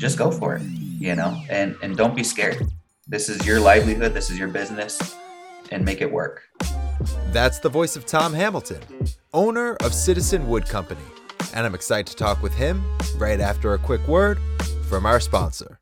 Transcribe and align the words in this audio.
just 0.00 0.16
go 0.16 0.30
for 0.30 0.56
it, 0.56 0.62
you 0.62 1.14
know, 1.14 1.40
and, 1.50 1.76
and 1.82 1.96
don't 1.96 2.16
be 2.16 2.24
scared. 2.24 2.66
This 3.06 3.28
is 3.28 3.46
your 3.46 3.60
livelihood, 3.60 4.14
this 4.14 4.30
is 4.30 4.38
your 4.38 4.48
business, 4.48 5.14
and 5.70 5.84
make 5.84 6.00
it 6.00 6.10
work. 6.10 6.42
That's 7.32 7.58
the 7.58 7.68
voice 7.68 7.96
of 7.96 8.06
Tom 8.06 8.32
Hamilton, 8.32 8.80
owner 9.34 9.76
of 9.84 9.92
Citizen 9.92 10.48
Wood 10.48 10.66
Company. 10.66 11.02
And 11.54 11.66
I'm 11.66 11.74
excited 11.74 12.06
to 12.06 12.16
talk 12.16 12.42
with 12.42 12.54
him 12.54 12.82
right 13.16 13.40
after 13.40 13.74
a 13.74 13.78
quick 13.78 14.06
word 14.08 14.38
from 14.88 15.04
our 15.04 15.20
sponsor. 15.20 15.80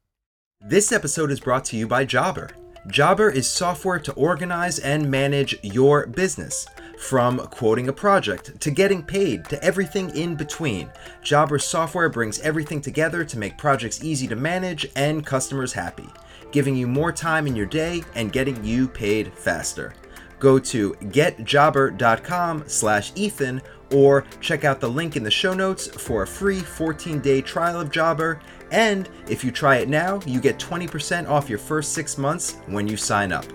This 0.61 0.91
episode 0.91 1.31
is 1.31 1.39
brought 1.39 1.65
to 1.67 1.77
you 1.77 1.87
by 1.87 2.05
Jobber. 2.05 2.51
Jobber 2.89 3.31
is 3.31 3.47
software 3.47 4.01
to 4.01 4.13
organize 4.15 4.81
and 4.81 5.09
manage 5.09 5.57
your 5.63 6.07
business. 6.07 6.67
From 6.99 7.39
quoting 7.39 7.89
a 7.89 7.93
project 7.93 8.61
to 8.61 8.71
getting 8.71 9.03
paid 9.03 9.45
to 9.47 9.63
everything 9.63 10.11
in 10.17 10.35
between, 10.35 10.91
Jobber 11.23 11.59
software 11.59 12.09
brings 12.09 12.41
everything 12.41 12.81
together 12.81 13.25
to 13.25 13.39
make 13.39 13.57
projects 13.57 14.03
easy 14.03 14.27
to 14.27 14.37
manage 14.37 14.87
and 14.97 15.25
customers 15.25 15.73
happy, 15.73 16.09
giving 16.51 16.77
you 16.77 16.87
more 16.87 17.13
time 17.13 17.47
in 17.47 17.55
your 17.55 17.67
day 17.67 18.03
and 18.15 18.33
getting 18.33 18.63
you 18.65 18.89
paid 18.89 19.33
faster. 19.33 19.95
Go 20.41 20.59
to 20.59 20.93
getjobber.com 20.95 22.65
slash 22.67 23.13
Ethan 23.15 23.63
or 23.93 24.25
check 24.41 24.65
out 24.65 24.81
the 24.81 24.91
link 24.91 25.17
in 25.17 25.23
the 25.23 25.31
show 25.31 25.55
notes 25.55 25.87
for 25.87 26.25
a 26.25 26.27
free 26.27 26.61
14-day 26.61 27.43
trial 27.43 27.81
of 27.81 27.91
Jobber. 27.91 28.41
And 28.71 29.09
if 29.29 29.45
you 29.45 29.53
try 29.53 29.77
it 29.77 29.89
now, 29.89 30.21
you 30.27 30.41
get 30.41 30.59
20% 30.59 31.29
off 31.29 31.49
your 31.49 31.59
first 31.59 31.93
six 31.93 32.19
months 32.19 32.57
when 32.67 32.87
you 32.87 32.97
sign 32.97 33.33
up. 33.33 33.47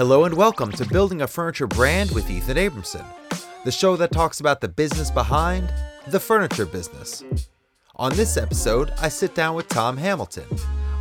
Hello 0.00 0.24
and 0.24 0.34
welcome 0.34 0.72
to 0.72 0.86
Building 0.86 1.20
a 1.20 1.26
Furniture 1.26 1.66
Brand 1.66 2.10
with 2.12 2.30
Ethan 2.30 2.56
Abramson, 2.56 3.04
the 3.66 3.70
show 3.70 3.96
that 3.96 4.10
talks 4.10 4.40
about 4.40 4.62
the 4.62 4.68
business 4.68 5.10
behind 5.10 5.70
the 6.08 6.18
furniture 6.18 6.64
business. 6.64 7.22
On 7.96 8.10
this 8.14 8.38
episode, 8.38 8.94
I 8.98 9.10
sit 9.10 9.34
down 9.34 9.54
with 9.56 9.68
Tom 9.68 9.98
Hamilton, 9.98 10.46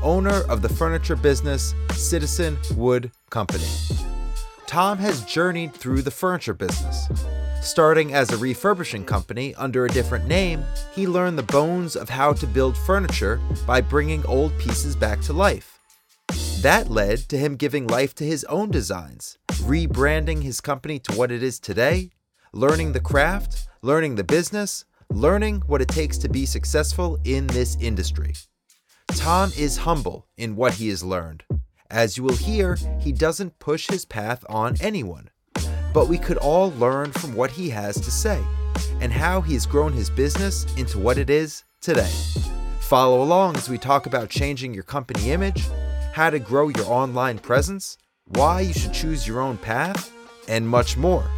owner 0.04 0.42
of 0.50 0.62
the 0.62 0.68
furniture 0.68 1.16
business 1.16 1.74
Citizen 1.94 2.58
Wood 2.76 3.10
Company. 3.30 3.70
Tom 4.68 4.98
has 4.98 5.24
journeyed 5.24 5.74
through 5.74 6.02
the 6.02 6.12
furniture 6.12 6.54
business. 6.54 7.08
Starting 7.62 8.14
as 8.14 8.34
a 8.34 8.38
refurbishing 8.38 9.06
company 9.06 9.56
under 9.56 9.86
a 9.86 9.90
different 9.90 10.28
name, 10.28 10.62
he 10.94 11.08
learned 11.08 11.38
the 11.38 11.44
bones 11.44 11.96
of 11.96 12.10
how 12.10 12.34
to 12.34 12.46
build 12.46 12.78
furniture 12.78 13.40
by 13.66 13.80
bringing 13.80 14.26
old 14.26 14.52
pieces 14.60 14.94
back 14.94 15.22
to 15.22 15.32
life. 15.32 15.79
That 16.62 16.90
led 16.90 17.20
to 17.30 17.38
him 17.38 17.56
giving 17.56 17.88
life 17.88 18.14
to 18.16 18.24
his 18.24 18.44
own 18.46 18.72
designs, 18.72 19.38
rebranding 19.48 20.44
his 20.44 20.62
company 20.62 21.00
to 21.00 21.14
what 21.14 21.32
it 21.32 21.42
is 21.42 21.60
today, 21.60 22.12
learning 22.54 22.94
the 22.94 23.00
craft, 23.00 23.68
learning 23.82 24.16
the 24.16 24.24
business, 24.24 24.86
learning 25.10 25.62
what 25.68 25.82
it 25.82 25.88
takes 25.88 26.18
to 26.20 26.30
be 26.30 26.46
successful 26.46 27.18
in 27.24 27.48
this 27.48 27.78
industry. 27.80 28.34
Tom 29.08 29.52
is 29.58 29.78
humble 29.78 30.28
in 30.38 30.56
what 30.56 30.76
he 30.76 30.90
has 30.90 31.04
learned. 31.04 31.44
As 31.90 32.18
you 32.18 32.24
will 32.24 32.36
hear, 32.36 32.78
he 33.00 33.12
doesn't 33.12 33.58
push 33.60 33.88
his 33.88 34.06
path 34.06 34.46
on 34.48 34.76
anyone. 34.80 35.30
But 35.94 36.08
we 36.08 36.18
could 36.20 36.38
all 36.38 36.72
learn 36.74 37.12
from 37.12 37.34
what 37.36 37.52
he 37.52 37.70
has 37.72 37.96
to 37.96 38.12
say 38.12 38.44
and 39.02 39.12
how 39.12 39.42
he 39.42 39.54
has 39.54 39.66
grown 39.66 39.94
his 39.94 40.10
business 40.10 40.66
into 40.76 41.00
what 41.00 41.18
it 41.18 41.30
is 41.30 41.64
today. 41.82 42.12
Follow 42.82 43.24
along 43.24 43.56
as 43.56 43.70
we 43.70 43.78
talk 43.78 44.06
about 44.06 44.30
changing 44.30 44.74
your 44.74 44.84
company 44.84 45.32
image, 45.32 45.64
how 46.14 46.30
to 46.30 46.40
grow 46.40 46.70
your 46.70 46.86
online 46.86 47.40
presence, 47.40 47.98
why 48.26 48.62
you 48.62 48.74
should 48.74 48.94
choose 48.94 49.28
your 49.28 49.42
own 49.42 49.58
path, 49.58 50.12
and 50.48 50.68
much 50.68 50.98
more. 50.98 51.30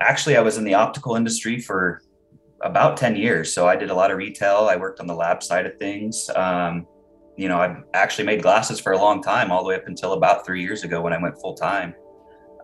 Actually, 0.00 0.36
I 0.36 0.40
was 0.40 0.58
in 0.58 0.64
the 0.64 0.74
optical 0.74 1.16
industry 1.16 1.60
for 1.60 2.00
about 2.62 2.96
10 2.96 3.16
years. 3.16 3.52
So 3.52 3.66
I 3.66 3.76
did 3.76 3.90
a 3.90 3.94
lot 3.94 4.10
of 4.10 4.18
retail. 4.18 4.68
I 4.70 4.76
worked 4.76 5.00
on 5.00 5.06
the 5.06 5.14
lab 5.14 5.42
side 5.42 5.66
of 5.66 5.76
things. 5.78 6.30
Um, 6.34 6.86
you 7.36 7.48
know, 7.48 7.60
I 7.60 7.76
actually 7.94 8.24
made 8.24 8.42
glasses 8.42 8.80
for 8.80 8.92
a 8.92 8.98
long 8.98 9.22
time, 9.22 9.50
all 9.50 9.62
the 9.62 9.68
way 9.68 9.76
up 9.76 9.86
until 9.86 10.14
about 10.14 10.46
three 10.46 10.62
years 10.62 10.84
ago 10.84 11.00
when 11.02 11.12
I 11.12 11.20
went 11.20 11.38
full 11.40 11.54
time. 11.54 11.94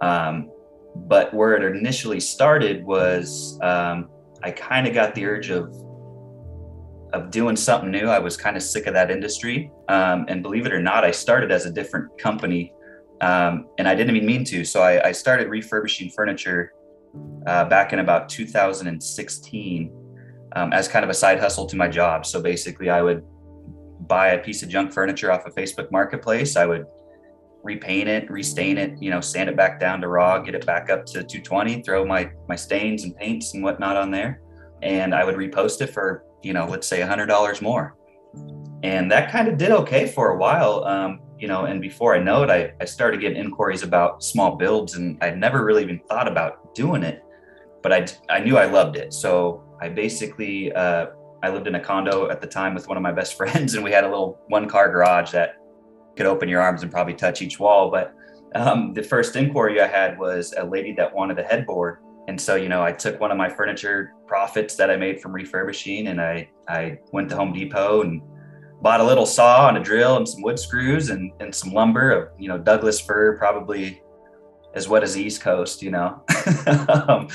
Um, 0.00 0.50
but 0.94 1.32
where 1.32 1.54
it 1.54 1.76
initially 1.76 2.20
started 2.20 2.84
was 2.84 3.58
um, 3.62 4.08
I 4.42 4.50
kind 4.50 4.86
of 4.86 4.94
got 4.94 5.14
the 5.14 5.24
urge 5.26 5.50
of 5.50 5.74
of 7.12 7.30
doing 7.30 7.56
something 7.56 7.90
new. 7.90 8.06
I 8.08 8.18
was 8.18 8.36
kind 8.36 8.56
of 8.56 8.62
sick 8.62 8.86
of 8.86 8.94
that 8.94 9.10
industry. 9.10 9.70
Um, 9.88 10.24
and 10.28 10.42
believe 10.42 10.66
it 10.66 10.72
or 10.72 10.80
not, 10.80 11.04
I 11.04 11.10
started 11.10 11.52
as 11.52 11.66
a 11.66 11.70
different 11.70 12.18
company 12.18 12.72
um, 13.22 13.68
and 13.78 13.88
I 13.88 13.94
didn't 13.94 14.14
even 14.16 14.26
mean 14.26 14.44
to. 14.46 14.64
So 14.64 14.82
I, 14.82 15.08
I 15.08 15.12
started 15.12 15.48
refurbishing 15.48 16.10
furniture 16.10 16.72
uh, 17.46 17.64
back 17.66 17.92
in 17.92 18.00
about 18.00 18.28
2016 18.28 19.92
um, 20.56 20.72
as 20.72 20.88
kind 20.88 21.04
of 21.04 21.10
a 21.10 21.14
side 21.14 21.38
hustle 21.38 21.66
to 21.66 21.76
my 21.76 21.88
job. 21.88 22.26
So 22.26 22.42
basically, 22.42 22.90
I 22.90 23.00
would 23.00 23.24
buy 24.08 24.28
a 24.28 24.38
piece 24.42 24.62
of 24.64 24.68
junk 24.68 24.92
furniture 24.92 25.30
off 25.30 25.46
of 25.46 25.54
Facebook 25.54 25.90
Marketplace. 25.92 26.56
I 26.56 26.66
would 26.66 26.84
repaint 27.62 28.08
it, 28.08 28.28
restain 28.28 28.76
it, 28.76 29.00
you 29.00 29.08
know, 29.08 29.20
sand 29.20 29.48
it 29.48 29.56
back 29.56 29.78
down 29.78 30.00
to 30.00 30.08
raw, 30.08 30.40
get 30.40 30.56
it 30.56 30.66
back 30.66 30.90
up 30.90 31.06
to 31.06 31.22
220, 31.22 31.82
throw 31.82 32.04
my 32.04 32.28
my 32.48 32.56
stains 32.56 33.04
and 33.04 33.16
paints 33.16 33.54
and 33.54 33.62
whatnot 33.62 33.96
on 33.96 34.10
there, 34.10 34.40
and 34.82 35.14
I 35.14 35.24
would 35.24 35.36
repost 35.36 35.80
it 35.80 35.90
for 35.90 36.24
you 36.42 36.52
know, 36.52 36.66
let's 36.66 36.86
say 36.86 37.00
a 37.02 37.06
hundred 37.06 37.26
dollars 37.26 37.62
more. 37.62 37.96
And 38.82 39.10
that 39.10 39.30
kind 39.30 39.48
of 39.48 39.58
did 39.58 39.70
okay 39.70 40.08
for 40.08 40.30
a 40.30 40.36
while. 40.36 40.84
Um, 40.84 41.20
you 41.38 41.48
know, 41.48 41.64
and 41.64 41.80
before 41.80 42.14
I 42.14 42.18
know 42.20 42.42
it, 42.44 42.50
I, 42.50 42.72
I 42.80 42.84
started 42.84 43.20
getting 43.20 43.36
inquiries 43.36 43.82
about 43.82 44.22
small 44.22 44.56
builds 44.56 44.94
and 44.94 45.18
I'd 45.22 45.38
never 45.38 45.64
really 45.64 45.82
even 45.82 46.00
thought 46.08 46.28
about 46.28 46.74
doing 46.74 47.02
it, 47.02 47.24
but 47.82 47.92
I, 47.92 48.06
I 48.30 48.38
knew 48.38 48.56
I 48.56 48.66
loved 48.66 48.96
it. 48.96 49.12
So 49.12 49.64
I 49.80 49.88
basically, 49.88 50.72
uh, 50.72 51.06
I 51.42 51.50
lived 51.50 51.66
in 51.66 51.74
a 51.74 51.80
condo 51.80 52.30
at 52.30 52.40
the 52.40 52.46
time 52.46 52.74
with 52.74 52.86
one 52.86 52.96
of 52.96 53.02
my 53.02 53.10
best 53.10 53.34
friends 53.36 53.74
and 53.74 53.82
we 53.82 53.90
had 53.90 54.04
a 54.04 54.08
little 54.08 54.38
one 54.48 54.68
car 54.68 54.88
garage 54.90 55.32
that 55.32 55.56
could 56.16 56.26
open 56.26 56.48
your 56.48 56.60
arms 56.60 56.82
and 56.82 56.92
probably 56.92 57.14
touch 57.14 57.42
each 57.42 57.58
wall. 57.58 57.90
But 57.90 58.14
um, 58.54 58.92
the 58.92 59.02
first 59.02 59.34
inquiry 59.34 59.80
I 59.80 59.88
had 59.88 60.18
was 60.18 60.54
a 60.56 60.64
lady 60.64 60.92
that 60.94 61.12
wanted 61.12 61.38
a 61.38 61.42
headboard 61.42 61.98
and 62.28 62.40
so 62.40 62.54
you 62.54 62.68
know 62.68 62.82
i 62.82 62.92
took 62.92 63.20
one 63.20 63.30
of 63.30 63.36
my 63.36 63.48
furniture 63.48 64.12
profits 64.26 64.76
that 64.76 64.90
i 64.90 64.96
made 64.96 65.20
from 65.20 65.32
refurbishing 65.32 66.08
and 66.08 66.20
i 66.20 66.48
i 66.68 66.96
went 67.12 67.28
to 67.28 67.36
home 67.36 67.52
depot 67.52 68.02
and 68.02 68.22
bought 68.80 69.00
a 69.00 69.04
little 69.04 69.26
saw 69.26 69.68
and 69.68 69.78
a 69.78 69.80
drill 69.80 70.16
and 70.16 70.28
some 70.28 70.42
wood 70.42 70.58
screws 70.58 71.10
and, 71.10 71.32
and 71.40 71.54
some 71.54 71.72
lumber 71.72 72.10
of 72.10 72.28
you 72.38 72.48
know 72.48 72.58
douglas 72.58 73.00
fir 73.00 73.36
probably 73.38 74.00
as 74.74 74.88
wet 74.88 75.02
as 75.02 75.14
the 75.14 75.22
east 75.22 75.40
coast 75.40 75.82
you 75.82 75.90
know? 75.90 76.22
Um, 76.88 77.28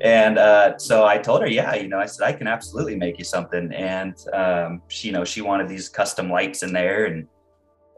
and 0.00 0.38
uh, 0.38 0.76
so 0.78 1.04
i 1.06 1.16
told 1.16 1.42
her 1.42 1.46
yeah 1.46 1.74
you 1.74 1.88
know 1.88 1.98
i 1.98 2.06
said 2.06 2.24
i 2.24 2.32
can 2.32 2.46
absolutely 2.46 2.96
make 2.96 3.18
you 3.18 3.24
something. 3.24 3.72
And 3.72 4.14
um, 4.32 4.82
she 4.88 5.08
you 5.08 5.12
know 5.12 5.24
she 5.24 5.40
wanted 5.40 5.68
these 5.68 5.88
custom 5.88 6.30
lights 6.30 6.62
in 6.62 6.72
there 6.72 7.06
and 7.06 7.28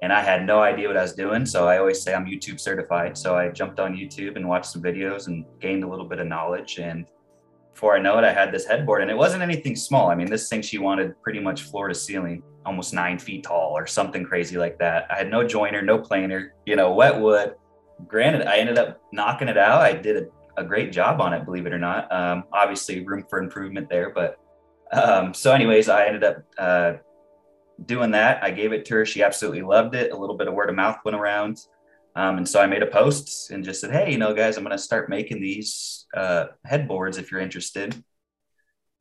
and 0.03 0.13
I 0.13 0.23
had 0.23 0.47
no 0.47 0.61
idea 0.61 0.89
what 0.89 0.97
I 0.97 1.03
was 1.03 1.15
doing. 1.15 1.47
So 1.47 1.67
I 1.67 1.79
always 1.79 2.03
say 2.03 2.15
I'm 2.15 2.27
YouTube 2.27 2.61
certified. 2.61 3.17
So 3.17 3.37
I 3.37 3.49
jumped 3.49 3.81
on 3.81 3.95
YouTube 3.95 4.37
and 4.37 4.49
watched 4.49 4.67
some 4.67 4.83
videos 4.83 5.29
and 5.29 5.45
gained 5.61 5.85
a 5.85 5.89
little 5.89 6.05
bit 6.05 6.19
of 6.19 6.27
knowledge. 6.27 6.79
And 6.79 7.07
before 7.73 7.97
I 7.97 8.01
know 8.01 8.19
it, 8.19 8.25
I 8.25 8.33
had 8.33 8.53
this 8.53 8.67
headboard 8.67 9.03
and 9.03 9.11
it 9.11 9.17
wasn't 9.17 9.43
anything 9.43 9.77
small. 9.77 10.11
I 10.11 10.15
mean, 10.15 10.29
this 10.29 10.49
thing 10.49 10.63
she 10.63 10.79
wanted 10.79 11.21
pretty 11.23 11.41
much 11.41 11.63
floor 11.63 11.89
to 11.89 11.95
ceiling, 11.95 12.43
almost 12.67 12.93
nine 12.93 13.19
feet 13.19 13.45
tall 13.45 13.73
or 13.77 13.87
something 13.87 14.25
crazy 14.25 14.59
like 14.59 14.79
that. 14.79 15.07
I 15.11 15.17
had 15.17 15.31
no 15.31 15.47
joiner, 15.47 15.83
no 15.83 15.99
planer, 15.99 16.55
you 16.67 16.77
know, 16.77 16.93
wet 16.93 17.19
wood. 17.19 17.55
Granted, 18.07 18.47
I 18.47 18.59
ended 18.59 18.79
up 18.79 19.01
knocking 19.13 19.49
it 19.49 19.57
out. 19.57 19.81
I 19.81 19.93
did 19.93 20.25
a, 20.25 20.63
a 20.63 20.65
great 20.65 20.93
job 20.93 21.21
on 21.21 21.33
it, 21.33 21.45
believe 21.45 21.67
it 21.67 21.73
or 21.73 21.79
not. 21.79 22.13
Um, 22.13 22.45
obviously, 22.53 23.05
room 23.05 23.25
for 23.29 23.39
improvement 23.39 23.89
there. 23.89 24.11
But 24.11 24.39
um, 24.93 25.33
so, 25.33 25.53
anyways, 25.53 25.89
I 25.89 26.07
ended 26.07 26.25
up 26.25 26.45
uh, 26.59 26.93
doing 27.85 28.13
that. 28.13 28.43
I 28.43 28.51
gave 28.51 28.73
it 28.73 28.85
to 28.87 28.95
her. 28.95 29.07
She 29.07 29.23
absolutely 29.23 29.63
loved 29.63 29.95
it. 29.95 30.13
A 30.13 30.17
little 30.17 30.37
bit 30.37 30.49
of 30.49 30.55
word 30.55 30.71
of 30.71 30.77
mouth 30.77 30.99
went 31.05 31.17
around. 31.17 31.59
Um, 32.17 32.39
and 32.39 32.49
so 32.49 32.61
I 32.61 32.67
made 32.67 32.83
a 32.83 32.87
post 32.87 33.51
and 33.51 33.65
just 33.65 33.81
said, 33.81 33.91
Hey, 33.91 34.13
you 34.13 34.19
know, 34.19 34.35
guys, 34.35 34.57
I'm 34.57 34.65
going 34.65 34.77
to 34.77 34.83
start 34.83 35.09
making 35.09 35.41
these 35.41 36.07
uh, 36.15 36.47
headboards 36.65 37.19
if 37.19 37.31
you're 37.31 37.41
interested. 37.41 38.03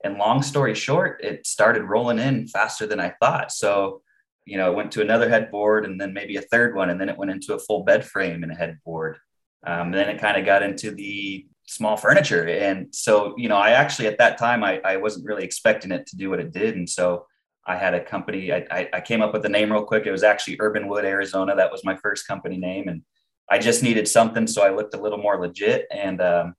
And 0.03 0.17
long 0.17 0.41
story 0.41 0.75
short, 0.75 1.23
it 1.23 1.45
started 1.45 1.83
rolling 1.83 2.19
in 2.19 2.47
faster 2.47 2.85
than 2.85 2.99
I 2.99 3.13
thought. 3.21 3.51
So, 3.51 4.01
you 4.45 4.57
know, 4.57 4.71
it 4.71 4.75
went 4.75 4.91
to 4.93 5.01
another 5.01 5.29
headboard 5.29 5.85
and 5.85 6.01
then 6.01 6.13
maybe 6.13 6.35
a 6.35 6.41
third 6.41 6.75
one. 6.75 6.89
And 6.89 6.99
then 6.99 7.07
it 7.07 7.17
went 7.17 7.31
into 7.31 7.53
a 7.53 7.59
full 7.59 7.83
bed 7.83 8.05
frame 8.05 8.43
and 8.43 8.51
a 8.51 8.55
headboard. 8.55 9.17
Um, 9.65 9.91
then 9.91 10.09
it 10.09 10.19
kind 10.19 10.37
of 10.37 10.45
got 10.45 10.63
into 10.63 10.91
the 10.91 11.45
small 11.65 11.95
furniture. 11.95 12.47
And 12.47 12.93
so, 12.93 13.33
you 13.37 13.47
know, 13.47 13.55
I 13.55 13.71
actually 13.71 14.07
at 14.07 14.17
that 14.17 14.37
time, 14.37 14.63
I, 14.63 14.81
I 14.83 14.97
wasn't 14.97 15.25
really 15.25 15.43
expecting 15.43 15.91
it 15.91 16.07
to 16.07 16.17
do 16.17 16.29
what 16.29 16.39
it 16.39 16.51
did. 16.51 16.75
And 16.75 16.89
so 16.89 17.27
I 17.65 17.77
had 17.77 17.93
a 17.93 18.03
company. 18.03 18.51
I, 18.51 18.89
I, 18.93 18.99
came 19.01 19.21
up 19.21 19.31
with 19.31 19.41
the 19.41 19.49
name 19.49 19.71
real 19.71 19.85
quick. 19.85 20.05
It 20.05 20.11
was 20.11 20.23
actually 20.23 20.57
Urban 20.59 20.87
Wood 20.87 21.05
Arizona. 21.05 21.55
That 21.55 21.71
was 21.71 21.85
my 21.85 21.95
first 21.95 22.27
company 22.27 22.57
name, 22.57 22.89
and 22.89 23.03
I 23.49 23.57
just 23.57 23.83
needed 23.83 24.07
something, 24.07 24.47
so 24.47 24.63
I 24.63 24.69
looked 24.69 24.95
a 24.95 25.01
little 25.01 25.17
more 25.17 25.39
legit, 25.39 25.87
and 25.89 26.21
um, 26.21 26.55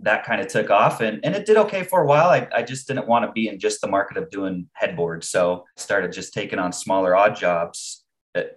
that 0.00 0.24
kind 0.24 0.40
of 0.40 0.48
took 0.48 0.70
off. 0.70 1.00
and 1.00 1.20
And 1.24 1.36
it 1.36 1.46
did 1.46 1.56
okay 1.56 1.84
for 1.84 2.02
a 2.02 2.06
while. 2.06 2.30
I, 2.30 2.48
I 2.52 2.62
just 2.62 2.88
didn't 2.88 3.06
want 3.06 3.24
to 3.26 3.32
be 3.32 3.48
in 3.48 3.60
just 3.60 3.80
the 3.80 3.88
market 3.88 4.16
of 4.16 4.30
doing 4.30 4.68
headboards, 4.72 5.28
so 5.28 5.64
I 5.78 5.80
started 5.80 6.12
just 6.12 6.34
taking 6.34 6.58
on 6.58 6.72
smaller 6.72 7.14
odd 7.14 7.36
jobs 7.36 8.04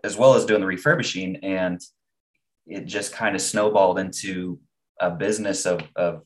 as 0.04 0.18
well 0.18 0.36
as 0.36 0.46
doing 0.46 0.62
the 0.62 0.68
refurbishing, 0.68 1.38
and 1.38 1.80
it 2.66 2.86
just 2.86 3.14
kind 3.14 3.36
of 3.36 3.42
snowballed 3.42 4.00
into 4.00 4.60
a 5.00 5.12
business 5.12 5.66
of 5.66 5.82
of 5.96 6.24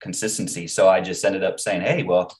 consistency. 0.00 0.66
So 0.66 0.88
I 0.88 1.00
just 1.00 1.24
ended 1.24 1.44
up 1.44 1.60
saying, 1.60 1.82
Hey, 1.82 2.02
well, 2.02 2.34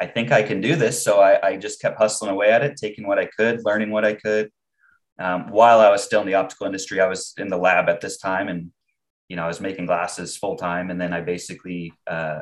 I 0.00 0.06
think 0.06 0.32
I 0.32 0.42
can 0.42 0.60
do 0.60 0.76
this. 0.76 1.02
So 1.04 1.20
I, 1.20 1.48
I 1.48 1.56
just 1.56 1.80
kept 1.80 1.98
hustling 1.98 2.30
away 2.30 2.50
at 2.50 2.62
it, 2.62 2.76
taking 2.76 3.06
what 3.06 3.18
I 3.18 3.26
could, 3.26 3.64
learning 3.64 3.90
what 3.90 4.04
I 4.04 4.14
could. 4.14 4.50
Um, 5.18 5.50
while 5.50 5.80
I 5.80 5.90
was 5.90 6.02
still 6.02 6.20
in 6.20 6.26
the 6.26 6.34
optical 6.34 6.66
industry, 6.66 7.00
I 7.00 7.06
was 7.06 7.34
in 7.38 7.48
the 7.48 7.56
lab 7.56 7.88
at 7.88 8.00
this 8.00 8.18
time 8.18 8.48
and, 8.48 8.72
you 9.28 9.36
know, 9.36 9.44
I 9.44 9.46
was 9.46 9.60
making 9.60 9.86
glasses 9.86 10.36
full 10.36 10.56
time. 10.56 10.90
And 10.90 11.00
then 11.00 11.12
I 11.12 11.20
basically, 11.20 11.92
uh, 12.06 12.40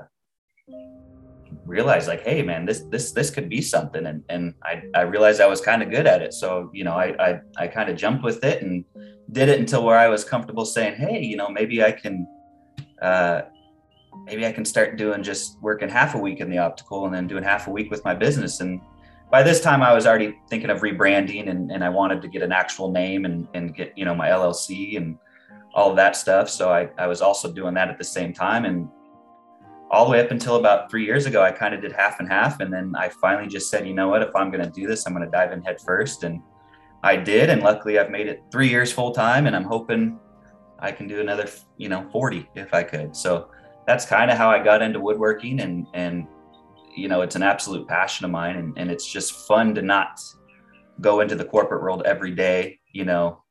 realized 1.67 2.09
like, 2.09 2.23
Hey 2.23 2.43
man, 2.43 2.65
this, 2.65 2.81
this, 2.91 3.13
this 3.13 3.31
could 3.31 3.49
be 3.49 3.61
something. 3.61 4.07
And, 4.07 4.25
and 4.31 4.55
I, 4.65 4.83
I 4.95 5.03
realized 5.03 5.41
I 5.41 5.47
was 5.47 5.61
kind 5.61 5.83
of 5.83 5.91
good 5.91 6.07
at 6.07 6.23
it. 6.23 6.33
So, 6.33 6.71
you 6.73 6.85
know, 6.85 6.95
I, 6.95 7.15
I, 7.19 7.41
I 7.57 7.69
kind 7.69 7.91
of 7.91 7.97
jumped 7.97 8.25
with 8.25 8.43
it 8.43 8.63
and 8.63 8.85
did 9.31 9.51
it 9.51 9.61
until 9.61 9.85
where 9.85 9.99
I 9.99 10.09
was 10.09 10.25
comfortable 10.25 10.65
saying, 10.65 10.95
Hey, 10.95 11.23
you 11.23 11.37
know, 11.37 11.51
maybe 11.51 11.83
I 11.83 11.93
can, 11.93 12.27
uh, 13.03 13.43
maybe 14.25 14.47
I 14.47 14.53
can 14.53 14.64
start 14.64 14.97
doing 14.97 15.23
just 15.23 15.61
working 15.61 15.88
half 15.88 16.14
a 16.14 16.19
week 16.19 16.41
in 16.41 16.50
the 16.50 16.59
optical 16.59 17.06
and 17.06 17.14
then 17.14 17.26
doing 17.26 17.43
half 17.43 17.67
a 17.67 17.70
week 17.70 17.91
with 17.91 18.05
my 18.05 18.14
business. 18.14 18.61
And 18.61 18.81
by 19.31 19.43
this 19.43 19.61
time 19.61 19.82
I 19.82 19.93
was 19.93 20.06
already 20.06 20.38
thinking 20.49 20.70
of 20.70 20.81
rebranding 20.81 21.49
and, 21.49 21.70
and 21.73 21.82
I 21.82 21.88
wanted 21.88 22.23
to 22.23 22.29
get 22.29 22.43
an 22.43 22.53
actual 22.53 22.91
name 22.91 23.25
and, 23.25 23.49
and 23.55 23.75
get, 23.75 23.97
you 23.97 24.05
know, 24.05 24.14
my 24.14 24.29
LLC 24.29 24.97
and 24.97 25.19
all 25.75 25.91
of 25.91 25.97
that 25.97 26.17
stuff. 26.17 26.50
So 26.50 26.70
I, 26.70 26.91
I 26.99 27.06
was 27.06 27.23
also 27.23 27.50
doing 27.50 27.75
that 27.75 27.88
at 27.88 27.99
the 27.99 28.05
same 28.05 28.32
time. 28.32 28.64
And 28.64 28.88
all 29.91 30.05
the 30.05 30.11
way 30.11 30.20
up 30.20 30.31
until 30.31 30.56
about 30.56 30.91
three 30.91 31.05
years 31.05 31.26
ago, 31.26 31.43
I 31.43 31.50
kind 31.50 31.75
of 31.75 31.81
did 31.81 31.93
half 31.93 32.20
and 32.20 32.29
half. 32.29 32.61
And 32.61 32.73
then 32.73 32.94
I 32.97 33.08
finally 33.08 33.49
just 33.49 33.70
said, 33.70 33.87
you 33.87 33.94
know 33.94 34.08
what, 34.08 34.23
if 34.23 34.35
I'm 34.37 34.50
going 34.50 34.65
to 34.65 34.70
do 34.70 34.87
this, 34.87 35.06
I'm 35.06 35.15
going 35.15 35.25
to 35.25 35.31
dive 35.31 35.53
in 35.53 35.62
head 35.62 35.81
first. 35.81 36.25
And 36.25 36.43
I 37.03 37.17
did. 37.17 37.50
And 37.50 37.62
luckily 37.62 37.99
I've 37.99 38.11
made 38.11 38.26
it 38.26 38.43
three 38.50 38.69
years 38.69 38.93
full 38.93 39.12
time 39.12 39.47
and 39.47 39.56
I'm 39.56 39.65
hoping 39.65 40.19
I 40.79 40.93
can 40.93 41.06
do 41.06 41.20
another, 41.20 41.49
you 41.79 41.88
know, 41.88 42.08
40 42.11 42.49
if 42.55 42.75
I 42.75 42.82
could. 42.82 43.17
So 43.17 43.49
that's 43.87 44.05
kind 44.06 44.31
of 44.31 44.38
how 44.38 44.50
I 44.50 44.62
got 44.62 44.82
into 44.82 45.00
woodworking 45.00 45.61
and 45.61 45.87
and 45.94 46.26
you 46.94 47.08
know 47.08 47.23
it's 47.23 47.37
an 47.37 47.43
absolute 47.43 47.88
passion 47.88 48.25
of 48.25 48.31
mine 48.31 48.56
and, 48.56 48.79
and 48.79 48.90
it's 48.90 49.11
just 49.11 49.46
fun 49.46 49.75
to 49.75 49.82
not 49.82 50.20
go 51.00 51.20
into 51.20 51.34
the 51.34 51.44
corporate 51.44 51.82
world 51.82 52.02
every 52.05 52.34
day 52.34 52.79
you 52.93 53.05
know 53.05 53.43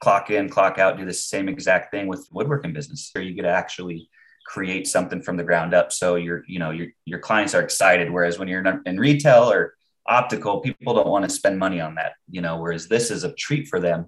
clock 0.00 0.30
in 0.30 0.48
clock 0.48 0.78
out 0.78 0.98
do 0.98 1.04
the 1.04 1.12
same 1.12 1.48
exact 1.48 1.90
thing 1.90 2.06
with 2.06 2.28
woodworking 2.30 2.72
business 2.72 3.10
or 3.16 3.22
you 3.22 3.34
get 3.34 3.42
to 3.42 3.48
actually 3.48 4.08
create 4.44 4.86
something 4.86 5.22
from 5.22 5.36
the 5.36 5.44
ground 5.44 5.74
up. 5.74 5.92
So 5.92 6.16
your 6.16 6.44
you 6.46 6.58
know 6.58 6.70
your 6.70 6.88
your 7.04 7.18
clients 7.18 7.54
are 7.54 7.62
excited 7.62 8.10
whereas 8.10 8.38
when 8.38 8.48
you're 8.48 8.82
in 8.86 9.00
retail 9.00 9.50
or 9.50 9.74
optical 10.06 10.60
people 10.60 10.94
don't 10.94 11.08
want 11.08 11.24
to 11.24 11.30
spend 11.34 11.58
money 11.58 11.80
on 11.80 11.94
that 11.94 12.12
you 12.28 12.42
know 12.42 12.58
whereas 12.58 12.86
this 12.88 13.10
is 13.10 13.24
a 13.24 13.32
treat 13.34 13.68
for 13.68 13.80
them. 13.80 14.06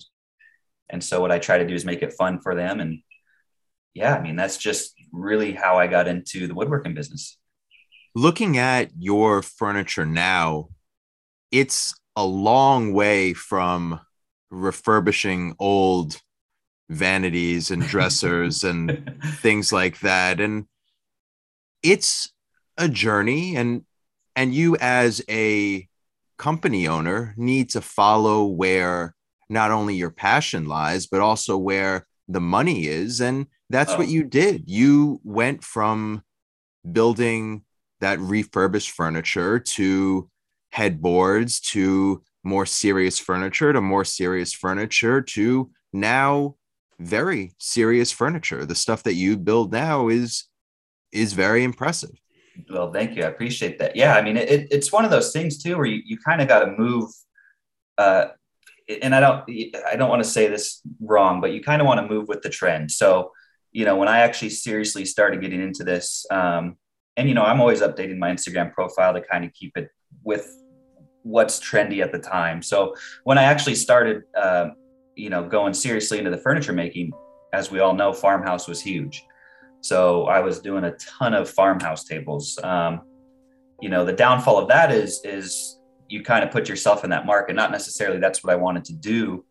And 0.88 1.02
so 1.02 1.20
what 1.20 1.32
i 1.32 1.38
try 1.38 1.58
to 1.58 1.66
do 1.66 1.74
is 1.74 1.84
make 1.84 2.02
it 2.02 2.12
fun 2.12 2.40
for 2.40 2.54
them. 2.54 2.80
And 2.80 3.00
yeah 3.94 4.14
i 4.14 4.22
mean 4.22 4.36
that's 4.36 4.58
just 4.58 4.94
really 5.16 5.52
how 5.52 5.78
I 5.78 5.86
got 5.86 6.08
into 6.08 6.46
the 6.46 6.54
woodworking 6.54 6.94
business. 6.94 7.38
Looking 8.14 8.58
at 8.58 8.90
your 8.98 9.42
furniture 9.42 10.06
now, 10.06 10.68
it's 11.50 11.94
a 12.14 12.24
long 12.24 12.92
way 12.92 13.34
from 13.34 14.00
refurbishing 14.50 15.54
old 15.58 16.20
vanities 16.88 17.70
and 17.70 17.82
dressers 17.82 18.64
and 18.64 19.12
things 19.40 19.72
like 19.72 19.98
that 20.00 20.40
and 20.40 20.66
it's 21.82 22.32
a 22.78 22.88
journey 22.88 23.56
and 23.56 23.84
and 24.36 24.54
you 24.54 24.76
as 24.76 25.22
a 25.28 25.88
company 26.38 26.86
owner 26.86 27.34
need 27.36 27.68
to 27.70 27.80
follow 27.80 28.44
where 28.44 29.14
not 29.48 29.72
only 29.72 29.96
your 29.96 30.10
passion 30.10 30.66
lies 30.66 31.06
but 31.06 31.20
also 31.20 31.56
where 31.56 32.06
the 32.28 32.40
money 32.40 32.86
is 32.86 33.20
and 33.20 33.46
that's 33.70 33.92
oh. 33.92 33.98
what 33.98 34.08
you 34.08 34.24
did. 34.24 34.64
You 34.66 35.20
went 35.24 35.64
from 35.64 36.22
building 36.90 37.62
that 38.00 38.18
refurbished 38.20 38.90
furniture 38.90 39.58
to 39.58 40.30
headboards 40.70 41.60
to 41.60 42.22
more 42.44 42.66
serious 42.66 43.18
furniture 43.18 43.72
to 43.72 43.80
more 43.80 44.04
serious 44.04 44.52
furniture 44.52 45.20
to 45.20 45.70
now 45.92 46.54
very 46.98 47.52
serious 47.58 48.12
furniture. 48.12 48.64
The 48.64 48.74
stuff 48.74 49.02
that 49.04 49.14
you 49.14 49.36
build 49.36 49.72
now 49.72 50.08
is 50.08 50.44
is 51.12 51.32
very 51.32 51.64
impressive. 51.64 52.10
Well, 52.70 52.92
thank 52.92 53.16
you. 53.16 53.22
I 53.22 53.26
appreciate 53.26 53.78
that. 53.80 53.96
Yeah, 53.96 54.14
I 54.14 54.22
mean, 54.22 54.36
it, 54.36 54.68
it's 54.70 54.92
one 54.92 55.04
of 55.04 55.10
those 55.10 55.32
things 55.32 55.62
too 55.62 55.76
where 55.76 55.86
you, 55.86 56.02
you 56.04 56.18
kind 56.18 56.40
of 56.40 56.48
got 56.48 56.60
to 56.60 56.70
move 56.70 57.10
uh, 57.98 58.26
and 59.02 59.14
I 59.14 59.20
don't 59.20 59.44
I 59.90 59.96
don't 59.96 60.08
want 60.08 60.22
to 60.22 60.28
say 60.28 60.48
this 60.48 60.80
wrong, 61.00 61.40
but 61.40 61.52
you 61.52 61.62
kind 61.62 61.80
of 61.80 61.86
want 61.86 62.00
to 62.00 62.14
move 62.14 62.28
with 62.28 62.42
the 62.42 62.50
trend. 62.50 62.90
So, 62.90 63.32
you 63.76 63.84
know, 63.84 63.94
when 63.94 64.08
I 64.08 64.20
actually 64.20 64.49
seriously 64.49 65.05
started 65.05 65.43
getting 65.43 65.61
into 65.61 65.84
this, 65.84 66.25
um, 66.31 66.78
and 67.19 67.28
you 67.28 67.34
know, 67.34 67.43
I'm 67.43 67.61
always 67.61 67.82
updating 67.82 68.17
my 68.17 68.31
Instagram 68.31 68.73
profile 68.73 69.12
to 69.12 69.20
kind 69.20 69.44
of 69.44 69.52
keep 69.52 69.76
it 69.76 69.90
with 70.25 70.50
what's 71.25 71.61
trendy 71.61 72.02
at 72.02 72.11
the 72.11 72.19
time. 72.19 72.62
So 72.62 72.94
when 73.25 73.37
I 73.37 73.43
actually 73.43 73.75
started, 73.75 74.23
uh, 74.34 74.69
you 75.14 75.28
know, 75.28 75.46
going 75.46 75.75
seriously 75.75 76.17
into 76.17 76.31
the 76.31 76.38
furniture 76.38 76.73
making, 76.73 77.12
as 77.52 77.70
we 77.70 77.81
all 77.81 77.93
know, 77.93 78.14
farmhouse 78.14 78.67
was 78.67 78.81
huge. 78.81 79.23
So 79.82 80.25
I 80.25 80.40
was 80.40 80.61
doing 80.61 80.84
a 80.84 80.93
ton 80.93 81.34
of 81.34 81.50
farmhouse 81.50 82.05
tables. 82.05 82.58
Um, 82.64 83.02
you 83.82 83.90
know, 83.90 84.06
the 84.06 84.14
downfall 84.14 84.56
of 84.56 84.69
that 84.69 84.90
is 84.90 85.20
is 85.23 85.78
you 86.08 86.23
kind 86.23 86.43
of 86.43 86.50
put 86.50 86.67
yourself 86.67 87.05
in 87.05 87.11
that 87.11 87.26
market. 87.26 87.55
Not 87.55 87.73
necessarily 87.73 88.20
that's 88.20 88.43
what 88.43 88.55
I 88.55 88.56
wanted 88.56 88.87
to 88.87 88.94
do. 88.94 89.44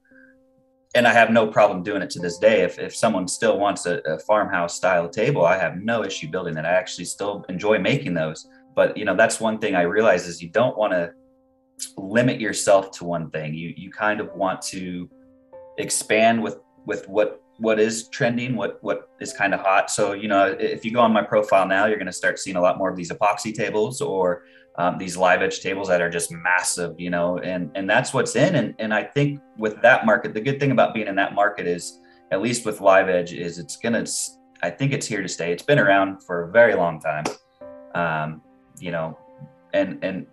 And 0.95 1.05
I 1.05 1.13
have 1.13 1.29
no 1.29 1.45
problem 1.45 1.83
doing 1.83 2.01
it 2.01 2.09
to 2.11 2.19
this 2.19 2.37
day. 2.37 2.61
If, 2.61 2.79
if 2.79 2.95
someone 2.95 3.27
still 3.27 3.59
wants 3.59 3.85
a, 3.85 3.99
a 4.05 4.17
farmhouse 4.19 4.75
style 4.75 5.09
table, 5.09 5.45
I 5.45 5.57
have 5.57 5.77
no 5.77 6.05
issue 6.05 6.29
building 6.29 6.55
that. 6.55 6.65
I 6.65 6.71
actually 6.71 7.05
still 7.05 7.45
enjoy 7.49 7.79
making 7.79 8.13
those. 8.13 8.47
But 8.75 8.97
you 8.97 9.05
know, 9.05 9.15
that's 9.15 9.39
one 9.39 9.59
thing 9.59 9.75
I 9.75 9.81
realize 9.83 10.25
is 10.25 10.41
you 10.41 10.49
don't 10.49 10.77
want 10.77 10.93
to 10.93 11.11
limit 11.97 12.39
yourself 12.39 12.91
to 12.91 13.03
one 13.03 13.29
thing. 13.29 13.53
You 13.53 13.73
you 13.75 13.91
kind 13.91 14.19
of 14.19 14.33
want 14.33 14.61
to 14.73 15.09
expand 15.77 16.41
with 16.41 16.59
with 16.85 17.07
what 17.09 17.41
what 17.57 17.79
is 17.79 18.09
trending, 18.09 18.55
what 18.55 18.77
what 18.81 19.09
is 19.19 19.33
kind 19.33 19.53
of 19.53 19.59
hot. 19.61 19.89
So 19.89 20.13
you 20.13 20.27
know, 20.27 20.55
if 20.59 20.83
you 20.85 20.91
go 20.91 21.01
on 21.01 21.13
my 21.13 21.23
profile 21.23 21.67
now, 21.67 21.85
you're 21.85 21.97
going 21.97 22.05
to 22.07 22.13
start 22.13 22.39
seeing 22.39 22.57
a 22.57 22.61
lot 22.61 22.77
more 22.77 22.89
of 22.89 22.95
these 22.95 23.11
epoxy 23.11 23.53
tables 23.53 24.01
or 24.01 24.43
um, 24.77 24.97
these 24.97 25.15
live 25.15 25.41
edge 25.41 25.61
tables 25.61 25.87
that 25.87 26.01
are 26.01 26.09
just 26.09 26.31
massive, 26.31 26.99
you 26.99 27.09
know, 27.09 27.39
and 27.39 27.71
and 27.75 27.89
that's 27.89 28.13
what's 28.13 28.35
in. 28.35 28.55
And 28.55 28.75
and 28.79 28.93
I 28.93 29.03
think 29.03 29.41
with 29.57 29.81
that 29.81 30.05
market, 30.05 30.33
the 30.33 30.41
good 30.41 30.59
thing 30.59 30.71
about 30.71 30.93
being 30.93 31.07
in 31.07 31.15
that 31.15 31.33
market 31.33 31.65
is, 31.65 31.99
at 32.31 32.41
least 32.41 32.65
with 32.65 32.81
live 32.81 33.09
edge, 33.09 33.33
is 33.33 33.57
it's 33.57 33.77
gonna. 33.77 34.05
I 34.61 34.69
think 34.69 34.93
it's 34.93 35.05
here 35.05 35.21
to 35.21 35.27
stay. 35.27 35.51
It's 35.51 35.63
been 35.63 35.79
around 35.79 36.23
for 36.23 36.43
a 36.43 36.51
very 36.51 36.75
long 36.75 36.99
time, 36.99 37.25
um, 37.93 38.41
you 38.79 38.91
know, 38.91 39.17
and 39.73 40.03
and 40.03 40.25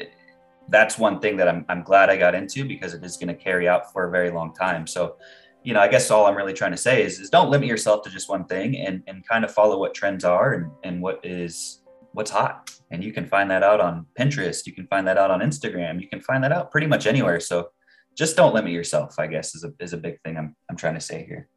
that's 0.68 0.99
one 0.99 1.20
thing 1.20 1.37
that 1.37 1.49
I'm 1.49 1.64
I'm 1.68 1.82
glad 1.82 2.11
I 2.11 2.16
got 2.16 2.34
into 2.34 2.64
because 2.64 2.94
it 2.94 3.04
is 3.04 3.16
going 3.16 3.28
to 3.28 3.34
carry 3.34 3.68
out 3.68 3.92
for 3.92 4.08
a 4.08 4.11
very 4.11 4.30
long 4.30 4.54
time. 4.54 4.87
So, 4.87 5.16
you 5.62 5.75
know, 5.75 5.80
I 5.80 5.88
guess 5.88 6.11
all 6.11 6.26
I'm 6.26 6.37
really 6.37 6.52
trying 6.52 6.70
to 6.72 6.76
say 6.76 7.04
is 7.04 7.20
is 7.20 7.30
don't 7.30 7.50
limit 7.50 7.68
yourself 7.68 8.02
to 8.04 8.11
just 8.11 8.28
one 8.28 8.44
thing 8.46 8.76
and 8.78 9.02
and 9.06 9.26
kind 9.26 9.44
of 9.44 9.52
follow 9.52 9.78
what 9.78 9.94
trends 9.94 10.25
are 10.25 10.54
and 10.54 10.70
and 10.82 11.02
what 11.02 11.20
is 11.25 11.81
what's 12.12 12.31
hot. 12.31 12.71
And 12.90 13.02
you 13.02 13.12
can 13.12 13.26
find 13.26 13.50
that 13.50 13.62
out 13.62 13.81
on 13.81 14.07
pinterest. 14.19 14.66
You 14.66 14.73
can 14.73 14.87
find 14.87 15.07
that 15.07 15.16
out 15.16 15.31
on 15.31 15.40
instagram. 15.40 16.00
You 16.00 16.09
can 16.09 16.21
find 16.21 16.45
that 16.45 16.52
out 16.52 16.71
pretty 16.71 16.87
much 16.87 17.07
anywhere. 17.07 17.40
So 17.40 17.71
just 18.16 18.37
don't 18.37 18.54
limit 18.54 18.73
yourself 18.73 19.19
i 19.19 19.26
guess 19.26 19.54
is 19.54 19.64
a, 19.64 19.73
is 19.81 19.92
a 19.92 19.97
big 19.97 20.21
thing 20.23 20.37
I'm, 20.37 20.57
I'm 20.71 20.76
trying 20.76 20.95
to 20.95 21.00
say 21.00 21.25
here. 21.26 21.49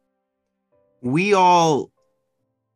We 1.02 1.34
all 1.34 1.90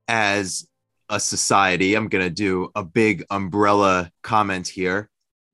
as 0.08 0.66
a 1.08 1.18
society 1.18 1.94
i'm 1.94 2.08
going 2.08 2.24
to 2.24 2.30
do 2.30 2.70
a 2.74 2.84
big 2.84 3.24
umbrella 3.30 4.10
comment 4.22 4.68
here. 4.68 5.08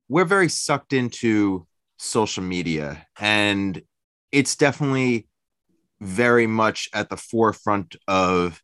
We're 0.09 0.25
very 0.25 0.49
sucked 0.49 0.93
into 0.93 1.67
social 1.97 2.43
media 2.43 3.07
and 3.19 3.81
it's 4.31 4.55
definitely 4.55 5.27
very 5.99 6.47
much 6.47 6.89
at 6.93 7.09
the 7.09 7.17
forefront 7.17 7.95
of 8.07 8.61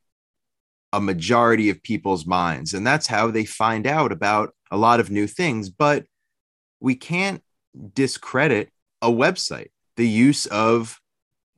a 0.94 1.02
majority 1.02 1.70
of 1.72 1.84
people's 1.84 2.26
minds. 2.26 2.74
And 2.74 2.86
that's 2.86 3.08
how 3.08 3.32
they 3.32 3.44
find 3.44 3.88
out 3.88 4.12
about 4.12 4.54
a 4.72 4.78
lot 4.78 5.00
of 5.00 5.10
new 5.10 5.28
things. 5.28 5.70
But 5.70 6.06
we 6.80 6.96
can't 6.96 7.44
discredit 7.96 8.72
a 9.02 9.10
website, 9.10 9.72
the 9.98 10.08
use 10.08 10.46
of 10.46 11.02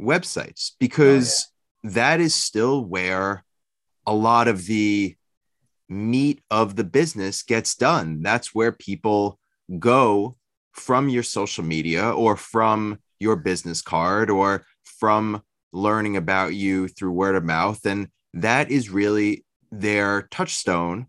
websites, 0.02 0.72
because 0.80 1.46
oh, 1.46 1.52
yeah. 1.84 1.90
that 1.94 2.20
is 2.22 2.34
still 2.34 2.84
where 2.84 3.44
a 4.08 4.14
lot 4.14 4.48
of 4.48 4.66
the 4.66 5.16
meat 5.90 6.42
of 6.50 6.78
the 6.78 6.86
business 6.86 7.44
gets 7.44 7.76
done. 7.76 8.22
That's 8.22 8.56
where 8.56 8.72
people 8.72 9.38
go 9.78 10.38
from 10.72 11.10
your 11.10 11.24
social 11.24 11.64
media 11.64 12.10
or 12.10 12.38
from 12.38 13.00
your 13.20 13.36
business 13.36 13.82
card 13.82 14.30
or 14.30 14.66
from 14.84 15.42
learning 15.74 16.16
about 16.16 16.54
you 16.54 16.88
through 16.88 17.12
word 17.12 17.36
of 17.36 17.44
mouth. 17.44 17.86
And 17.86 18.08
that 18.36 18.70
is 18.70 18.90
really 18.90 19.44
their 19.72 20.24
touchstone 20.30 21.08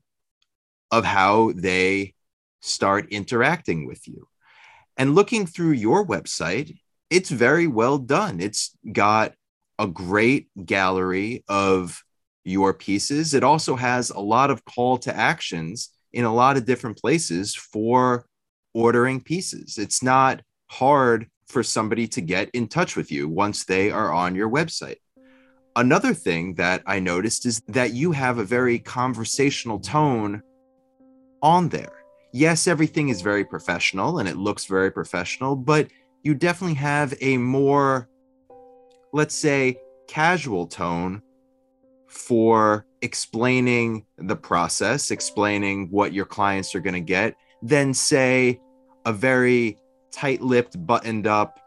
of 0.91 1.05
how 1.05 1.53
they 1.55 2.15
start 2.61 3.09
interacting 3.11 3.87
with 3.87 4.09
you. 4.09 4.29
And 4.97 5.15
looking 5.15 5.47
through 5.47 5.73
your 5.73 6.07
website, 6.07 6.79
it's 7.11 7.31
very 7.31 7.67
well 7.67 7.99
done. 7.99 8.41
It's 8.41 8.77
got 8.91 9.35
a 9.79 9.87
great 9.87 10.49
gallery 10.65 11.45
of 11.49 12.03
your 12.45 12.73
pieces, 12.73 13.35
it 13.35 13.43
also 13.43 13.75
has 13.75 14.11
a 14.11 14.21
lot 14.21 14.53
of 14.53 14.65
call 14.65 14.99
to 14.99 15.15
actions 15.15 15.91
in 16.13 16.25
a 16.25 16.33
lot 16.33 16.57
of 16.57 16.65
different 16.65 16.97
places 16.97 17.57
for 17.57 18.25
ordering 18.73 19.21
pieces. 19.21 19.79
It's 19.79 20.01
not 20.01 20.43
hard 20.69 21.27
for 21.49 21.65
somebody 21.65 22.07
to 22.07 22.21
get 22.21 22.49
in 22.51 22.69
touch 22.69 22.95
with 22.95 23.11
you 23.11 23.29
once 23.29 23.65
they 23.65 23.91
are 23.91 24.13
on 24.13 24.37
your 24.37 24.49
website. 24.49 24.99
Another 25.77 26.15
thing 26.15 26.55
that 26.55 26.83
I 26.87 27.01
noticed 27.01 27.45
is 27.45 27.61
that 27.69 27.93
you 27.93 28.11
have 28.13 28.39
a 28.39 28.45
very 28.45 28.79
conversational 28.79 29.79
tone 29.79 30.43
on 31.43 31.69
there. 31.69 31.93
Yes, 32.33 32.67
everything 32.67 33.11
is 33.11 33.21
very 33.21 33.45
professional 33.45 34.19
and 34.19 34.27
it 34.27 34.39
looks 34.39 34.65
very 34.65 34.91
professional, 34.91 35.55
but 35.55 35.89
you 36.23 36.35
definitely 36.35 36.77
have 36.77 37.15
a 37.21 37.37
more, 37.37 38.09
let's 39.13 39.35
say, 39.35 39.79
casual 40.09 40.67
tone 40.67 41.21
for 42.09 42.87
explaining 43.03 44.07
the 44.17 44.37
process, 44.37 45.11
explaining 45.11 45.91
what 45.91 46.15
your 46.15 46.25
clients 46.25 46.75
are 46.75 46.81
going 46.81 46.95
to 46.95 47.01
get, 47.01 47.37
than 47.61 47.93
say 47.93 48.59
a 49.05 49.13
very 49.13 49.77
tight 50.11 50.41
lipped, 50.41 50.87
buttoned 50.87 51.27
up, 51.27 51.61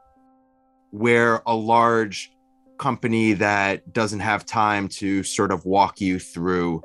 where 0.89 1.44
a 1.46 1.54
large 1.54 2.32
company 2.80 3.34
that 3.34 3.94
doesn't 3.94 4.22
have 4.22 4.46
time 4.46 4.88
to 4.88 5.22
sort 5.24 5.52
of 5.52 5.66
walk 5.66 6.02
you 6.02 6.18
through 6.18 6.82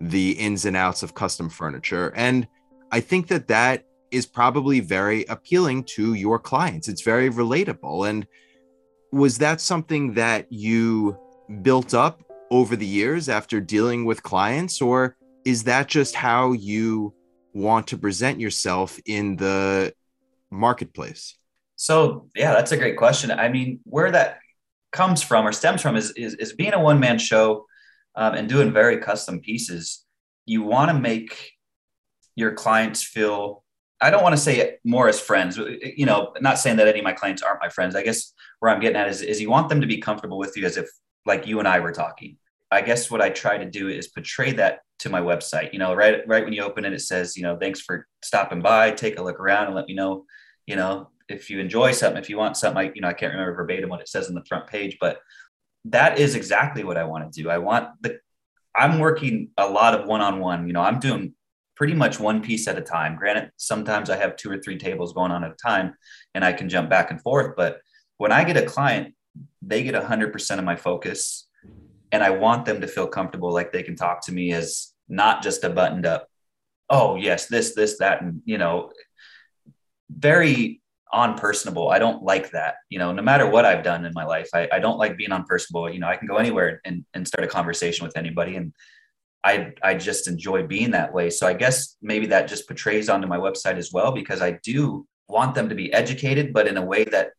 the 0.00 0.32
ins 0.32 0.64
and 0.64 0.76
outs 0.76 1.02
of 1.02 1.14
custom 1.14 1.50
furniture. 1.50 2.12
And 2.16 2.48
I 2.90 3.00
think 3.00 3.28
that 3.28 3.48
that 3.48 3.84
is 4.10 4.26
probably 4.26 4.80
very 4.80 5.24
appealing 5.26 5.84
to 5.84 6.14
your 6.14 6.38
clients. 6.38 6.88
It's 6.88 7.02
very 7.02 7.28
relatable. 7.30 8.08
And 8.08 8.26
was 9.12 9.38
that 9.38 9.60
something 9.60 10.14
that 10.14 10.46
you 10.50 11.18
built 11.62 11.94
up 11.94 12.22
over 12.50 12.76
the 12.76 12.86
years 12.86 13.28
after 13.28 13.60
dealing 13.60 14.04
with 14.04 14.22
clients, 14.22 14.80
or 14.80 15.16
is 15.44 15.64
that 15.64 15.88
just 15.88 16.14
how 16.14 16.52
you 16.52 17.12
want 17.52 17.86
to 17.88 17.98
present 17.98 18.40
yourself 18.40 18.98
in 19.06 19.36
the 19.36 19.92
marketplace? 20.50 21.36
So, 21.76 22.28
yeah, 22.36 22.52
that's 22.52 22.72
a 22.72 22.76
great 22.76 22.96
question. 22.96 23.30
I 23.30 23.48
mean, 23.48 23.80
where 23.84 24.10
that 24.12 24.38
comes 24.94 25.22
from 25.22 25.46
or 25.46 25.52
stems 25.52 25.82
from 25.82 25.96
is, 25.96 26.12
is, 26.12 26.34
is 26.36 26.54
being 26.54 26.72
a 26.72 26.80
one 26.80 26.98
man 27.00 27.18
show 27.18 27.66
um, 28.14 28.34
and 28.34 28.48
doing 28.48 28.72
very 28.72 28.98
custom 28.98 29.40
pieces. 29.40 30.04
You 30.46 30.62
want 30.62 30.90
to 30.90 30.98
make 30.98 31.52
your 32.36 32.52
clients 32.52 33.02
feel 33.02 33.62
I 34.00 34.10
don't 34.10 34.22
want 34.22 34.34
to 34.34 34.40
say 34.40 34.58
it 34.58 34.80
more 34.84 35.08
as 35.08 35.18
friends, 35.18 35.56
you 35.56 36.04
know, 36.04 36.34
not 36.40 36.58
saying 36.58 36.76
that 36.76 36.88
any 36.88 36.98
of 36.98 37.04
my 37.04 37.12
clients 37.12 37.42
aren't 37.42 37.62
my 37.62 37.70
friends. 37.70 37.94
I 37.94 38.02
guess 38.02 38.34
where 38.58 38.70
I'm 38.70 38.80
getting 38.80 38.96
at 38.96 39.08
is, 39.08 39.22
is 39.22 39.40
you 39.40 39.48
want 39.48 39.68
them 39.70 39.80
to 39.80 39.86
be 39.86 39.98
comfortable 39.98 40.36
with 40.36 40.56
you 40.56 40.66
as 40.66 40.76
if 40.76 40.88
like 41.24 41.46
you 41.46 41.58
and 41.58 41.66
I 41.66 41.80
were 41.80 41.92
talking. 41.92 42.36
I 42.70 42.82
guess 42.82 43.10
what 43.10 43.22
I 43.22 43.30
try 43.30 43.56
to 43.56 43.64
do 43.64 43.88
is 43.88 44.08
portray 44.08 44.52
that 44.54 44.80
to 44.98 45.08
my 45.08 45.20
website. 45.20 45.72
You 45.72 45.78
know, 45.78 45.94
right 45.94 46.26
right 46.26 46.44
when 46.44 46.52
you 46.52 46.62
open 46.62 46.84
it, 46.84 46.92
it 46.92 47.00
says, 47.00 47.36
you 47.36 47.44
know, 47.44 47.56
thanks 47.56 47.80
for 47.80 48.06
stopping 48.22 48.60
by. 48.60 48.90
Take 48.90 49.18
a 49.18 49.22
look 49.22 49.40
around 49.40 49.66
and 49.66 49.74
let 49.74 49.86
me 49.86 49.94
know, 49.94 50.26
you 50.66 50.76
know, 50.76 51.08
if 51.28 51.50
you 51.50 51.60
enjoy 51.60 51.92
something, 51.92 52.22
if 52.22 52.28
you 52.28 52.38
want 52.38 52.56
something. 52.56 52.88
I, 52.88 52.92
you 52.94 53.00
know, 53.00 53.08
I 53.08 53.12
can't 53.12 53.32
remember 53.32 53.54
verbatim 53.54 53.90
what 53.90 54.00
it 54.00 54.08
says 54.08 54.28
on 54.28 54.34
the 54.34 54.44
front 54.44 54.66
page, 54.66 54.98
but 55.00 55.18
that 55.86 56.18
is 56.18 56.34
exactly 56.34 56.84
what 56.84 56.96
I 56.96 57.04
want 57.04 57.30
to 57.30 57.42
do. 57.42 57.50
I 57.50 57.58
want 57.58 57.88
the. 58.00 58.18
I'm 58.76 58.98
working 58.98 59.50
a 59.56 59.68
lot 59.68 59.98
of 59.98 60.06
one-on-one. 60.06 60.66
You 60.66 60.72
know, 60.72 60.80
I'm 60.80 60.98
doing 60.98 61.34
pretty 61.76 61.94
much 61.94 62.18
one 62.18 62.42
piece 62.42 62.66
at 62.66 62.78
a 62.78 62.82
time. 62.82 63.16
Granted, 63.16 63.50
sometimes 63.56 64.10
I 64.10 64.16
have 64.16 64.36
two 64.36 64.50
or 64.50 64.58
three 64.58 64.78
tables 64.78 65.12
going 65.12 65.30
on 65.30 65.44
at 65.44 65.52
a 65.52 65.56
time, 65.56 65.94
and 66.34 66.44
I 66.44 66.52
can 66.52 66.68
jump 66.68 66.90
back 66.90 67.10
and 67.10 67.20
forth. 67.20 67.54
But 67.56 67.80
when 68.16 68.32
I 68.32 68.44
get 68.44 68.56
a 68.56 68.66
client, 68.66 69.14
they 69.62 69.82
get 69.82 69.94
100% 69.94 70.58
of 70.58 70.64
my 70.64 70.76
focus 70.76 71.48
and 72.12 72.22
I 72.22 72.30
want 72.30 72.64
them 72.64 72.80
to 72.80 72.86
feel 72.86 73.08
comfortable, 73.08 73.52
like 73.52 73.72
they 73.72 73.82
can 73.82 73.96
talk 73.96 74.24
to 74.26 74.32
me 74.32 74.52
as 74.52 74.92
not 75.08 75.42
just 75.42 75.64
a 75.64 75.70
buttoned 75.70 76.06
up, 76.06 76.28
oh, 76.88 77.16
yes, 77.16 77.46
this, 77.46 77.74
this, 77.74 77.98
that, 77.98 78.22
and, 78.22 78.40
you 78.44 78.56
know, 78.56 78.92
very 80.08 80.80
unpersonable. 81.14 81.92
I 81.92 81.98
don't 81.98 82.22
like 82.22 82.50
that. 82.50 82.74
You 82.90 82.98
know, 82.98 83.12
no 83.12 83.22
matter 83.22 83.48
what 83.48 83.64
I've 83.64 83.84
done 83.84 84.04
in 84.04 84.12
my 84.14 84.24
life, 84.24 84.48
I, 84.52 84.68
I 84.72 84.80
don't 84.80 84.98
like 84.98 85.16
being 85.16 85.30
unpersonable. 85.30 85.92
You 85.94 86.00
know, 86.00 86.08
I 86.08 86.16
can 86.16 86.26
go 86.26 86.36
anywhere 86.36 86.80
and, 86.84 87.04
and 87.14 87.26
start 87.26 87.44
a 87.44 87.48
conversation 87.48 88.04
with 88.04 88.16
anybody. 88.16 88.56
And 88.56 88.72
I, 89.44 89.72
I 89.82 89.94
just 89.94 90.26
enjoy 90.26 90.66
being 90.66 90.90
that 90.90 91.14
way. 91.14 91.30
So 91.30 91.46
I 91.46 91.54
guess 91.54 91.96
maybe 92.02 92.26
that 92.26 92.48
just 92.48 92.66
portrays 92.66 93.08
onto 93.08 93.28
my 93.28 93.38
website 93.38 93.76
as 93.76 93.92
well, 93.92 94.12
because 94.12 94.42
I 94.42 94.58
do 94.64 95.06
want 95.28 95.54
them 95.54 95.68
to 95.68 95.74
be 95.74 95.92
educated, 95.92 96.52
but 96.52 96.66
in 96.66 96.76
a 96.76 96.84
way 96.84 97.04
that 97.04 97.30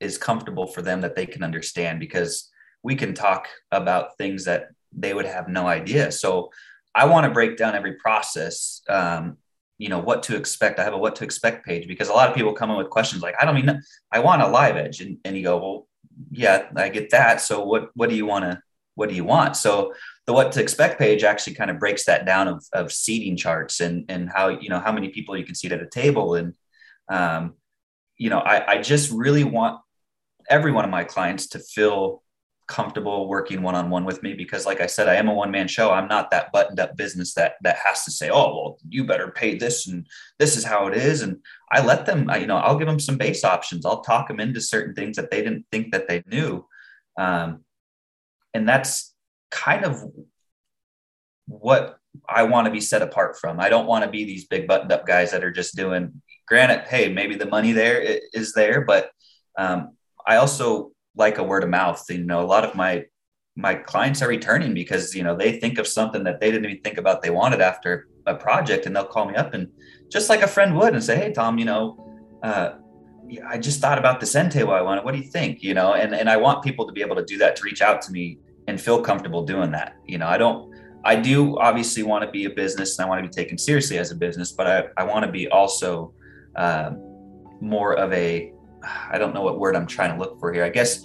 is 0.00 0.18
comfortable 0.18 0.66
for 0.66 0.82
them 0.82 1.00
that 1.02 1.14
they 1.14 1.26
can 1.26 1.42
understand 1.42 2.00
because 2.00 2.50
we 2.82 2.96
can 2.96 3.14
talk 3.14 3.48
about 3.70 4.16
things 4.18 4.44
that 4.44 4.68
they 4.92 5.14
would 5.14 5.26
have 5.26 5.48
no 5.48 5.66
idea. 5.66 6.10
So 6.12 6.50
I 6.94 7.06
want 7.06 7.24
to 7.24 7.30
break 7.30 7.56
down 7.56 7.74
every 7.74 7.94
process, 7.94 8.82
um, 8.88 9.38
you 9.78 9.88
know, 9.88 9.98
what 9.98 10.22
to 10.24 10.36
expect. 10.36 10.78
I 10.78 10.84
have 10.84 10.94
a 10.94 10.98
what 10.98 11.16
to 11.16 11.24
expect 11.24 11.66
page 11.66 11.88
because 11.88 12.08
a 12.08 12.12
lot 12.12 12.28
of 12.28 12.34
people 12.34 12.52
come 12.52 12.70
in 12.70 12.76
with 12.76 12.90
questions 12.90 13.22
like, 13.22 13.34
I 13.40 13.44
don't 13.44 13.54
mean, 13.54 13.80
I 14.12 14.18
want 14.20 14.42
a 14.42 14.48
live 14.48 14.76
edge. 14.76 15.00
And, 15.00 15.18
and 15.24 15.36
you 15.36 15.42
go, 15.42 15.56
well, 15.56 15.88
yeah, 16.30 16.68
I 16.76 16.88
get 16.88 17.10
that. 17.10 17.40
So 17.40 17.64
what, 17.64 17.90
what 17.94 18.08
do 18.08 18.16
you 18.16 18.26
want 18.26 18.44
to, 18.44 18.60
what 18.94 19.08
do 19.08 19.14
you 19.14 19.24
want? 19.24 19.56
So 19.56 19.92
the 20.26 20.32
what 20.32 20.52
to 20.52 20.62
expect 20.62 20.98
page 20.98 21.24
actually 21.24 21.54
kind 21.54 21.70
of 21.70 21.78
breaks 21.78 22.04
that 22.04 22.24
down 22.24 22.48
of, 22.48 22.64
of 22.72 22.92
seating 22.92 23.36
charts 23.36 23.80
and, 23.80 24.04
and 24.08 24.30
how, 24.30 24.48
you 24.48 24.68
know, 24.68 24.80
how 24.80 24.92
many 24.92 25.08
people 25.08 25.36
you 25.36 25.44
can 25.44 25.54
seat 25.54 25.72
at 25.72 25.82
a 25.82 25.88
table. 25.88 26.36
And, 26.36 26.54
um, 27.08 27.54
you 28.16 28.30
know, 28.30 28.38
I, 28.38 28.74
I 28.74 28.78
just 28.80 29.10
really 29.10 29.44
want 29.44 29.80
every 30.48 30.72
one 30.72 30.84
of 30.84 30.90
my 30.90 31.04
clients 31.04 31.48
to 31.48 31.58
feel 31.58 32.22
comfortable 32.66 33.28
working 33.28 33.60
one-on-one 33.60 34.06
with 34.06 34.22
me 34.22 34.32
because 34.32 34.64
like 34.64 34.80
i 34.80 34.86
said 34.86 35.06
i 35.06 35.14
am 35.14 35.28
a 35.28 35.34
one-man 35.34 35.68
show. 35.68 35.90
I'm 35.90 36.08
not 36.08 36.30
that 36.30 36.50
buttoned 36.50 36.80
up 36.80 36.96
business 36.96 37.34
that 37.34 37.54
that 37.62 37.76
has 37.76 38.04
to 38.04 38.10
say 38.10 38.30
oh 38.30 38.54
well 38.54 38.78
you 38.88 39.04
better 39.04 39.30
pay 39.30 39.56
this 39.56 39.86
and 39.86 40.06
this 40.38 40.56
is 40.56 40.64
how 40.64 40.86
it 40.86 40.96
is. 40.96 41.22
And 41.22 41.38
i 41.72 41.84
let 41.84 42.06
them 42.06 42.30
you 42.40 42.46
know 42.46 42.56
i'll 42.56 42.78
give 42.78 42.88
them 42.88 43.00
some 43.00 43.18
base 43.18 43.44
options. 43.44 43.84
I'll 43.84 44.02
talk 44.02 44.28
them 44.28 44.40
into 44.40 44.60
certain 44.60 44.94
things 44.94 45.16
that 45.16 45.30
they 45.30 45.42
didn't 45.42 45.66
think 45.70 45.92
that 45.92 46.08
they 46.08 46.22
knew. 46.26 46.66
Um, 47.18 47.64
and 48.54 48.68
that's 48.68 49.14
kind 49.50 49.84
of 49.84 50.02
what 51.46 51.98
i 52.28 52.44
want 52.44 52.64
to 52.64 52.72
be 52.72 52.80
set 52.80 53.02
apart 53.02 53.38
from. 53.38 53.60
I 53.60 53.68
don't 53.68 53.86
want 53.86 54.04
to 54.04 54.10
be 54.10 54.24
these 54.24 54.46
big 54.46 54.66
buttoned 54.66 54.92
up 54.92 55.06
guys 55.06 55.32
that 55.32 55.44
are 55.44 55.52
just 55.52 55.76
doing 55.76 56.22
granted 56.46 56.86
hey 56.88 57.08
maybe 57.08 57.36
the 57.36 57.46
money 57.46 57.72
there 57.72 58.00
is 58.32 58.52
there 58.52 58.82
but 58.82 59.10
um, 59.58 59.96
i 60.26 60.36
also 60.36 60.93
like 61.16 61.38
a 61.38 61.42
word 61.42 61.64
of 61.64 61.70
mouth. 61.70 62.04
You 62.08 62.18
know, 62.18 62.40
a 62.40 62.46
lot 62.46 62.64
of 62.64 62.74
my 62.74 63.04
my 63.56 63.74
clients 63.74 64.20
are 64.20 64.28
returning 64.28 64.74
because 64.74 65.14
you 65.14 65.22
know 65.22 65.36
they 65.36 65.58
think 65.58 65.78
of 65.78 65.86
something 65.86 66.24
that 66.24 66.40
they 66.40 66.50
didn't 66.50 66.64
even 66.64 66.80
think 66.82 66.98
about 66.98 67.22
they 67.22 67.30
wanted 67.30 67.60
after 67.60 68.08
a 68.26 68.34
project, 68.34 68.86
and 68.86 68.94
they'll 68.94 69.04
call 69.04 69.26
me 69.26 69.34
up 69.34 69.54
and 69.54 69.70
just 70.10 70.28
like 70.28 70.42
a 70.42 70.48
friend 70.48 70.76
would 70.76 70.94
and 70.94 71.02
say, 71.02 71.16
"Hey, 71.16 71.32
Tom, 71.32 71.58
you 71.58 71.64
know." 71.64 72.00
Uh, 72.42 72.74
I 73.48 73.56
just 73.56 73.80
thought 73.80 73.98
about 73.98 74.20
this 74.20 74.34
end 74.34 74.52
table 74.52 74.74
I 74.74 74.82
wanted. 74.82 75.02
What 75.02 75.14
do 75.14 75.18
you 75.18 75.30
think? 75.30 75.62
You 75.62 75.74
know, 75.74 75.94
and 75.94 76.14
and 76.14 76.28
I 76.28 76.36
want 76.36 76.62
people 76.62 76.86
to 76.86 76.92
be 76.92 77.00
able 77.00 77.16
to 77.16 77.24
do 77.24 77.38
that 77.38 77.56
to 77.56 77.62
reach 77.62 77.80
out 77.80 78.02
to 78.02 78.12
me 78.12 78.38
and 78.68 78.80
feel 78.80 79.00
comfortable 79.00 79.44
doing 79.44 79.70
that. 79.72 79.96
You 80.06 80.18
know, 80.18 80.26
I 80.26 80.38
don't. 80.38 80.74
I 81.04 81.16
do 81.16 81.58
obviously 81.58 82.02
want 82.02 82.24
to 82.24 82.30
be 82.30 82.46
a 82.46 82.50
business 82.50 82.98
and 82.98 83.04
I 83.04 83.08
want 83.08 83.22
to 83.22 83.28
be 83.28 83.32
taken 83.32 83.58
seriously 83.58 83.98
as 83.98 84.10
a 84.10 84.14
business, 84.14 84.52
but 84.52 84.66
I, 84.66 84.84
I 84.96 85.04
want 85.04 85.26
to 85.26 85.30
be 85.30 85.48
also 85.48 86.14
um, 86.56 86.98
more 87.60 87.94
of 87.94 88.10
a 88.14 88.54
I 89.10 89.18
don't 89.18 89.34
know 89.34 89.42
what 89.42 89.58
word 89.58 89.76
I'm 89.76 89.86
trying 89.86 90.12
to 90.12 90.18
look 90.18 90.38
for 90.38 90.52
here. 90.52 90.64
I 90.64 90.70
guess 90.70 91.04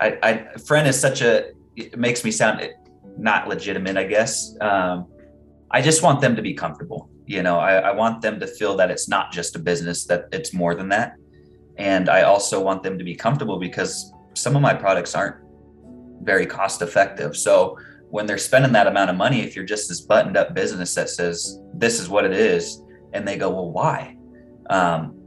I, 0.00 0.18
I 0.22 0.58
friend 0.58 0.86
is 0.88 0.98
such 0.98 1.20
a 1.22 1.52
it 1.76 1.98
makes 1.98 2.24
me 2.24 2.30
sound 2.30 2.68
not 3.16 3.48
legitimate. 3.48 3.96
I 3.96 4.04
guess 4.04 4.56
um, 4.60 5.06
I 5.70 5.82
just 5.82 6.02
want 6.02 6.20
them 6.20 6.36
to 6.36 6.42
be 6.42 6.54
comfortable. 6.54 7.10
You 7.26 7.42
know, 7.42 7.58
I, 7.58 7.74
I 7.74 7.92
want 7.92 8.22
them 8.22 8.40
to 8.40 8.46
feel 8.46 8.76
that 8.76 8.90
it's 8.90 9.08
not 9.08 9.32
just 9.32 9.56
a 9.56 9.58
business; 9.58 10.06
that 10.06 10.28
it's 10.32 10.52
more 10.52 10.74
than 10.74 10.88
that. 10.88 11.16
And 11.76 12.08
I 12.08 12.22
also 12.22 12.62
want 12.62 12.82
them 12.82 12.98
to 12.98 13.04
be 13.04 13.14
comfortable 13.14 13.58
because 13.58 14.12
some 14.34 14.56
of 14.56 14.62
my 14.62 14.74
products 14.74 15.14
aren't 15.14 15.36
very 16.22 16.46
cost 16.46 16.82
effective. 16.82 17.36
So 17.36 17.78
when 18.10 18.26
they're 18.26 18.38
spending 18.38 18.72
that 18.72 18.86
amount 18.86 19.10
of 19.10 19.16
money, 19.16 19.40
if 19.40 19.54
you're 19.54 19.64
just 19.64 19.88
this 19.88 20.00
buttoned 20.00 20.36
up 20.36 20.54
business 20.54 20.94
that 20.94 21.08
says 21.08 21.60
this 21.74 22.00
is 22.00 22.08
what 22.08 22.24
it 22.24 22.32
is, 22.32 22.82
and 23.12 23.26
they 23.26 23.36
go, 23.36 23.50
well, 23.50 23.70
why? 23.70 24.16
Um, 24.68 25.19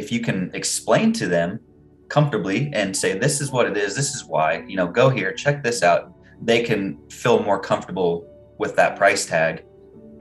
if 0.00 0.10
you 0.10 0.20
can 0.20 0.50
explain 0.54 1.12
to 1.12 1.26
them 1.28 1.60
comfortably 2.08 2.70
and 2.72 2.96
say 2.96 3.16
this 3.16 3.40
is 3.40 3.52
what 3.52 3.66
it 3.66 3.76
is. 3.76 3.94
This 3.94 4.14
is 4.14 4.24
why. 4.24 4.64
You 4.66 4.76
know 4.76 4.88
go 4.88 5.10
here 5.10 5.30
check 5.32 5.62
this 5.62 5.82
out. 5.82 6.12
They 6.42 6.62
can 6.62 6.82
feel 7.10 7.42
more 7.42 7.60
comfortable 7.60 8.12
with 8.58 8.74
that 8.76 8.96
price 8.96 9.26
tag 9.26 9.64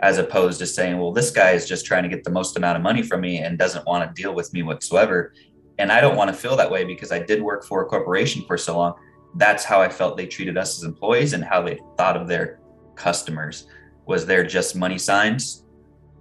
as 0.01 0.17
opposed 0.17 0.59
to 0.59 0.65
saying 0.65 0.97
well 0.97 1.11
this 1.11 1.31
guy 1.31 1.51
is 1.51 1.67
just 1.67 1.85
trying 1.85 2.03
to 2.03 2.09
get 2.09 2.23
the 2.23 2.35
most 2.39 2.57
amount 2.57 2.77
of 2.77 2.83
money 2.83 3.03
from 3.09 3.21
me 3.21 3.39
and 3.39 3.57
doesn't 3.57 3.85
want 3.85 4.01
to 4.03 4.21
deal 4.21 4.33
with 4.35 4.53
me 4.53 4.61
whatsoever. 4.63 5.33
And 5.79 5.91
i 5.93 6.01
don't 6.01 6.17
want 6.17 6.29
to 6.29 6.37
feel 6.43 6.55
that 6.57 6.69
way 6.75 6.83
because 6.83 7.11
i 7.11 7.19
did 7.31 7.41
work 7.41 7.61
for 7.65 7.77
a 7.83 7.85
corporation 7.85 8.43
for 8.45 8.57
so 8.57 8.77
long. 8.77 8.93
That's 9.35 9.63
how 9.63 9.81
i 9.81 9.89
felt 9.89 10.17
they 10.17 10.27
treated 10.27 10.57
us 10.57 10.77
as 10.77 10.83
employees 10.83 11.31
and 11.33 11.43
how 11.43 11.61
they 11.61 11.79
thought 11.97 12.17
of 12.17 12.27
their 12.27 12.59
customers 12.95 13.67
was 14.05 14.25
they're 14.25 14.49
just 14.57 14.75
money 14.75 14.97
signs 14.97 15.63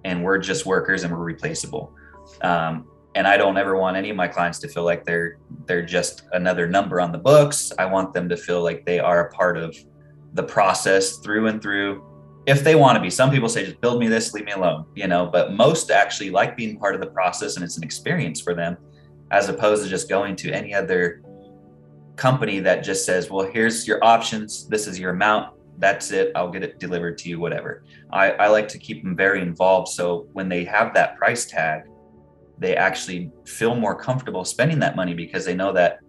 and 0.05 0.23
we're 0.23 0.37
just 0.37 0.65
workers 0.65 1.03
and 1.03 1.11
we're 1.11 1.29
replaceable. 1.35 1.93
Um, 2.41 2.85
and 3.19 3.27
I 3.27 3.35
don't 3.35 3.57
ever 3.57 3.75
want 3.75 3.97
any 3.97 4.09
of 4.09 4.15
my 4.15 4.29
clients 4.29 4.59
to 4.59 4.69
feel 4.69 4.85
like 4.85 5.03
they're 5.03 5.39
they're 5.65 5.85
just 5.85 6.23
another 6.31 6.69
number 6.69 7.01
on 7.01 7.11
the 7.11 7.17
books. 7.17 7.73
I 7.77 7.85
want 7.85 8.13
them 8.13 8.29
to 8.29 8.37
feel 8.37 8.63
like 8.63 8.85
they 8.85 8.97
are 8.97 9.27
a 9.27 9.31
part 9.33 9.57
of 9.57 9.75
the 10.35 10.43
process 10.43 11.17
through 11.17 11.47
and 11.47 11.61
through 11.61 12.01
if 12.45 12.63
they 12.63 12.75
want 12.75 12.95
to 12.95 13.01
be 13.01 13.09
some 13.09 13.29
people 13.29 13.49
say 13.49 13.65
just 13.65 13.81
build 13.81 13.99
me 13.99 14.07
this 14.07 14.33
leave 14.33 14.45
me 14.45 14.53
alone 14.53 14.85
you 14.95 15.07
know 15.07 15.25
but 15.25 15.51
most 15.53 15.91
actually 15.91 16.29
like 16.29 16.55
being 16.55 16.77
part 16.77 16.95
of 16.95 17.01
the 17.01 17.07
process 17.07 17.55
and 17.55 17.65
it's 17.65 17.77
an 17.77 17.83
experience 17.83 18.39
for 18.39 18.53
them 18.53 18.77
as 19.31 19.49
opposed 19.49 19.83
to 19.83 19.89
just 19.89 20.07
going 20.07 20.35
to 20.35 20.51
any 20.51 20.73
other 20.73 21.21
company 22.15 22.59
that 22.59 22.83
just 22.83 23.05
says 23.05 23.29
well 23.31 23.45
here's 23.45 23.87
your 23.87 24.01
options 24.03 24.67
this 24.67 24.85
is 24.87 24.99
your 24.99 25.11
amount 25.11 25.51
that's 25.79 26.11
it 26.11 26.31
i'll 26.35 26.51
get 26.51 26.63
it 26.63 26.79
delivered 26.79 27.17
to 27.17 27.27
you 27.27 27.39
whatever 27.39 27.83
I, 28.11 28.31
I 28.31 28.47
like 28.47 28.67
to 28.69 28.77
keep 28.77 29.03
them 29.03 29.15
very 29.15 29.41
involved 29.41 29.89
so 29.89 30.27
when 30.33 30.47
they 30.47 30.63
have 30.65 30.93
that 30.93 31.17
price 31.17 31.45
tag 31.45 31.88
they 32.59 32.75
actually 32.75 33.31
feel 33.45 33.75
more 33.75 33.95
comfortable 33.95 34.45
spending 34.45 34.79
that 34.79 34.95
money 34.95 35.13
because 35.13 35.45
they 35.45 35.55
know 35.55 35.71
that 35.73 35.99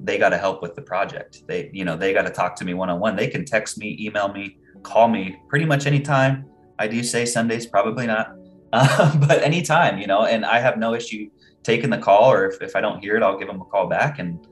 they 0.00 0.18
got 0.18 0.30
to 0.30 0.38
help 0.38 0.60
with 0.60 0.74
the 0.74 0.82
project. 0.82 1.44
They, 1.46 1.70
you 1.72 1.84
know, 1.84 1.96
they 1.96 2.12
got 2.12 2.22
to 2.22 2.30
talk 2.30 2.56
to 2.56 2.64
me 2.64 2.74
one 2.74 2.90
on 2.90 3.00
one. 3.00 3.16
They 3.16 3.28
can 3.28 3.44
text 3.44 3.78
me, 3.78 3.96
email 4.00 4.32
me, 4.32 4.58
call 4.82 5.08
me 5.08 5.36
pretty 5.48 5.64
much 5.64 5.86
anytime. 5.86 6.46
I 6.78 6.88
do 6.88 7.02
say 7.02 7.24
Sundays, 7.24 7.66
probably 7.66 8.06
not, 8.06 8.36
uh, 8.72 9.16
but 9.26 9.42
anytime, 9.42 9.98
you 9.98 10.06
know, 10.06 10.24
and 10.24 10.44
I 10.44 10.58
have 10.58 10.78
no 10.78 10.94
issue 10.94 11.30
taking 11.62 11.90
the 11.90 11.98
call 11.98 12.30
or 12.30 12.46
if, 12.46 12.60
if 12.60 12.76
I 12.76 12.80
don't 12.80 13.00
hear 13.00 13.16
it, 13.16 13.22
I'll 13.22 13.38
give 13.38 13.48
them 13.48 13.60
a 13.60 13.64
call 13.64 13.88
back. 13.88 14.18
And 14.18 14.46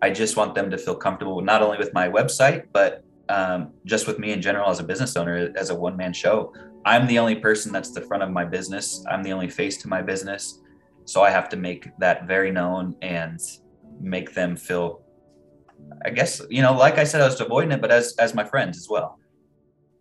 I 0.00 0.10
just 0.10 0.36
want 0.36 0.54
them 0.54 0.70
to 0.70 0.78
feel 0.78 0.94
comfortable, 0.94 1.40
not 1.42 1.62
only 1.62 1.76
with 1.76 1.92
my 1.92 2.08
website, 2.08 2.64
but 2.72 3.04
um, 3.28 3.72
just 3.84 4.06
with 4.06 4.18
me 4.18 4.32
in 4.32 4.40
general 4.40 4.70
as 4.70 4.78
a 4.78 4.84
business 4.84 5.16
owner, 5.16 5.52
as 5.56 5.70
a 5.70 5.74
one 5.74 5.96
man 5.96 6.12
show. 6.12 6.54
I'm 6.84 7.06
the 7.08 7.18
only 7.18 7.34
person 7.34 7.72
that's 7.72 7.90
the 7.90 8.00
front 8.02 8.22
of 8.22 8.30
my 8.30 8.44
business. 8.44 9.04
I'm 9.10 9.22
the 9.22 9.32
only 9.32 9.48
face 9.48 9.76
to 9.78 9.88
my 9.88 10.00
business. 10.00 10.60
So 11.06 11.22
I 11.22 11.30
have 11.30 11.48
to 11.50 11.56
make 11.56 11.88
that 11.98 12.26
very 12.26 12.50
known 12.50 12.94
and 13.00 13.40
make 14.00 14.34
them 14.34 14.56
feel 14.56 15.02
I 16.04 16.10
guess, 16.10 16.42
you 16.50 16.62
know, 16.62 16.72
like 16.72 16.98
I 16.98 17.04
said, 17.04 17.20
I 17.20 17.26
was 17.26 17.40
avoiding 17.40 17.72
it, 17.72 17.80
but 17.80 17.90
as 17.90 18.14
as 18.18 18.34
my 18.34 18.44
friends 18.44 18.76
as 18.76 18.88
well. 18.88 19.18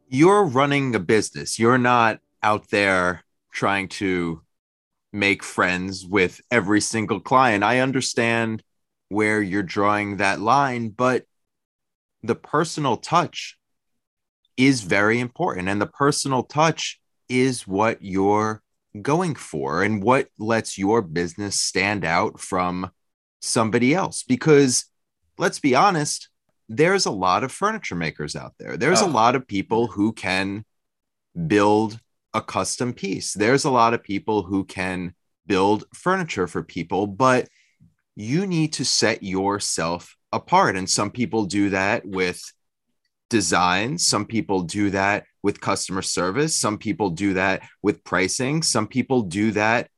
You're 0.07 0.43
running 0.43 0.93
a 0.95 0.99
business. 0.99 1.57
You're 1.59 1.77
not 1.77 2.19
out 2.43 2.69
there 2.69 3.23
trying 3.51 3.87
to 3.87 4.41
make 5.11 5.43
friends 5.43 6.05
with 6.05 6.41
every 6.51 6.81
single 6.81 7.19
client. 7.19 7.63
I 7.63 7.79
understand 7.79 8.63
where 9.09 9.41
you're 9.41 9.63
drawing 9.63 10.17
that 10.17 10.39
line, 10.39 10.89
but 10.89 11.25
the 12.21 12.35
personal 12.35 12.97
touch 12.97 13.57
is 14.57 14.81
very 14.81 15.19
important. 15.19 15.69
And 15.69 15.81
the 15.81 15.87
personal 15.87 16.43
touch 16.43 16.99
is 17.29 17.67
what 17.67 18.01
you're 18.01 18.61
going 19.01 19.35
for 19.35 19.83
and 19.83 20.03
what 20.03 20.27
lets 20.37 20.77
your 20.77 21.01
business 21.01 21.59
stand 21.59 22.05
out 22.05 22.39
from 22.39 22.91
somebody 23.41 23.93
else. 23.93 24.23
Because 24.23 24.85
let's 25.37 25.59
be 25.59 25.75
honest 25.75 26.29
there's 26.67 27.05
a 27.05 27.11
lot 27.11 27.43
of 27.43 27.51
furniture 27.51 27.93
makers 27.93 28.35
out 28.35 28.53
there. 28.57 28.75
There's 28.75 29.03
oh. 29.03 29.07
a 29.07 29.11
lot 29.11 29.35
of 29.35 29.47
people 29.47 29.85
who 29.85 30.13
can 30.13 30.65
build 31.45 31.99
a 32.33 32.41
custom 32.41 32.91
piece. 32.91 33.33
There's 33.33 33.65
a 33.65 33.69
lot 33.69 33.93
of 33.93 34.03
people 34.03 34.41
who 34.41 34.65
can 34.65 35.13
build 35.45 35.85
furniture 35.93 36.47
for 36.47 36.63
people 36.63 37.05
but 37.05 37.47
you 38.15 38.47
need 38.47 38.73
to 38.73 38.85
set 38.85 39.21
yourself 39.21 40.15
apart. 40.31 40.77
And 40.77 40.89
some 40.89 41.11
people 41.11 41.45
do 41.45 41.69
that 41.69 42.05
with 42.05 42.41
design. 43.29 43.97
Some 43.97 44.25
people 44.25 44.61
do 44.61 44.89
that 44.91 45.25
with 45.45 45.61
customer 45.61 46.01
service 46.01 46.55
some 46.55 46.77
people 46.77 47.09
do 47.09 47.33
that 47.33 47.61
with 47.81 48.03
pricing 48.03 48.61
some 48.61 48.87
people 48.87 49.21
do 49.21 49.51
that 49.51 49.89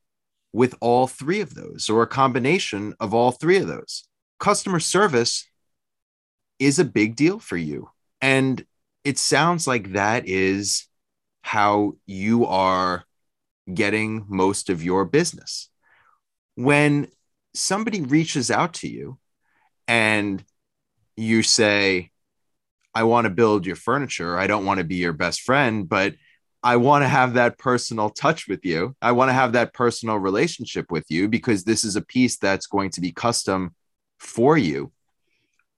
with 0.52 0.74
all 0.80 1.06
three 1.06 1.40
of 1.40 1.54
those 1.54 1.88
or 1.88 2.02
a 2.02 2.06
combination 2.06 2.94
of 3.00 3.14
all 3.14 3.32
three 3.32 3.58
of 3.58 3.66
those. 3.66 4.04
Customer 4.38 4.80
service 4.80 5.48
is 6.58 6.78
a 6.78 6.84
big 6.84 7.16
deal 7.16 7.38
for 7.38 7.56
you. 7.56 7.90
And 8.20 8.64
it 9.04 9.18
sounds 9.18 9.66
like 9.66 9.92
that 9.92 10.26
is 10.26 10.86
how 11.42 11.94
you 12.06 12.46
are 12.46 13.04
getting 13.72 14.24
most 14.28 14.70
of 14.70 14.82
your 14.82 15.04
business. 15.04 15.68
When 16.54 17.08
somebody 17.54 18.00
reaches 18.00 18.50
out 18.50 18.74
to 18.74 18.88
you 18.88 19.18
and 19.86 20.42
you 21.16 21.42
say, 21.42 22.10
I 22.98 23.04
want 23.04 23.26
to 23.26 23.30
build 23.30 23.64
your 23.64 23.76
furniture, 23.76 24.36
I 24.36 24.48
don't 24.48 24.64
want 24.64 24.78
to 24.78 24.84
be 24.84 24.96
your 24.96 25.12
best 25.12 25.42
friend, 25.42 25.88
but 25.88 26.16
I 26.64 26.74
want 26.78 27.04
to 27.04 27.08
have 27.08 27.34
that 27.34 27.56
personal 27.56 28.10
touch 28.10 28.48
with 28.48 28.64
you. 28.64 28.96
I 29.00 29.12
want 29.12 29.28
to 29.28 29.34
have 29.34 29.52
that 29.52 29.72
personal 29.72 30.16
relationship 30.16 30.90
with 30.90 31.04
you 31.08 31.28
because 31.28 31.62
this 31.62 31.84
is 31.84 31.94
a 31.94 32.02
piece 32.02 32.38
that's 32.38 32.66
going 32.66 32.90
to 32.90 33.00
be 33.00 33.12
custom 33.12 33.76
for 34.18 34.58
you. 34.58 34.90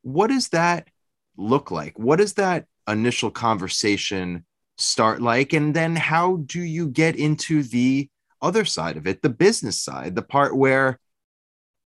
What 0.01 0.29
does 0.29 0.49
that 0.49 0.89
look 1.37 1.71
like? 1.71 1.99
What 1.99 2.17
does 2.17 2.33
that 2.35 2.65
initial 2.89 3.31
conversation 3.31 4.47
start 4.79 5.21
like? 5.21 5.53
And 5.53 5.77
then 5.77 5.97
how 5.97 6.37
do 6.47 6.63
you 6.63 6.89
get 6.89 7.17
into 7.17 7.63
the 7.63 8.09
other 8.41 8.65
side 8.65 8.97
of 8.97 9.07
it, 9.07 9.21
the 9.21 9.29
business 9.29 9.79
side, 9.79 10.15
the 10.15 10.23
part 10.23 10.57
where 10.57 10.99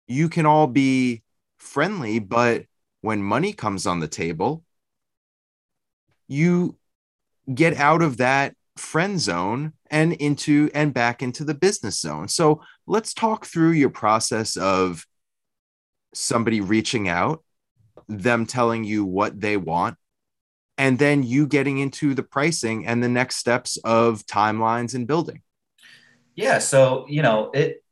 you 0.08 0.28
can 0.28 0.48
all 0.48 0.66
be 0.66 1.22
friendly, 1.60 2.18
but 2.18 2.66
when 3.02 3.22
money 3.22 3.54
comes 3.54 3.86
on 3.86 4.00
the 4.00 4.08
table, 4.08 4.64
you 6.30 6.78
get 7.54 7.76
out 7.76 8.02
of 8.02 8.18
that 8.18 8.56
friend 8.78 9.20
zone 9.20 9.74
and 9.92 10.14
into 10.14 10.70
and 10.74 10.94
back 10.94 11.22
into 11.22 11.44
the 11.44 11.54
business 11.54 12.00
zone. 12.00 12.30
So 12.30 12.62
let's 12.88 13.14
talk 13.14 13.46
through 13.46 13.72
your 13.72 13.90
process 13.90 14.56
of 14.56 15.06
somebody 16.14 16.62
reaching 16.62 17.10
out, 17.10 17.44
them 18.08 18.46
telling 18.46 18.84
you 18.86 19.04
what 19.04 19.42
they 19.42 19.58
want, 19.58 19.98
and 20.78 20.98
then 20.98 21.24
you 21.24 21.46
getting 21.46 21.80
into 21.80 22.14
the 22.14 22.24
pricing 22.24 22.88
and 22.88 23.04
the 23.04 23.10
next 23.10 23.36
steps 23.36 23.78
of 23.84 24.26
timelines 24.26 24.96
and 24.96 25.08
building. 25.08 25.42
Yeah. 26.36 26.60
So, 26.60 27.06
you 27.10 27.22
know, 27.22 27.52
it 27.54 27.84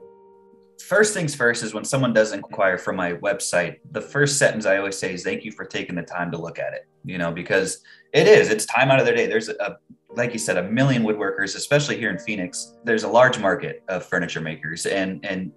first 0.82 1.14
things 1.14 1.36
first 1.36 1.64
is 1.64 1.74
when 1.74 1.84
someone 1.84 2.14
does 2.14 2.32
inquire 2.34 2.78
from 2.78 2.96
my 2.96 3.14
website, 3.14 3.78
the 3.92 4.02
first 4.02 4.38
sentence 4.38 4.66
I 4.66 4.78
always 4.78 4.98
say 4.98 5.14
is 5.14 5.24
thank 5.24 5.44
you 5.44 5.52
for 5.52 5.66
taking 5.66 5.96
the 5.96 6.04
time 6.04 6.32
to 6.32 6.38
look 6.38 6.60
at 6.60 6.74
it, 6.74 6.88
you 7.04 7.18
know, 7.18 7.32
because 7.32 7.82
it 8.14 8.28
is, 8.28 8.50
it's 8.50 8.66
time 8.66 8.92
out 8.92 9.00
of 9.00 9.06
their 9.06 9.16
day. 9.16 9.28
There's 9.28 9.50
a, 9.50 9.78
like 10.10 10.34
you 10.34 10.40
said, 10.40 10.58
a 10.58 10.64
million 10.64 11.04
woodworkers, 11.04 11.56
especially 11.56 11.98
here 11.98 12.10
in 12.10 12.18
Phoenix. 12.18 12.76
There's 12.84 13.04
a 13.04 13.08
large 13.08 13.40
market 13.40 13.84
of 13.88 14.06
furniture 14.06 14.42
makers, 14.42 14.86
and 14.86 15.24
and 15.26 15.52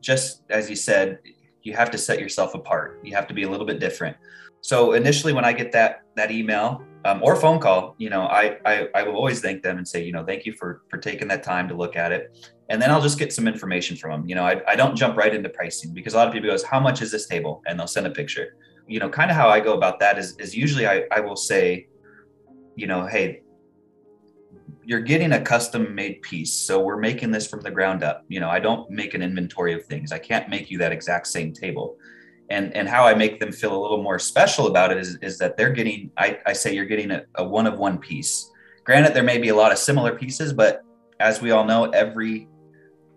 just 0.00 0.42
as 0.50 0.70
you 0.70 0.76
said, 0.76 1.18
you 1.62 1.74
have 1.74 1.90
to 1.90 1.98
set 1.98 2.20
yourself 2.20 2.54
apart. 2.54 3.00
You 3.02 3.14
have 3.14 3.26
to 3.28 3.34
be 3.34 3.42
a 3.42 3.50
little 3.50 3.66
bit 3.66 3.80
different. 3.80 4.16
So 4.62 4.92
initially, 4.92 5.32
when 5.32 5.44
I 5.44 5.52
get 5.52 5.72
that 5.72 6.02
that 6.16 6.30
email 6.30 6.82
um, 7.04 7.22
or 7.22 7.34
phone 7.34 7.58
call, 7.58 7.94
you 7.98 8.10
know, 8.10 8.22
I, 8.22 8.58
I 8.64 8.88
I 8.94 9.02
will 9.02 9.16
always 9.16 9.40
thank 9.40 9.62
them 9.62 9.78
and 9.78 9.88
say, 9.88 10.04
you 10.04 10.12
know, 10.12 10.24
thank 10.24 10.44
you 10.44 10.52
for 10.52 10.82
for 10.88 10.98
taking 10.98 11.28
that 11.28 11.42
time 11.42 11.68
to 11.68 11.74
look 11.74 11.96
at 11.96 12.12
it, 12.12 12.54
and 12.70 12.80
then 12.80 12.90
I'll 12.90 13.02
just 13.02 13.18
get 13.18 13.32
some 13.32 13.48
information 13.48 13.96
from 13.96 14.12
them. 14.12 14.28
You 14.28 14.36
know, 14.36 14.44
I, 14.44 14.62
I 14.66 14.76
don't 14.76 14.96
jump 14.96 15.16
right 15.16 15.34
into 15.34 15.48
pricing 15.48 15.92
because 15.92 16.14
a 16.14 16.16
lot 16.16 16.28
of 16.28 16.32
people 16.32 16.48
goes, 16.48 16.62
how 16.62 16.78
much 16.78 17.02
is 17.02 17.10
this 17.10 17.26
table, 17.26 17.62
and 17.66 17.78
they'll 17.78 17.88
send 17.88 18.06
a 18.06 18.10
picture. 18.10 18.56
You 18.86 19.00
know, 19.00 19.08
kind 19.08 19.30
of 19.30 19.36
how 19.36 19.48
I 19.48 19.60
go 19.60 19.74
about 19.74 19.98
that 20.00 20.18
is 20.18 20.36
is 20.38 20.56
usually 20.56 20.86
I 20.86 21.04
I 21.10 21.20
will 21.20 21.36
say, 21.36 21.88
you 22.76 22.86
know, 22.86 23.06
hey, 23.06 23.42
you're 24.84 25.00
getting 25.00 25.32
a 25.32 25.40
custom 25.40 25.94
made 25.94 26.22
piece. 26.22 26.52
So 26.52 26.80
we're 26.80 26.96
making 26.96 27.32
this 27.32 27.46
from 27.46 27.60
the 27.60 27.70
ground 27.72 28.02
up. 28.04 28.24
You 28.28 28.40
know, 28.40 28.48
I 28.48 28.60
don't 28.60 28.88
make 28.88 29.14
an 29.14 29.22
inventory 29.22 29.74
of 29.74 29.84
things. 29.86 30.12
I 30.12 30.18
can't 30.18 30.48
make 30.48 30.70
you 30.70 30.78
that 30.78 30.92
exact 30.92 31.26
same 31.26 31.52
table. 31.52 31.96
And 32.50 32.74
and 32.76 32.88
how 32.88 33.04
I 33.04 33.14
make 33.14 33.40
them 33.40 33.50
feel 33.50 33.76
a 33.76 33.80
little 33.80 34.02
more 34.02 34.20
special 34.20 34.68
about 34.68 34.92
it 34.92 34.98
is, 34.98 35.18
is 35.22 35.38
that 35.38 35.56
they're 35.56 35.72
getting, 35.72 36.10
I, 36.16 36.38
I 36.46 36.52
say 36.52 36.74
you're 36.74 36.84
getting 36.84 37.10
a, 37.10 37.24
a 37.34 37.44
one 37.44 37.66
of 37.66 37.78
one 37.78 37.98
piece. 37.98 38.50
Granted, 38.84 39.14
there 39.14 39.24
may 39.24 39.38
be 39.38 39.48
a 39.48 39.54
lot 39.56 39.70
of 39.72 39.78
similar 39.78 40.14
pieces, 40.16 40.52
but 40.52 40.82
as 41.20 41.40
we 41.40 41.50
all 41.50 41.64
know, 41.64 41.84
every 41.90 42.48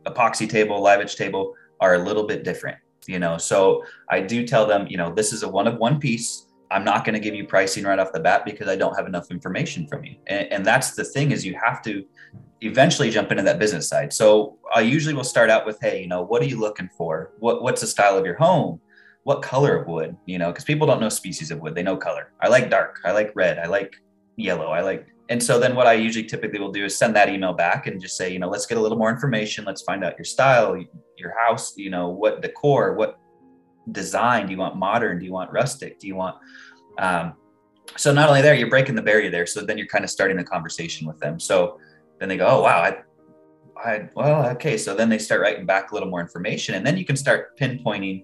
epoxy 0.05 0.49
table, 0.49 0.81
live 0.81 1.01
edge 1.01 1.15
table 1.15 1.55
are 1.79 1.95
a 1.95 1.99
little 1.99 2.25
bit 2.25 2.43
different. 2.43 2.77
You 3.05 3.19
know, 3.19 3.37
so 3.37 3.83
I 4.09 4.21
do 4.21 4.47
tell 4.47 4.65
them, 4.65 4.87
you 4.87 4.95
know, 4.95 5.13
this 5.13 5.33
is 5.33 5.43
a 5.43 5.49
one 5.49 5.67
of 5.67 5.77
one 5.77 5.99
piece 5.99 6.47
I'm 6.73 6.83
not 6.83 7.05
going 7.05 7.13
to 7.13 7.19
give 7.19 7.35
you 7.35 7.45
pricing 7.45 7.83
right 7.83 7.99
off 7.99 8.11
the 8.11 8.19
bat 8.19 8.45
because 8.45 8.67
I 8.67 8.75
don't 8.75 8.95
have 8.95 9.05
enough 9.05 9.29
information 9.29 9.87
from 9.87 10.03
you. 10.03 10.15
And, 10.27 10.51
and, 10.51 10.65
that's 10.65 10.95
the 10.95 11.03
thing 11.03 11.31
is 11.31 11.45
you 11.45 11.55
have 11.63 11.83
to 11.83 12.03
eventually 12.61 13.11
jump 13.11 13.31
into 13.31 13.43
that 13.43 13.59
business 13.59 13.87
side. 13.87 14.11
So 14.11 14.57
I 14.73 14.81
usually 14.81 15.13
will 15.13 15.23
start 15.23 15.51
out 15.51 15.65
with, 15.65 15.77
hey, 15.81 16.01
you 16.01 16.07
know, 16.07 16.23
what 16.23 16.41
are 16.41 16.45
you 16.45 16.59
looking 16.59 16.89
for? 16.97 17.31
What 17.39 17.61
what's 17.61 17.81
the 17.81 17.87
style 17.87 18.17
of 18.17 18.25
your 18.25 18.35
home? 18.35 18.81
What 19.23 19.41
color 19.41 19.77
of 19.77 19.87
wood? 19.87 20.17
You 20.25 20.39
know, 20.39 20.51
because 20.51 20.65
people 20.65 20.87
don't 20.87 20.99
know 20.99 21.09
species 21.09 21.51
of 21.51 21.59
wood; 21.59 21.75
they 21.75 21.83
know 21.83 21.95
color. 21.95 22.31
I 22.41 22.47
like 22.47 22.69
dark. 22.69 22.99
I 23.05 23.11
like 23.11 23.31
red. 23.35 23.59
I 23.59 23.67
like 23.67 23.95
yellow. 24.35 24.67
I 24.67 24.81
like. 24.81 25.07
And 25.33 25.41
so 25.41 25.59
then 25.59 25.75
what 25.75 25.87
I 25.87 25.93
usually 25.93 26.25
typically 26.25 26.59
will 26.59 26.71
do 26.71 26.85
is 26.85 26.95
send 26.95 27.15
that 27.15 27.27
email 27.27 27.53
back 27.53 27.87
and 27.87 27.99
just 27.99 28.15
say, 28.15 28.31
you 28.31 28.37
know, 28.37 28.47
let's 28.47 28.67
get 28.67 28.77
a 28.77 28.81
little 28.81 28.99
more 28.99 29.09
information. 29.09 29.65
Let's 29.65 29.81
find 29.81 30.03
out 30.03 30.15
your 30.15 30.25
style, 30.25 30.77
your 31.17 31.33
house, 31.39 31.73
you 31.75 31.89
know, 31.89 32.09
what 32.09 32.43
decor, 32.43 32.93
what 32.93 33.19
design? 33.91 34.45
Do 34.45 34.51
you 34.51 34.59
want 34.59 34.75
modern? 34.75 35.17
Do 35.17 35.25
you 35.25 35.31
want 35.33 35.51
rustic? 35.51 35.97
Do 35.97 36.05
you 36.05 36.15
want 36.15 36.35
um, 36.99 37.33
so 37.97 38.13
not 38.13 38.29
only 38.29 38.43
there, 38.43 38.53
you're 38.53 38.69
breaking 38.69 38.93
the 38.93 39.01
barrier 39.01 39.31
there. 39.31 39.47
So 39.47 39.61
then 39.61 39.75
you're 39.75 39.87
kind 39.87 40.03
of 40.03 40.11
starting 40.11 40.37
the 40.37 40.43
conversation 40.43 41.07
with 41.07 41.17
them. 41.19 41.39
So 41.39 41.79
then 42.19 42.29
they 42.29 42.37
go, 42.37 42.45
oh 42.45 42.61
wow, 42.61 42.83
I, 42.83 42.97
I 43.83 44.09
well, 44.15 44.45
okay. 44.51 44.77
So 44.77 44.93
then 44.93 45.09
they 45.09 45.17
start 45.17 45.41
writing 45.41 45.65
back 45.65 45.89
a 45.89 45.95
little 45.95 46.09
more 46.09 46.21
information, 46.21 46.75
and 46.75 46.85
then 46.85 46.95
you 46.95 47.05
can 47.05 47.15
start 47.15 47.57
pinpointing 47.57 48.23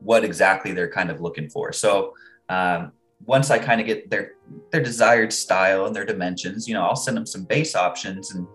what 0.00 0.24
exactly 0.24 0.72
they're 0.72 0.90
kind 0.90 1.10
of 1.10 1.20
looking 1.20 1.50
for. 1.50 1.72
So 1.72 2.14
um, 2.48 2.92
once 3.24 3.50
I 3.50 3.58
kind 3.58 3.80
of 3.80 3.86
get 3.86 4.10
their 4.10 4.32
their 4.70 4.82
desired 4.82 5.32
style 5.32 5.86
and 5.86 5.94
their 5.94 6.04
dimensions, 6.04 6.68
you 6.68 6.74
know, 6.74 6.82
I'll 6.82 6.96
send 6.96 7.16
them 7.16 7.26
some 7.26 7.44
base 7.44 7.74
options 7.74 8.34
and 8.34 8.46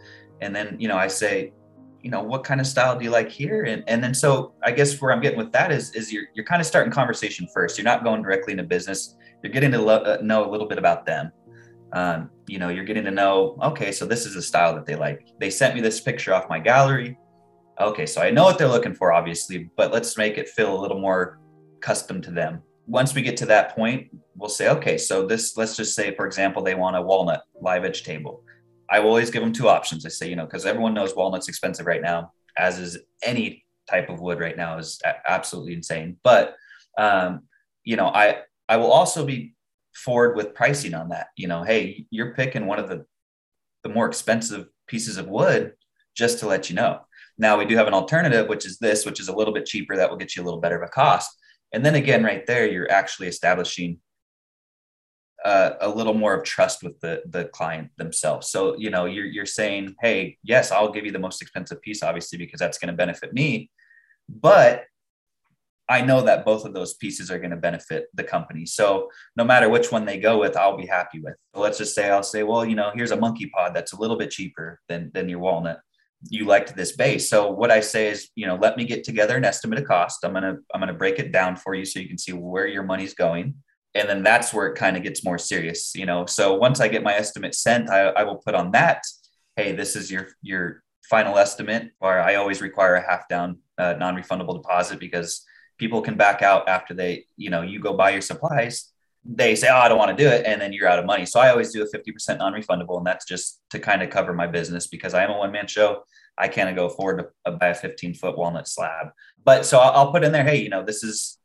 and 0.41 0.55
then 0.55 0.75
you 0.79 0.87
know 0.87 0.97
I 0.97 1.07
say, 1.07 1.53
you 2.01 2.11
know, 2.11 2.21
what 2.21 2.43
kind 2.43 2.61
of 2.61 2.67
style 2.67 2.97
do 2.97 3.03
you 3.03 3.11
like 3.11 3.29
here? 3.29 3.63
And 3.63 3.83
and 3.87 4.03
then 4.03 4.13
so 4.13 4.53
I 4.63 4.71
guess 4.71 4.99
where 5.01 5.11
I'm 5.11 5.21
getting 5.21 5.37
with 5.37 5.51
that 5.53 5.71
is 5.71 5.93
is 5.93 6.11
you're 6.11 6.25
you're 6.33 6.45
kind 6.45 6.61
of 6.61 6.65
starting 6.65 6.91
conversation 6.91 7.47
first. 7.53 7.77
You're 7.77 7.85
not 7.85 8.03
going 8.03 8.21
directly 8.21 8.53
into 8.53 8.63
business. 8.63 9.15
You're 9.43 9.53
getting 9.53 9.71
to 9.71 9.81
lo- 9.81 10.03
uh, 10.03 10.17
know 10.21 10.49
a 10.49 10.49
little 10.49 10.67
bit 10.67 10.77
about 10.77 11.05
them. 11.05 11.31
Um, 11.93 12.29
you 12.47 12.59
know, 12.59 12.69
you're 12.69 12.85
getting 12.85 13.05
to 13.05 13.11
know. 13.11 13.57
Okay, 13.63 13.91
so 13.91 14.05
this 14.05 14.25
is 14.25 14.35
a 14.35 14.41
style 14.41 14.75
that 14.75 14.85
they 14.85 14.95
like. 14.95 15.27
They 15.39 15.49
sent 15.49 15.75
me 15.75 15.81
this 15.81 16.01
picture 16.01 16.33
off 16.33 16.49
my 16.49 16.59
gallery. 16.59 17.17
Okay, 17.79 18.05
so 18.05 18.21
I 18.21 18.31
know 18.31 18.43
what 18.43 18.57
they're 18.57 18.67
looking 18.67 18.95
for, 18.95 19.13
obviously, 19.13 19.69
but 19.77 19.93
let's 19.93 20.17
make 20.17 20.37
it 20.37 20.49
feel 20.49 20.75
a 20.75 20.79
little 20.79 20.99
more 20.99 21.39
custom 21.79 22.21
to 22.23 22.31
them. 22.31 22.61
Once 22.87 23.13
we 23.13 23.21
get 23.21 23.37
to 23.37 23.45
that 23.45 23.75
point, 23.75 24.09
we'll 24.37 24.49
say, 24.49 24.69
okay, 24.69 24.97
so 24.97 25.25
this, 25.25 25.57
let's 25.57 25.75
just 25.75 25.95
say, 25.95 26.15
for 26.15 26.25
example, 26.25 26.61
they 26.61 26.75
want 26.75 26.95
a 26.95 27.01
walnut 27.01 27.41
live 27.59 27.83
edge 27.83 28.03
table. 28.03 28.43
I 28.89 28.99
will 28.99 29.09
always 29.09 29.31
give 29.31 29.41
them 29.41 29.51
two 29.51 29.67
options. 29.67 30.05
I 30.05 30.09
say, 30.09 30.29
you 30.29 30.35
know, 30.35 30.45
because 30.45 30.65
everyone 30.65 30.93
knows 30.93 31.15
walnut's 31.15 31.49
expensive 31.49 31.85
right 31.85 32.01
now, 32.01 32.31
as 32.57 32.79
is 32.79 32.99
any 33.21 33.65
type 33.89 34.09
of 34.09 34.21
wood 34.21 34.39
right 34.39 34.55
now 34.55 34.77
is 34.77 35.01
absolutely 35.27 35.73
insane. 35.73 36.17
But 36.23 36.55
um, 36.97 37.41
you 37.83 37.95
know, 37.95 38.07
I 38.07 38.39
I 38.69 38.77
will 38.77 38.91
also 38.91 39.25
be 39.25 39.55
forward 39.93 40.35
with 40.35 40.53
pricing 40.53 40.93
on 40.93 41.09
that. 41.09 41.27
You 41.35 41.47
know, 41.47 41.63
hey, 41.63 42.05
you're 42.11 42.33
picking 42.33 42.65
one 42.65 42.79
of 42.79 42.87
the 42.87 43.05
the 43.83 43.89
more 43.89 44.07
expensive 44.07 44.67
pieces 44.87 45.17
of 45.17 45.27
wood 45.27 45.73
just 46.15 46.39
to 46.39 46.47
let 46.47 46.69
you 46.69 46.75
know. 46.75 47.01
Now 47.37 47.57
we 47.57 47.65
do 47.65 47.75
have 47.75 47.87
an 47.87 47.93
alternative, 47.93 48.47
which 48.47 48.65
is 48.65 48.77
this, 48.79 49.05
which 49.05 49.19
is 49.19 49.27
a 49.27 49.35
little 49.35 49.53
bit 49.53 49.65
cheaper. 49.65 49.95
That 49.95 50.09
will 50.09 50.17
get 50.17 50.35
you 50.35 50.43
a 50.43 50.45
little 50.45 50.61
better 50.61 50.81
of 50.81 50.87
a 50.87 50.91
cost. 50.91 51.29
And 51.73 51.85
then 51.85 51.95
again, 51.95 52.23
right 52.23 52.45
there, 52.47 52.65
you're 52.67 52.91
actually 52.91 53.27
establishing 53.27 53.99
uh, 55.47 55.77
a 55.79 55.89
little 55.89 56.13
more 56.13 56.33
of 56.33 56.43
trust 56.43 56.83
with 56.83 56.99
the 56.99 57.23
the 57.29 57.45
client 57.45 57.89
themselves. 57.97 58.51
So 58.51 58.77
you 58.77 58.89
know 58.89 59.05
you're 59.05 59.25
you're 59.25 59.45
saying, 59.45 59.95
hey, 60.01 60.37
yes, 60.43 60.73
I'll 60.73 60.91
give 60.91 61.05
you 61.05 61.13
the 61.13 61.25
most 61.27 61.41
expensive 61.41 61.81
piece, 61.81 62.03
obviously, 62.03 62.37
because 62.37 62.59
that's 62.59 62.77
going 62.77 62.91
to 62.91 62.97
benefit 62.97 63.33
me, 63.33 63.71
but 64.27 64.83
I 65.89 66.01
know 66.01 66.21
that 66.23 66.43
both 66.43 66.65
of 66.65 66.73
those 66.73 66.95
pieces 66.95 67.31
are 67.31 67.39
going 67.39 67.51
to 67.51 67.63
benefit 67.69 68.07
the 68.13 68.25
company. 68.25 68.65
So 68.65 69.09
no 69.37 69.45
matter 69.45 69.69
which 69.69 69.89
one 69.89 70.03
they 70.03 70.19
go 70.19 70.37
with, 70.37 70.57
I'll 70.57 70.75
be 70.75 70.85
happy 70.85 71.21
with. 71.21 71.35
Let's 71.53 71.77
just 71.77 71.95
say 71.95 72.09
I'll 72.09 72.23
say, 72.23 72.43
well, 72.43 72.65
you 72.65 72.75
know, 72.75 72.91
here's 72.93 73.11
a 73.11 73.15
monkey 73.15 73.49
pod 73.55 73.73
that's 73.73 73.93
a 73.93 73.99
little 74.01 74.17
bit 74.17 74.31
cheaper 74.31 74.81
than 74.89 75.11
than 75.13 75.29
your 75.29 75.39
walnut. 75.39 75.79
You 76.29 76.43
liked 76.43 76.75
this 76.75 76.97
base. 76.97 77.29
So 77.29 77.51
what 77.51 77.71
I 77.71 77.79
say 77.79 78.09
is, 78.09 78.29
you 78.35 78.47
know, 78.47 78.57
let 78.57 78.75
me 78.75 78.83
get 78.83 79.05
together 79.05 79.37
an 79.37 79.45
estimate 79.45 79.79
of 79.79 79.85
cost. 79.85 80.25
I'm 80.25 80.33
gonna 80.33 80.57
I'm 80.73 80.81
gonna 80.81 80.93
break 80.93 81.19
it 81.19 81.31
down 81.31 81.55
for 81.55 81.73
you 81.73 81.85
so 81.85 82.01
you 82.01 82.09
can 82.09 82.17
see 82.17 82.33
where 82.33 82.67
your 82.67 82.83
money's 82.83 83.13
going 83.13 83.55
and 83.95 84.07
then 84.07 84.23
that's 84.23 84.53
where 84.53 84.67
it 84.67 84.75
kind 84.75 84.97
of 84.97 85.03
gets 85.03 85.23
more 85.23 85.37
serious 85.37 85.93
you 85.95 86.05
know? 86.05 86.25
So 86.25 86.55
once 86.55 86.79
i 86.79 86.87
get 86.87 87.03
my 87.03 87.13
estimate 87.13 87.55
sent 87.55 87.89
I, 87.89 88.07
I, 88.07 88.23
will 88.23 88.37
put 88.37 88.55
on 88.55 88.71
that 88.71 89.03
hey 89.55 89.71
this 89.73 89.95
is 89.95 90.11
your 90.11 90.27
your 90.41 90.83
final 91.09 91.37
estimate 91.37 91.91
or 91.99 92.19
i 92.19 92.35
always 92.35 92.61
require 92.61 92.95
a 92.95 93.09
half 93.09 93.27
down 93.29 93.59
uh, 93.77 93.93
non-refundable 93.93 94.55
deposit 94.55 94.99
because 94.99 95.45
people 95.77 96.01
can 96.01 96.15
back 96.15 96.41
out 96.41 96.67
after 96.67 96.93
they 96.93 97.25
you 97.35 97.49
know 97.49 97.61
you 97.61 97.79
go 97.79 97.93
buy 97.93 98.09
your 98.11 98.21
supplies. 98.21 98.91
They 99.29 99.55
say 99.55 99.67
oh 99.69 99.77
i 99.77 99.87
don't 99.89 99.97
want 99.97 100.15
to 100.17 100.23
do 100.23 100.29
it 100.29 100.45
and 100.45 100.61
then 100.61 100.73
you're 100.73 100.87
out 100.87 100.99
of 100.99 101.05
money. 101.05 101.25
So 101.25 101.39
i 101.39 101.49
always 101.49 101.71
do 101.71 101.83
a 101.83 101.97
50% 101.97 102.37
non-refundable 102.37 102.97
and 102.97 103.05
that's 103.05 103.25
just 103.25 103.61
to 103.71 103.79
kind 103.79 104.01
of 104.01 104.09
cover 104.09 104.33
my 104.33 104.47
business 104.47 104.87
because 104.87 105.13
i 105.13 105.23
am 105.23 105.31
a 105.31 105.37
one-man 105.37 105.67
show. 105.67 106.03
I 106.37 106.47
can't 106.47 106.75
go 106.75 106.85
afford 106.85 107.25
to 107.45 107.51
buy 107.51 107.69
a 107.69 107.75
15 107.75 108.13
foot 108.13 108.37
walnut 108.37 108.67
slab. 108.67 109.07
But 109.43 109.65
so 109.65 109.79
I'll 109.79 110.11
put 110.11 110.23
in 110.23 110.31
there 110.31 110.43
hey 110.43 110.57
you 110.57 110.69
know 110.69 110.83
this 110.83 111.03
is 111.03 111.37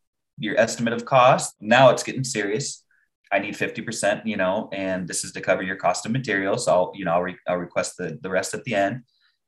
your 0.42 0.58
estimate 0.58 0.92
of 0.92 1.04
cost. 1.04 1.54
Now 1.60 1.90
it's 1.90 2.02
getting 2.02 2.24
serious. 2.24 2.84
I 3.30 3.38
need 3.38 3.54
50%, 3.54 4.26
you 4.26 4.36
know, 4.36 4.68
and 4.72 5.08
this 5.08 5.24
is 5.24 5.32
to 5.32 5.40
cover 5.40 5.62
your 5.62 5.76
cost 5.76 6.04
of 6.04 6.12
materials. 6.12 6.66
So 6.66 6.72
I'll, 6.72 6.92
you 6.94 7.04
know, 7.04 7.12
I'll, 7.12 7.22
re- 7.22 7.38
I'll 7.48 7.56
request 7.56 7.96
the, 7.96 8.18
the 8.20 8.28
rest 8.28 8.52
at 8.52 8.64
the 8.64 8.74
end. 8.74 9.02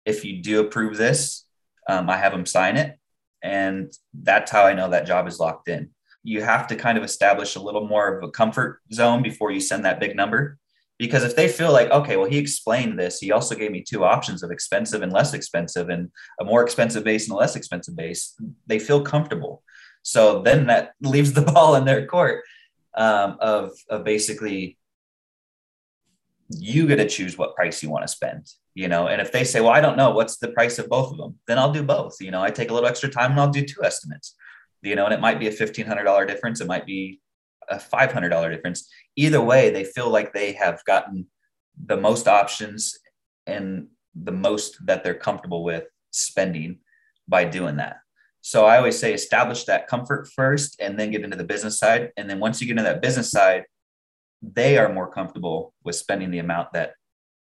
If 0.07 0.25
you 0.25 0.41
do 0.41 0.61
approve 0.61 0.97
this, 0.97 1.45
um, 1.89 2.09
I 2.09 2.17
have 2.17 2.33
them 2.33 2.47
sign 2.47 2.77
it. 2.77 2.99
And 3.43 3.93
that's 4.15 4.51
how 4.51 4.65
I 4.65 4.73
know 4.73 4.89
that 4.89 5.07
job 5.07 5.27
is 5.27 5.39
locked 5.39 5.69
in. 5.69 5.91
You 6.23 6.43
have 6.43 6.67
to 6.69 6.77
kind 6.77 6.97
of 6.97 7.05
establish 7.05 7.57
a 7.57 7.61
little 7.61 7.87
more 7.87 8.17
of 8.17 8.25
a 8.25 8.31
comfort 8.31 8.81
zone 8.93 9.23
before 9.23 9.51
you 9.51 9.61
send 9.61 9.85
that 9.85 10.01
big 10.01 10.17
number. 10.17 10.59
Because 10.99 11.25
if 11.25 11.35
they 11.35 11.49
feel 11.49 11.73
like, 11.73 11.91
okay, 11.91 12.17
well, 12.17 12.31
he 12.31 12.39
explained 12.39 12.99
this, 12.99 13.19
he 13.19 13.33
also 13.33 13.57
gave 13.57 13.73
me 13.73 13.83
two 13.83 14.05
options 14.05 14.43
of 14.45 14.53
expensive 14.53 15.03
and 15.03 15.13
less 15.13 15.35
expensive, 15.35 15.89
and 15.89 16.09
a 16.41 16.45
more 16.45 16.63
expensive 16.63 17.03
base 17.03 17.25
and 17.25 17.35
a 17.35 17.37
less 17.37 17.57
expensive 17.57 17.97
base, 17.97 18.35
they 18.67 18.79
feel 18.79 19.03
comfortable. 19.03 19.64
So 20.05 20.43
then 20.43 20.67
that 20.69 20.93
leaves 21.01 21.33
the 21.33 21.43
ball 21.53 21.75
in 21.75 21.85
their 21.85 22.07
court 22.07 22.45
um, 22.95 23.39
of, 23.41 23.73
of 23.91 24.05
basically 24.05 24.79
you 26.51 26.87
get 26.87 26.97
to 26.97 27.09
choose 27.09 27.37
what 27.37 27.57
price 27.57 27.83
you 27.83 27.91
want 27.91 28.05
to 28.05 28.09
spend, 28.09 28.47
you 28.75 28.87
know. 28.87 29.09
And 29.09 29.21
if 29.21 29.33
they 29.33 29.45
say, 29.45 29.61
well, 29.61 29.73
I 29.73 29.81
don't 29.81 29.97
know 29.97 30.11
what's 30.11 30.37
the 30.37 30.49
price 30.49 30.79
of 30.79 30.89
both 30.89 31.11
of 31.11 31.17
them, 31.17 31.39
then 31.49 31.59
I'll 31.59 31.73
do 31.73 31.83
both. 31.83 32.17
You 32.21 32.31
know, 32.31 32.43
I 32.43 32.51
take 32.51 32.71
a 32.71 32.75
little 32.75 32.89
extra 32.89 33.09
time 33.09 33.33
and 33.33 33.41
I'll 33.41 33.51
do 33.51 33.65
two 33.65 33.83
estimates, 33.83 34.37
you 34.83 34.95
know, 34.95 35.07
and 35.07 35.15
it 35.15 35.21
might 35.21 35.41
be 35.41 35.49
a 35.49 35.53
$1,500 35.53 36.29
difference. 36.29 36.61
It 36.61 36.69
might 36.69 36.87
be 36.87 37.21
a 37.69 37.79
$500 37.79 38.51
difference. 38.51 38.89
Either 39.17 39.41
way, 39.41 39.71
they 39.71 39.85
feel 39.85 40.11
like 40.11 40.33
they 40.33 40.53
have 40.53 40.85
gotten 40.85 41.27
the 41.83 41.97
most 41.97 42.29
options 42.29 42.99
and 43.47 43.89
the 44.15 44.33
most 44.33 44.77
that 44.87 45.03
they're 45.03 45.15
comfortable 45.15 45.65
with 45.65 45.85
spending 46.11 46.79
by 47.27 47.45
doing 47.45 47.77
that. 47.77 47.97
So 48.47 48.67
I 48.67 48.77
always 48.77 48.99
say 48.99 49.15
establish 49.15 49.65
that 49.65 49.89
comfort 49.89 50.29
first 50.29 50.77
and 50.79 51.01
then 51.01 51.11
get 51.11 51.25
into 51.25 51.35
the 51.35 51.45
business 51.45 51.79
side. 51.79 52.11
And 52.19 52.29
then 52.29 52.41
once 52.41 52.61
you 52.61 52.67
get 52.67 52.73
into 52.73 52.83
that 52.83 53.01
business 53.01 53.31
side, 53.31 53.63
they 54.43 54.77
are 54.77 54.93
more 54.93 55.11
comfortable 55.11 55.73
with 55.83 55.97
spending 55.97 56.31
the 56.31 56.41
amount 56.41 56.75
that 56.75 56.93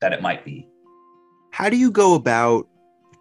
that 0.02 0.12
it 0.12 0.22
might 0.22 0.44
be. 0.44 0.68
How 1.52 1.70
do 1.70 1.78
you 1.78 1.90
go 1.90 2.16
about 2.16 2.68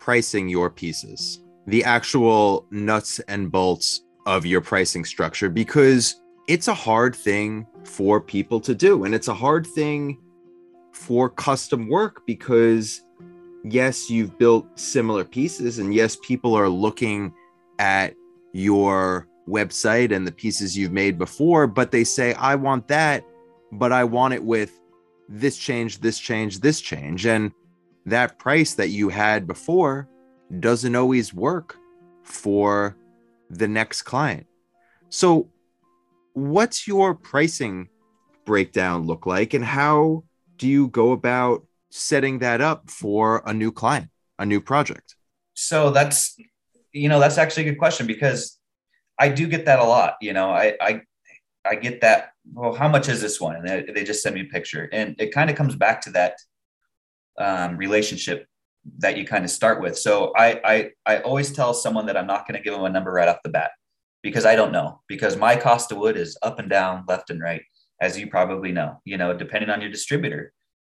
pricing 0.01 0.49
your 0.49 0.71
pieces? 0.71 1.45
The 1.69 1.85
actual 1.85 2.67
nuts 2.73 3.21
and 3.29 3.49
bolts 3.49 4.03
of 4.27 4.45
your 4.45 4.61
pricing 4.61 5.05
structure 5.05 5.49
because 5.49 6.21
it's 6.49 6.67
a 6.67 6.75
hard 6.75 7.14
thing 7.14 7.64
for 7.85 8.21
people 8.21 8.59
to 8.59 8.75
do 8.75 9.05
and 9.05 9.14
it's 9.14 9.29
a 9.29 9.35
hard 9.35 9.64
thing 9.64 10.19
for 10.91 11.31
custom 11.31 11.88
work 11.88 12.27
because 12.27 13.03
yes, 13.62 14.11
you've 14.11 14.37
built 14.37 14.67
similar 14.77 15.25
pieces 15.25 15.79
and 15.79 15.95
yes, 15.95 16.17
people 16.25 16.57
are 16.57 16.69
looking 16.69 17.33
at 17.79 18.14
your 18.53 19.29
website 19.49 20.12
and 20.12 20.27
the 20.27 20.33
pieces 20.33 20.77
you've 20.77 20.93
made 20.93 21.19
before, 21.19 21.67
but 21.67 21.91
they 21.91 22.05
say, 22.05 22.35
I 22.35 22.55
want 22.55 22.88
that, 22.88 23.25
but 23.73 23.93
I 23.93 24.05
want 24.05 24.35
it 24.35 24.43
with 24.43 24.81
this 25.29 25.57
change, 25.57 26.01
this 26.01 26.19
change, 26.19 26.61
this 26.61 26.81
change. 26.81 27.27
And 27.27 27.53
that 28.07 28.38
price 28.38 28.75
that 28.75 28.88
you 28.88 29.09
had 29.09 29.47
before 29.47 30.09
doesn't 30.61 30.97
always 30.97 31.35
work 31.35 31.77
for 32.23 32.97
the 33.51 33.69
next 33.69 34.03
client. 34.03 34.47
So, 35.11 35.49
what's 36.35 36.87
your 36.87 37.14
pricing 37.14 37.88
breakdown 38.45 39.07
look 39.07 39.27
like, 39.27 39.55
and 39.55 39.64
how 39.64 40.25
do 40.57 40.67
you 40.67 40.88
go 40.88 41.12
about 41.12 41.67
setting 41.91 42.41
that 42.41 42.61
up 42.61 42.91
for 42.91 43.43
a 43.47 43.55
new 43.55 43.73
client, 43.73 44.11
a 44.38 44.47
new 44.47 44.61
project? 44.61 45.17
So, 45.55 45.91
that's 45.91 46.37
you 46.99 47.09
know, 47.09 47.21
that's 47.21 47.39
actually 47.39 47.67
a 47.67 47.71
good 47.71 47.79
question 47.79 48.07
because 48.07 48.59
I 49.19 49.29
do 49.29 49.47
get 49.47 49.67
that 49.67 49.79
a 49.79 49.85
lot. 49.85 50.15
You 50.21 50.33
know, 50.33 50.51
I 50.51 50.77
I 50.81 51.01
I 51.65 51.75
get 51.77 52.01
that. 52.01 52.31
Well, 52.53 52.75
how 52.75 52.89
much 52.89 53.09
is 53.09 53.21
this 53.21 53.41
one? 53.41 53.57
And 53.57 53.69
they, 53.69 53.93
they 53.93 54.05
just 54.05 54.23
send 54.23 54.35
me 54.35 54.43
a 54.43 54.45
picture, 54.45 54.89
and 54.93 55.15
it 55.19 55.33
kind 55.33 55.51
of 55.51 55.57
comes 55.57 55.75
back 55.75 56.01
to 56.03 56.11
that 56.11 56.37
um, 57.39 57.77
relationship 57.77 58.47
that 58.99 59.17
you 59.17 59.25
kind 59.25 59.45
of 59.45 59.51
start 59.51 59.81
with. 59.83 59.99
So 59.99 60.33
I 60.37 60.61
I 60.65 60.91
I 61.07 61.19
always 61.19 61.53
tell 61.53 61.75
someone 61.75 62.07
that 62.07 62.17
I'm 62.17 62.27
not 62.27 62.47
going 62.47 62.57
to 62.57 62.63
give 62.63 62.75
them 62.75 62.85
a 62.85 62.91
number 62.91 63.13
right 63.13 63.29
off 63.29 63.43
the 63.43 63.51
bat 63.51 63.71
because 64.23 64.45
I 64.45 64.57
don't 64.57 64.73
know 64.73 65.01
because 65.09 65.37
my 65.37 65.57
cost 65.57 65.93
of 65.93 65.99
wood 65.99 66.17
is 66.17 66.39
up 66.43 66.59
and 66.59 66.71
down, 66.71 67.05
left 67.09 67.31
and 67.31 67.41
right, 67.41 67.63
as 68.01 68.19
you 68.19 68.29
probably 68.29 68.73
know. 68.73 69.01
You 69.05 69.19
know, 69.19 69.37
depending 69.37 69.71
on 69.71 69.81
your 69.81 69.91
distributor, 69.91 70.53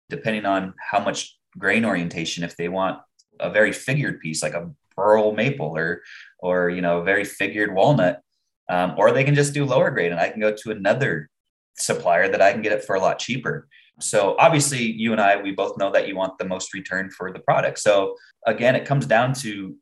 depending 0.10 0.46
on 0.46 0.74
how 0.80 1.00
much 1.00 1.38
grain 1.58 1.86
orientation, 1.86 2.44
if 2.44 2.58
they 2.58 2.70
want 2.70 3.00
a 3.40 3.50
very 3.50 3.72
figured 3.72 4.20
piece 4.20 4.42
like 4.42 4.54
a 4.54 4.70
burl 4.96 5.34
maple 5.34 5.78
or 5.78 6.02
or 6.40 6.70
you 6.70 6.82
know 6.82 7.02
very 7.02 7.24
figured 7.24 7.74
walnut 7.74 8.22
um, 8.70 8.96
or 8.98 9.12
they 9.12 9.24
can 9.24 9.36
just 9.36 9.54
do 9.54 9.66
lower 9.66 9.92
grade 9.92 10.12
and 10.12 10.20
i 10.20 10.30
can 10.30 10.42
go 10.42 10.54
to 10.56 10.72
another 10.72 11.30
supplier 11.78 12.30
that 12.30 12.42
i 12.42 12.52
can 12.52 12.62
get 12.62 12.72
it 12.72 12.84
for 12.84 12.96
a 12.96 13.00
lot 13.00 13.20
cheaper. 13.20 13.68
So 14.00 14.36
obviously 14.40 14.84
you 14.84 15.12
and 15.12 15.22
i 15.22 15.42
we 15.42 15.52
both 15.52 15.78
know 15.78 15.92
that 15.92 16.08
you 16.08 16.16
want 16.16 16.38
the 16.38 16.46
most 16.46 16.74
return 16.74 17.10
for 17.10 17.32
the 17.32 17.40
product. 17.40 17.80
So 17.80 18.16
again 18.46 18.76
it 18.76 18.86
comes 18.86 19.06
down 19.06 19.34
to 19.36 19.76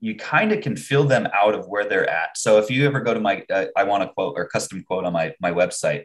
you 0.00 0.14
kind 0.14 0.52
of 0.52 0.60
can 0.60 0.76
feel 0.76 1.04
them 1.04 1.26
out 1.32 1.54
of 1.54 1.66
where 1.68 1.88
they're 1.88 2.08
at. 2.08 2.36
So 2.36 2.58
if 2.58 2.70
you 2.70 2.86
ever 2.86 3.00
go 3.00 3.14
to 3.14 3.20
my 3.20 3.44
uh, 3.50 3.66
i 3.76 3.84
want 3.84 4.02
to 4.02 4.12
quote 4.12 4.34
or 4.36 4.46
custom 4.46 4.82
quote 4.84 5.04
on 5.04 5.12
my 5.12 5.34
my 5.40 5.52
website 5.52 6.04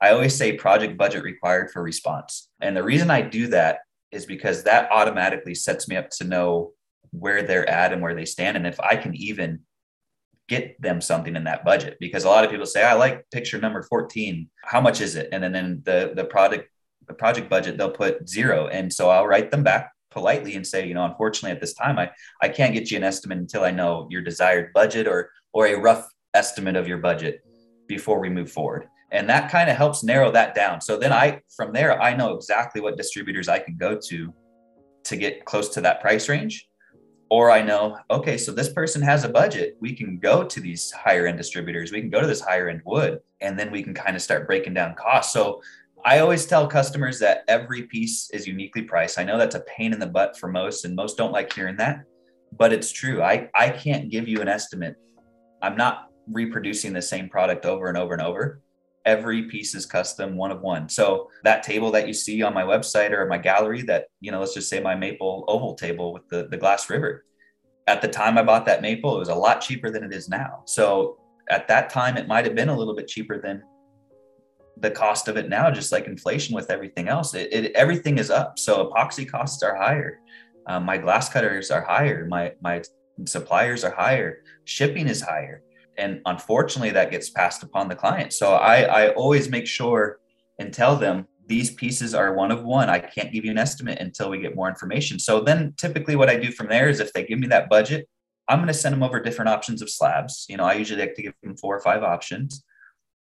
i 0.00 0.10
always 0.10 0.34
say 0.34 0.52
project 0.52 0.96
budget 0.96 1.22
required 1.22 1.70
for 1.70 1.82
response. 1.82 2.48
And 2.60 2.76
the 2.76 2.84
reason 2.84 3.10
i 3.10 3.20
do 3.20 3.48
that 3.48 3.80
is 4.12 4.24
because 4.24 4.62
that 4.64 4.90
automatically 4.90 5.54
sets 5.54 5.88
me 5.88 5.96
up 5.96 6.08
to 6.10 6.24
know 6.24 6.72
where 7.10 7.42
they're 7.42 7.68
at 7.68 7.92
and 7.92 8.02
where 8.02 8.14
they 8.14 8.24
stand. 8.24 8.56
And 8.56 8.66
if 8.66 8.78
I 8.80 8.96
can 8.96 9.14
even 9.14 9.60
get 10.48 10.80
them 10.80 11.00
something 11.00 11.34
in 11.34 11.44
that 11.44 11.64
budget 11.64 11.96
because 11.98 12.22
a 12.22 12.28
lot 12.28 12.44
of 12.44 12.52
people 12.52 12.66
say 12.66 12.84
i 12.84 12.92
like 12.92 13.28
picture 13.32 13.58
number 13.58 13.82
14 13.82 14.48
how 14.62 14.80
much 14.80 15.00
is 15.00 15.16
it? 15.16 15.28
And 15.32 15.42
then, 15.42 15.50
then 15.50 15.82
the 15.84 16.12
the 16.14 16.24
product 16.24 16.68
the 17.08 17.14
project 17.14 17.50
budget 17.50 17.76
they'll 17.76 17.90
put 17.90 18.28
zero 18.28 18.68
and 18.68 18.92
so 18.92 19.10
i'll 19.10 19.26
write 19.26 19.50
them 19.50 19.64
back 19.64 19.90
politely 20.12 20.54
and 20.54 20.64
say 20.64 20.86
you 20.86 20.94
know 20.94 21.04
unfortunately 21.04 21.50
at 21.50 21.60
this 21.60 21.74
time 21.74 21.98
i 21.98 22.08
i 22.40 22.48
can't 22.48 22.74
get 22.74 22.92
you 22.92 22.96
an 22.96 23.02
estimate 23.02 23.38
until 23.38 23.64
i 23.64 23.72
know 23.72 24.06
your 24.08 24.22
desired 24.22 24.72
budget 24.72 25.08
or 25.08 25.30
or 25.52 25.66
a 25.66 25.74
rough 25.74 26.08
estimate 26.34 26.76
of 26.76 26.86
your 26.86 26.98
budget 26.98 27.42
before 27.88 28.20
we 28.20 28.28
move 28.28 28.50
forward. 28.50 28.88
And 29.12 29.28
that 29.30 29.50
kind 29.50 29.70
of 29.70 29.76
helps 29.76 30.02
narrow 30.02 30.30
that 30.32 30.54
down. 30.54 30.80
So 30.80 30.98
then 30.98 31.12
i 31.12 31.40
from 31.56 31.72
there 31.72 32.00
i 32.02 32.14
know 32.14 32.34
exactly 32.34 32.80
what 32.80 32.96
distributors 32.96 33.48
i 33.48 33.58
can 33.58 33.76
go 33.76 33.98
to 34.08 34.32
to 35.04 35.16
get 35.16 35.44
close 35.44 35.68
to 35.70 35.80
that 35.80 36.00
price 36.00 36.28
range 36.28 36.68
or 37.28 37.50
I 37.50 37.62
know, 37.62 37.98
okay, 38.10 38.38
so 38.38 38.52
this 38.52 38.68
person 38.68 39.02
has 39.02 39.24
a 39.24 39.28
budget. 39.28 39.76
We 39.80 39.94
can 39.94 40.18
go 40.18 40.44
to 40.44 40.60
these 40.60 40.92
higher 40.92 41.26
end 41.26 41.38
distributors. 41.38 41.90
We 41.90 42.00
can 42.00 42.10
go 42.10 42.20
to 42.20 42.26
this 42.26 42.40
higher 42.40 42.68
end 42.68 42.82
wood, 42.84 43.20
and 43.40 43.58
then 43.58 43.70
we 43.70 43.82
can 43.82 43.94
kind 43.94 44.14
of 44.14 44.22
start 44.22 44.46
breaking 44.46 44.74
down 44.74 44.94
costs. 44.94 45.32
So 45.32 45.60
I 46.04 46.20
always 46.20 46.46
tell 46.46 46.68
customers 46.68 47.18
that 47.18 47.42
every 47.48 47.82
piece 47.82 48.30
is 48.30 48.46
uniquely 48.46 48.82
priced. 48.82 49.18
I 49.18 49.24
know 49.24 49.38
that's 49.38 49.56
a 49.56 49.60
pain 49.60 49.92
in 49.92 49.98
the 49.98 50.06
butt 50.06 50.38
for 50.38 50.48
most, 50.48 50.84
and 50.84 50.94
most 50.94 51.16
don't 51.16 51.32
like 51.32 51.52
hearing 51.52 51.76
that, 51.78 52.04
but 52.56 52.72
it's 52.72 52.92
true. 52.92 53.22
I, 53.22 53.50
I 53.54 53.70
can't 53.70 54.08
give 54.10 54.28
you 54.28 54.40
an 54.40 54.48
estimate. 54.48 54.96
I'm 55.62 55.76
not 55.76 56.10
reproducing 56.28 56.92
the 56.92 57.02
same 57.02 57.28
product 57.28 57.66
over 57.66 57.88
and 57.88 57.98
over 57.98 58.12
and 58.12 58.22
over 58.22 58.60
every 59.06 59.44
piece 59.44 59.74
is 59.74 59.86
custom 59.86 60.36
one 60.36 60.50
of 60.50 60.60
one. 60.60 60.88
So 60.88 61.30
that 61.44 61.62
table 61.62 61.90
that 61.92 62.06
you 62.08 62.12
see 62.12 62.42
on 62.42 62.52
my 62.52 62.64
website 62.64 63.12
or 63.12 63.24
my 63.26 63.38
gallery 63.38 63.82
that 63.82 64.08
you 64.20 64.32
know 64.32 64.40
let's 64.40 64.52
just 64.52 64.68
say 64.68 64.80
my 64.80 64.96
maple 64.96 65.44
oval 65.48 65.74
table 65.74 66.12
with 66.12 66.28
the, 66.28 66.48
the 66.50 66.56
glass 66.56 66.90
river 66.90 67.24
at 67.86 68.02
the 68.02 68.08
time 68.08 68.36
i 68.36 68.42
bought 68.42 68.66
that 68.66 68.82
maple 68.82 69.14
it 69.14 69.20
was 69.20 69.28
a 69.28 69.34
lot 69.34 69.60
cheaper 69.60 69.90
than 69.90 70.02
it 70.02 70.12
is 70.12 70.28
now. 70.28 70.62
So 70.66 71.18
at 71.48 71.68
that 71.68 71.88
time 71.88 72.16
it 72.16 72.26
might 72.26 72.44
have 72.44 72.56
been 72.56 72.68
a 72.68 72.76
little 72.76 72.96
bit 72.96 73.06
cheaper 73.06 73.40
than 73.40 73.62
the 74.78 74.90
cost 74.90 75.28
of 75.28 75.38
it 75.38 75.48
now 75.48 75.70
just 75.70 75.92
like 75.92 76.06
inflation 76.06 76.54
with 76.54 76.70
everything 76.70 77.08
else. 77.08 77.32
It, 77.34 77.52
it 77.52 77.72
everything 77.72 78.18
is 78.18 78.30
up. 78.30 78.58
So 78.58 78.90
epoxy 78.90 79.26
costs 79.26 79.62
are 79.62 79.76
higher. 79.76 80.20
Um, 80.66 80.84
my 80.84 80.98
glass 80.98 81.28
cutters 81.28 81.70
are 81.70 81.82
higher. 81.82 82.26
My 82.26 82.52
my 82.60 82.82
suppliers 83.24 83.84
are 83.84 83.94
higher. 83.94 84.42
Shipping 84.64 85.08
is 85.08 85.22
higher 85.22 85.62
and 85.98 86.20
unfortunately 86.26 86.90
that 86.90 87.10
gets 87.10 87.30
passed 87.30 87.62
upon 87.62 87.88
the 87.88 87.94
client. 87.94 88.32
So 88.32 88.52
i 88.52 88.82
i 88.82 89.08
always 89.14 89.48
make 89.48 89.66
sure 89.66 90.20
and 90.58 90.72
tell 90.72 90.96
them 90.96 91.26
these 91.46 91.70
pieces 91.70 92.12
are 92.14 92.34
one 92.34 92.50
of 92.50 92.64
one. 92.64 92.90
I 92.90 92.98
can't 92.98 93.32
give 93.32 93.44
you 93.44 93.52
an 93.52 93.58
estimate 93.58 93.98
until 94.00 94.30
we 94.30 94.40
get 94.40 94.56
more 94.56 94.68
information. 94.68 95.18
So 95.18 95.40
then 95.40 95.74
typically 95.76 96.16
what 96.16 96.30
i 96.30 96.36
do 96.36 96.50
from 96.52 96.68
there 96.68 96.88
is 96.88 97.00
if 97.00 97.12
they 97.12 97.24
give 97.24 97.38
me 97.38 97.48
that 97.48 97.68
budget 97.68 98.08
i'm 98.48 98.58
going 98.58 98.68
to 98.68 98.74
send 98.74 98.92
them 98.92 99.02
over 99.02 99.20
different 99.20 99.48
options 99.48 99.82
of 99.82 99.90
slabs. 99.90 100.46
You 100.48 100.56
know 100.56 100.64
i 100.64 100.74
usually 100.74 101.00
like 101.00 101.14
to 101.14 101.22
give 101.22 101.34
them 101.42 101.56
four 101.56 101.76
or 101.76 101.80
five 101.80 102.02
options 102.02 102.64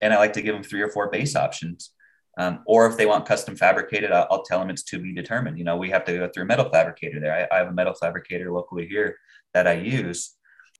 and 0.01 0.13
i 0.13 0.17
like 0.17 0.33
to 0.33 0.41
give 0.41 0.55
them 0.55 0.63
three 0.63 0.81
or 0.81 0.89
four 0.89 1.09
base 1.09 1.35
options. 1.35 1.91
Um, 2.37 2.63
or 2.67 2.85
if 2.85 2.97
they 2.97 3.05
want 3.05 3.25
custom 3.25 3.55
fabricated 3.55 4.11
I'll, 4.11 4.27
I'll, 4.29 4.43
tell 4.43 4.59
them 4.59 4.69
it's 4.69 4.83
to 4.83 4.99
be 4.99 5.13
determined. 5.13 5.57
You 5.57 5.63
know 5.63 5.77
we 5.77 5.89
have 5.91 6.03
to 6.05 6.13
go 6.17 6.27
through 6.27 6.43
a 6.43 6.47
metal 6.47 6.69
fabricator 6.69 7.21
there. 7.21 7.33
I, 7.33 7.55
I 7.55 7.59
have 7.59 7.69
a 7.69 7.73
metal 7.73 7.93
fabricator 7.93 8.51
locally 8.51 8.87
here 8.87 9.17
that 9.55 9.67
i 9.67 9.73
use 9.73 10.35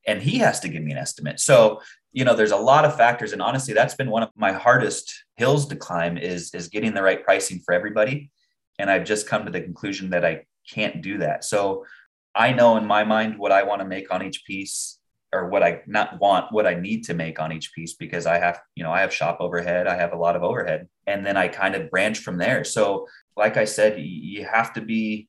and 0.08 0.22
he 0.22 0.38
has 0.40 0.60
to 0.62 0.70
give 0.70 0.84
me 0.84 0.92
an 0.92 0.98
estimate. 0.98 1.40
So, 1.40 1.82
you 2.14 2.24
know, 2.24 2.36
there's 2.36 2.52
a 2.52 2.58
lot 2.58 2.86
of 2.86 2.96
factors. 2.96 3.34
And 3.34 3.42
honestly, 3.42 3.74
that's 3.74 3.96
been 3.96 4.10
one 4.10 4.24
of 4.24 4.30
my 4.36 4.52
hardest 4.52 5.26
hills 5.36 5.68
to 5.68 5.76
climb 5.76 6.18
is, 6.18 6.54
is 6.54 6.70
getting 6.70 6.94
the 6.94 7.04
right 7.04 7.24
pricing 7.24 7.60
for 7.60 7.74
everybody. 7.74 8.32
And 8.80 8.90
I've 8.90 9.06
just 9.06 9.28
come 9.28 9.46
to 9.46 9.52
the 9.52 9.62
conclusion 9.62 10.12
that 10.12 10.26
I 10.26 10.46
can't 10.70 11.02
do 11.02 11.18
that. 11.20 11.44
So 11.44 11.86
I 12.34 12.52
know 12.54 12.78
in 12.78 12.86
my 12.86 13.04
mind 13.04 13.38
what 13.38 13.52
I 13.52 13.64
want 13.64 13.82
to 13.82 13.88
make 13.88 14.14
on 14.14 14.24
each 14.24 14.46
piece 14.46 15.00
or 15.34 15.50
what 15.50 15.64
I 15.64 15.82
not 15.88 16.20
want, 16.20 16.52
what 16.52 16.68
I 16.68 16.76
need 16.76 17.04
to 17.06 17.14
make 17.14 17.40
on 17.40 17.52
each 17.52 17.74
piece 17.74 17.94
because 17.94 18.26
I 18.26 18.38
have, 18.38 18.60
you 18.76 18.84
know, 18.84 18.92
I 18.92 19.02
have 19.02 19.14
shop 19.14 19.38
overhead, 19.40 19.88
I 19.88 19.96
have 19.96 20.14
a 20.14 20.18
lot 20.18 20.36
of 20.36 20.44
overhead, 20.44 20.88
and 21.08 21.26
then 21.26 21.36
I 21.36 21.48
kind 21.48 21.76
of 21.76 21.90
branch 21.90 22.20
from 22.20 22.38
there. 22.38 22.64
So, 22.64 23.08
like 23.36 23.58
I 23.58 23.66
said, 23.66 24.00
you 24.00 24.46
have 24.46 24.74
to 24.74 24.82
be, 24.82 25.28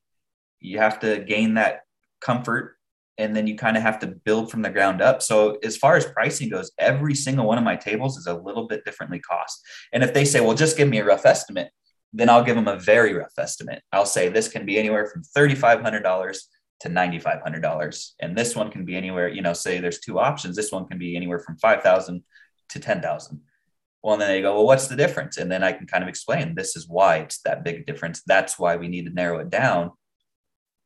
you 0.59 0.77
have 0.79 0.99
to 1.01 1.19
gain 1.19 1.55
that 1.55 1.81
comfort 2.21 2.76
and 3.17 3.35
then 3.35 3.47
you 3.47 3.55
kind 3.55 3.77
of 3.77 3.83
have 3.83 3.99
to 3.99 4.07
build 4.07 4.51
from 4.51 4.61
the 4.61 4.69
ground 4.69 5.01
up. 5.01 5.21
So 5.21 5.57
as 5.63 5.75
far 5.75 5.95
as 5.95 6.05
pricing 6.05 6.49
goes, 6.49 6.71
every 6.77 7.15
single 7.15 7.45
one 7.45 7.57
of 7.57 7.63
my 7.63 7.75
tables 7.75 8.17
is 8.17 8.27
a 8.27 8.35
little 8.35 8.67
bit 8.67 8.85
differently 8.85 9.19
cost. 9.19 9.61
And 9.91 10.03
if 10.03 10.13
they 10.13 10.25
say, 10.25 10.39
"Well, 10.39 10.55
just 10.55 10.77
give 10.77 10.89
me 10.89 10.99
a 10.99 11.05
rough 11.05 11.25
estimate," 11.25 11.71
then 12.13 12.29
I'll 12.29 12.43
give 12.43 12.55
them 12.55 12.67
a 12.67 12.77
very 12.77 13.13
rough 13.13 13.33
estimate. 13.37 13.83
I'll 13.91 14.05
say 14.05 14.29
this 14.29 14.47
can 14.47 14.65
be 14.65 14.77
anywhere 14.77 15.07
from 15.07 15.23
$3500 15.23 16.49
to 16.81 16.89
$9500 16.89 18.13
and 18.19 18.37
this 18.37 18.55
one 18.55 18.69
can 18.69 18.85
be 18.85 18.95
anywhere, 18.95 19.27
you 19.27 19.41
know, 19.41 19.53
say 19.53 19.79
there's 19.79 19.99
two 19.99 20.19
options. 20.19 20.55
This 20.55 20.71
one 20.71 20.87
can 20.87 20.99
be 20.99 21.15
anywhere 21.15 21.39
from 21.39 21.57
5000 21.57 22.23
to 22.69 22.79
10,000. 22.79 23.41
Well, 24.03 24.13
and 24.13 24.21
then 24.21 24.29
they 24.29 24.41
go, 24.41 24.53
well, 24.53 24.65
what's 24.65 24.87
the 24.87 24.95
difference? 24.95 25.37
And 25.37 25.51
then 25.51 25.63
I 25.63 25.71
can 25.71 25.87
kind 25.87 26.03
of 26.03 26.07
explain 26.07 26.53
this 26.53 26.75
is 26.75 26.87
why 26.87 27.17
it's 27.17 27.41
that 27.41 27.63
big 27.63 27.85
difference. 27.87 28.21
That's 28.25 28.59
why 28.59 28.75
we 28.75 28.87
need 28.87 29.05
to 29.07 29.13
narrow 29.13 29.39
it 29.39 29.49
down 29.49 29.91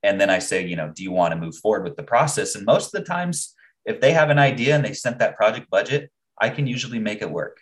and 0.04 0.20
then 0.20 0.30
I 0.30 0.40
say, 0.40 0.66
you 0.66 0.76
know, 0.76 0.92
do 0.94 1.04
you 1.04 1.12
want 1.12 1.32
to 1.34 1.40
move 1.40 1.56
forward 1.56 1.84
with 1.84 1.96
the 1.96 2.04
process? 2.04 2.56
And 2.56 2.66
most 2.66 2.94
of 2.94 3.02
the 3.02 3.08
times, 3.08 3.54
if 3.86 4.00
they 4.02 4.14
have 4.14 4.30
an 4.30 4.40
idea 4.40 4.76
and 4.76 4.84
they 4.84 4.94
sent 4.94 5.20
that 5.20 5.36
project 5.36 5.70
budget, 5.70 6.12
I 6.40 6.50
can 6.50 6.68
usually 6.68 7.00
make 7.00 7.22
it 7.22 7.30
work. 7.30 7.60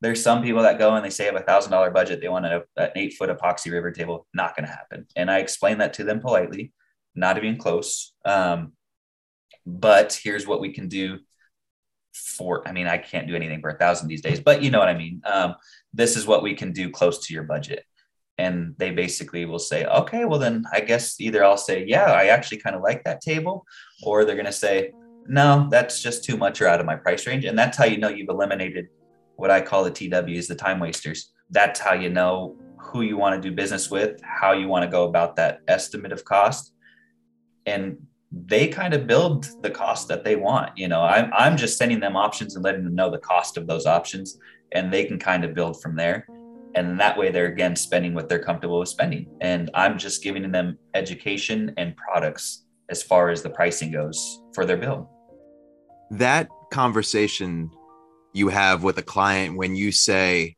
There's 0.00 0.22
some 0.22 0.42
people 0.42 0.62
that 0.62 0.78
go 0.78 0.94
and 0.94 1.04
they 1.04 1.10
say 1.10 1.26
have 1.26 1.36
a 1.36 1.40
thousand 1.40 1.72
dollar 1.72 1.90
budget, 1.90 2.20
they 2.20 2.28
want 2.28 2.46
a, 2.46 2.64
an 2.76 2.90
eight 2.96 3.14
foot 3.14 3.28
epoxy 3.28 3.70
river 3.70 3.90
table. 3.90 4.26
Not 4.32 4.56
going 4.56 4.66
to 4.66 4.72
happen. 4.72 5.06
And 5.16 5.30
I 5.30 5.38
explain 5.38 5.78
that 5.78 5.94
to 5.94 6.04
them 6.04 6.20
politely, 6.20 6.72
not 7.14 7.36
even 7.36 7.58
close. 7.58 8.12
Um, 8.24 8.72
but 9.66 10.18
here's 10.22 10.46
what 10.46 10.60
we 10.60 10.72
can 10.72 10.88
do 10.88 11.18
for. 12.14 12.66
I 12.66 12.72
mean, 12.72 12.86
I 12.86 12.98
can't 12.98 13.28
do 13.28 13.36
anything 13.36 13.60
for 13.60 13.70
a 13.70 13.78
thousand 13.78 14.08
these 14.08 14.22
days, 14.22 14.40
but 14.40 14.62
you 14.62 14.70
know 14.70 14.78
what 14.78 14.88
I 14.88 14.96
mean. 14.96 15.20
Um, 15.24 15.54
this 15.92 16.16
is 16.16 16.26
what 16.26 16.42
we 16.42 16.54
can 16.54 16.72
do 16.72 16.90
close 16.90 17.26
to 17.26 17.34
your 17.34 17.42
budget 17.42 17.84
and 18.40 18.74
they 18.78 18.90
basically 18.90 19.44
will 19.44 19.64
say 19.70 19.84
okay 20.00 20.24
well 20.24 20.38
then 20.38 20.64
i 20.72 20.80
guess 20.80 21.20
either 21.20 21.44
i'll 21.44 21.64
say 21.68 21.84
yeah 21.94 22.08
i 22.22 22.24
actually 22.26 22.60
kind 22.64 22.76
of 22.76 22.82
like 22.82 23.02
that 23.04 23.20
table 23.20 23.64
or 24.02 24.24
they're 24.24 24.40
going 24.42 24.54
to 24.56 24.62
say 24.66 24.90
no 25.30 25.68
that's 25.70 26.02
just 26.02 26.24
too 26.24 26.36
much 26.36 26.60
or 26.60 26.66
out 26.66 26.80
of 26.80 26.86
my 26.86 26.96
price 26.96 27.26
range. 27.26 27.44
And 27.44 27.58
that's 27.58 27.76
how 27.78 27.84
you 27.84 27.98
know 27.98 28.08
you've 28.08 28.28
eliminated 28.28 28.88
what 29.36 29.50
i 29.50 29.60
call 29.60 29.84
the 29.84 29.90
tws 29.90 30.48
the 30.48 30.54
time 30.54 30.80
wasters. 30.80 31.32
That's 31.50 31.80
how 31.80 31.94
you 31.94 32.10
know 32.10 32.56
who 32.78 33.02
you 33.02 33.16
want 33.16 33.40
to 33.40 33.48
do 33.48 33.54
business 33.54 33.90
with 33.90 34.20
how 34.22 34.52
you 34.52 34.66
want 34.68 34.84
to 34.84 34.90
go 34.90 35.04
about 35.04 35.36
that 35.36 35.60
estimate 35.68 36.12
of 36.12 36.24
cost. 36.24 36.72
And 37.66 37.98
they 38.32 38.68
kind 38.68 38.94
of 38.94 39.06
build 39.06 39.48
the 39.62 39.70
cost 39.70 40.08
that 40.08 40.24
they 40.24 40.36
want 40.36 40.76
you 40.76 40.88
know? 40.88 41.02
I'm, 41.02 41.30
I'm 41.32 41.56
just 41.56 41.78
sending 41.78 42.00
them 42.00 42.16
options 42.16 42.54
and 42.54 42.64
letting 42.64 42.84
them 42.84 42.94
know 42.94 43.10
the 43.10 43.18
cost 43.18 43.56
of 43.56 43.66
those 43.66 43.86
options 43.86 44.38
and 44.72 44.92
they 44.92 45.04
can 45.04 45.18
kind 45.18 45.44
of 45.44 45.54
build 45.54 45.82
from 45.82 45.96
there 45.96 46.26
and 46.74 46.98
that 47.00 47.18
way 47.18 47.30
they're 47.30 47.46
again 47.46 47.76
spending 47.76 48.14
what 48.14 48.28
they're 48.28 48.42
comfortable 48.42 48.78
with 48.80 48.88
spending. 48.88 49.26
And 49.40 49.70
i'm 49.74 49.98
just 49.98 50.22
giving 50.22 50.50
them 50.50 50.78
education 50.94 51.72
and 51.76 51.96
products 51.96 52.64
as 52.88 53.02
far 53.02 53.30
as 53.30 53.42
the 53.42 53.50
pricing 53.50 53.92
goes 53.92 54.40
for 54.54 54.64
their 54.64 54.76
bill. 54.76 55.08
That 56.10 56.48
conversation 56.72 57.70
you 58.32 58.48
have 58.48 58.82
with 58.82 58.98
a 58.98 59.02
client 59.02 59.56
when 59.56 59.76
you 59.76 59.92
say 59.92 60.56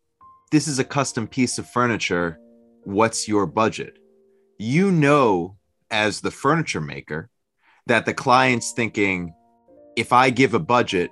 this 0.50 0.68
is 0.68 0.78
a 0.78 0.84
custom 0.84 1.26
piece 1.26 1.58
of 1.58 1.68
furniture. 1.68 2.38
What's 2.84 3.28
your 3.28 3.46
budget? 3.46 3.98
You 4.58 4.90
know 4.90 5.56
as 5.90 6.20
the 6.20 6.30
furniture 6.30 6.80
maker 6.80 7.28
that 7.86 8.06
the 8.06 8.14
client's 8.14 8.72
thinking 8.72 9.34
if 9.94 10.12
i 10.12 10.30
give 10.30 10.54
a 10.54 10.58
budget 10.58 11.10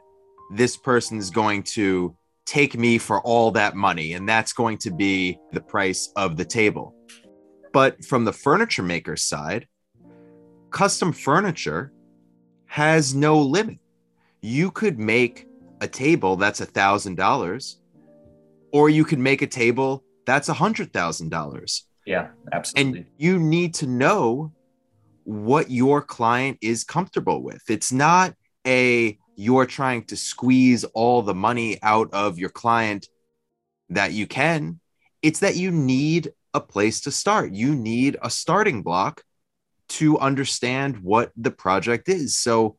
this 0.54 0.76
person 0.76 1.18
is 1.18 1.30
going 1.30 1.62
to 1.62 2.16
take 2.46 2.76
me 2.76 2.98
for 2.98 3.20
all 3.22 3.50
that 3.52 3.76
money. 3.76 4.14
And 4.14 4.28
that's 4.28 4.52
going 4.52 4.78
to 4.78 4.90
be 4.90 5.38
the 5.52 5.60
price 5.60 6.10
of 6.16 6.36
the 6.36 6.44
table. 6.44 6.94
But 7.72 8.04
from 8.04 8.24
the 8.24 8.32
furniture 8.32 8.82
maker's 8.82 9.22
side, 9.22 9.66
custom 10.70 11.12
furniture 11.12 11.92
has 12.66 13.14
no 13.14 13.38
limit. 13.38 13.78
You 14.40 14.70
could 14.70 14.98
make 14.98 15.46
a 15.80 15.88
table 15.88 16.36
that's 16.36 16.60
a 16.60 16.66
thousand 16.66 17.16
dollars, 17.16 17.80
or 18.72 18.88
you 18.88 19.04
could 19.04 19.18
make 19.18 19.42
a 19.42 19.46
table 19.46 20.04
that's 20.26 20.48
a 20.48 20.54
hundred 20.54 20.92
thousand 20.92 21.30
dollars. 21.30 21.86
Yeah, 22.06 22.28
absolutely. 22.52 23.00
And 23.00 23.06
you 23.18 23.38
need 23.38 23.74
to 23.74 23.86
know 23.86 24.52
what 25.24 25.70
your 25.70 26.02
client 26.02 26.58
is 26.60 26.84
comfortable 26.84 27.42
with. 27.42 27.62
It's 27.68 27.92
not 27.92 28.34
a 28.66 29.18
you're 29.40 29.66
trying 29.66 30.04
to 30.04 30.16
squeeze 30.16 30.84
all 30.84 31.22
the 31.22 31.34
money 31.34 31.78
out 31.82 32.12
of 32.12 32.38
your 32.38 32.50
client 32.50 33.08
that 33.88 34.12
you 34.12 34.26
can. 34.26 34.80
It's 35.22 35.40
that 35.40 35.56
you 35.56 35.70
need 35.70 36.32
a 36.52 36.60
place 36.60 37.00
to 37.02 37.10
start. 37.10 37.52
You 37.52 37.74
need 37.74 38.16
a 38.22 38.30
starting 38.30 38.82
block 38.82 39.22
to 39.90 40.18
understand 40.18 40.98
what 40.98 41.32
the 41.36 41.50
project 41.50 42.08
is. 42.08 42.38
So 42.38 42.76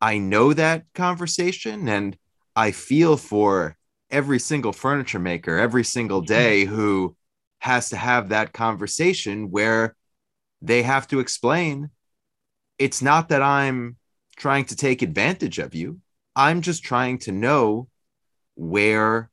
I 0.00 0.18
know 0.18 0.52
that 0.52 0.84
conversation 0.94 1.88
and 1.88 2.16
I 2.54 2.70
feel 2.70 3.16
for 3.16 3.76
every 4.10 4.38
single 4.38 4.72
furniture 4.72 5.18
maker 5.18 5.58
every 5.58 5.82
single 5.82 6.20
mm-hmm. 6.20 6.32
day 6.32 6.64
who 6.64 7.16
has 7.58 7.88
to 7.88 7.96
have 7.96 8.28
that 8.28 8.52
conversation 8.52 9.50
where 9.50 9.96
they 10.62 10.82
have 10.82 11.08
to 11.08 11.18
explain 11.18 11.90
it's 12.78 13.02
not 13.02 13.30
that 13.30 13.42
I'm 13.42 13.96
trying 14.34 14.64
to 14.66 14.76
take 14.76 15.02
advantage 15.02 15.58
of 15.58 15.74
you. 15.74 16.00
I'm 16.36 16.60
just 16.60 16.82
trying 16.82 17.18
to 17.20 17.32
know 17.32 17.88
where 18.54 19.30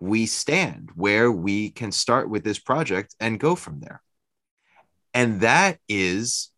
we 0.00 0.26
stand, 0.26 0.90
where 0.94 1.30
we 1.30 1.70
can 1.70 1.92
start 1.92 2.30
with 2.30 2.44
this 2.44 2.58
project 2.58 3.14
and 3.18 3.40
go 3.40 3.54
from 3.54 3.80
there. 3.80 4.02
And 5.14 5.40
that 5.40 5.78
is 5.88 6.50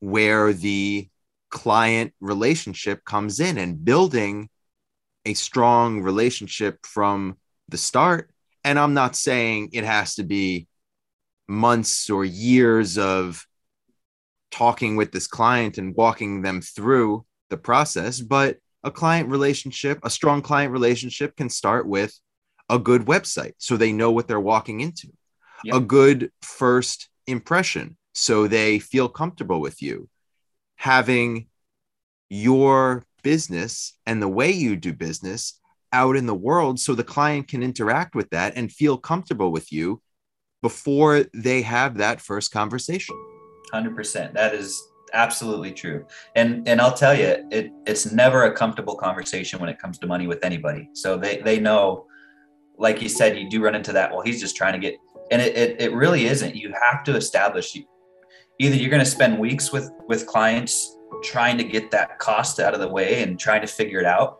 where 0.00 0.52
the 0.52 1.08
client 1.50 2.12
relationship 2.20 3.04
comes 3.04 3.40
in 3.40 3.58
and 3.58 3.84
building 3.84 4.48
a 5.24 5.34
strong 5.34 6.02
relationship 6.02 6.84
from 6.86 7.36
the 7.68 7.76
start. 7.76 8.30
And 8.64 8.78
I'm 8.78 8.94
not 8.94 9.16
saying 9.16 9.70
it 9.72 9.84
has 9.84 10.14
to 10.16 10.24
be 10.24 10.66
months 11.48 12.08
or 12.10 12.24
years 12.24 12.96
of 12.96 13.46
talking 14.50 14.96
with 14.96 15.12
this 15.12 15.26
client 15.26 15.78
and 15.78 15.94
walking 15.94 16.42
them 16.42 16.60
through 16.60 17.24
the 17.48 17.56
process, 17.56 18.20
but 18.20 18.58
a 18.82 18.90
client 18.90 19.28
relationship, 19.28 19.98
a 20.02 20.10
strong 20.10 20.42
client 20.42 20.72
relationship 20.72 21.36
can 21.36 21.48
start 21.48 21.86
with 21.86 22.18
a 22.68 22.78
good 22.78 23.02
website 23.02 23.52
so 23.58 23.76
they 23.76 23.92
know 23.92 24.10
what 24.10 24.28
they're 24.28 24.40
walking 24.40 24.80
into, 24.80 25.08
yep. 25.64 25.76
a 25.76 25.80
good 25.80 26.30
first 26.42 27.08
impression 27.26 27.96
so 28.14 28.46
they 28.46 28.78
feel 28.78 29.08
comfortable 29.08 29.60
with 29.60 29.82
you, 29.82 30.08
having 30.76 31.46
your 32.28 33.04
business 33.22 33.94
and 34.06 34.22
the 34.22 34.28
way 34.28 34.50
you 34.50 34.76
do 34.76 34.92
business 34.92 35.60
out 35.92 36.16
in 36.16 36.26
the 36.26 36.34
world 36.34 36.78
so 36.78 36.94
the 36.94 37.04
client 37.04 37.48
can 37.48 37.62
interact 37.62 38.14
with 38.14 38.30
that 38.30 38.54
and 38.56 38.72
feel 38.72 38.96
comfortable 38.96 39.50
with 39.50 39.72
you 39.72 40.00
before 40.62 41.24
they 41.34 41.62
have 41.62 41.98
that 41.98 42.20
first 42.20 42.52
conversation. 42.52 43.16
100%. 43.72 44.32
That 44.34 44.54
is 44.54 44.88
absolutely 45.12 45.72
true. 45.72 46.06
And 46.36 46.66
and 46.68 46.80
I'll 46.80 46.94
tell 46.94 47.14
you, 47.14 47.46
it 47.50 47.72
it's 47.86 48.12
never 48.12 48.44
a 48.44 48.52
comfortable 48.52 48.94
conversation 48.94 49.58
when 49.58 49.68
it 49.68 49.78
comes 49.78 49.98
to 49.98 50.06
money 50.06 50.26
with 50.26 50.44
anybody. 50.44 50.88
So 50.92 51.16
they 51.16 51.38
they 51.38 51.58
know 51.58 52.06
like 52.78 53.02
you 53.02 53.08
said 53.08 53.36
you 53.36 53.50
do 53.50 53.62
run 53.62 53.74
into 53.74 53.92
that 53.92 54.10
well 54.10 54.22
he's 54.22 54.40
just 54.40 54.56
trying 54.56 54.72
to 54.72 54.78
get 54.78 54.96
and 55.30 55.42
it 55.42 55.56
it, 55.56 55.80
it 55.80 55.92
really 55.92 56.26
isn't. 56.26 56.54
You 56.54 56.72
have 56.90 57.04
to 57.04 57.16
establish 57.16 57.76
either 58.58 58.76
you're 58.76 58.90
going 58.90 59.04
to 59.04 59.10
spend 59.10 59.38
weeks 59.38 59.72
with 59.72 59.90
with 60.06 60.26
clients 60.26 60.96
trying 61.22 61.58
to 61.58 61.64
get 61.64 61.90
that 61.90 62.18
cost 62.18 62.60
out 62.60 62.74
of 62.74 62.80
the 62.80 62.88
way 62.88 63.22
and 63.22 63.38
trying 63.38 63.60
to 63.60 63.66
figure 63.66 63.98
it 63.98 64.06
out 64.06 64.38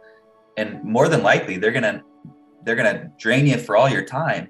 and 0.57 0.83
more 0.85 1.09
than 1.09 1.23
likely 1.23 1.57
they're 1.57 1.73
going 1.73 1.83
to 1.83 2.03
they're 2.65 2.77
going 2.77 2.95
to 2.95 3.11
drain 3.19 3.47
you 3.47 3.59
for 3.59 3.77
all 3.77 3.89
your 3.89 4.05
time 4.05 4.49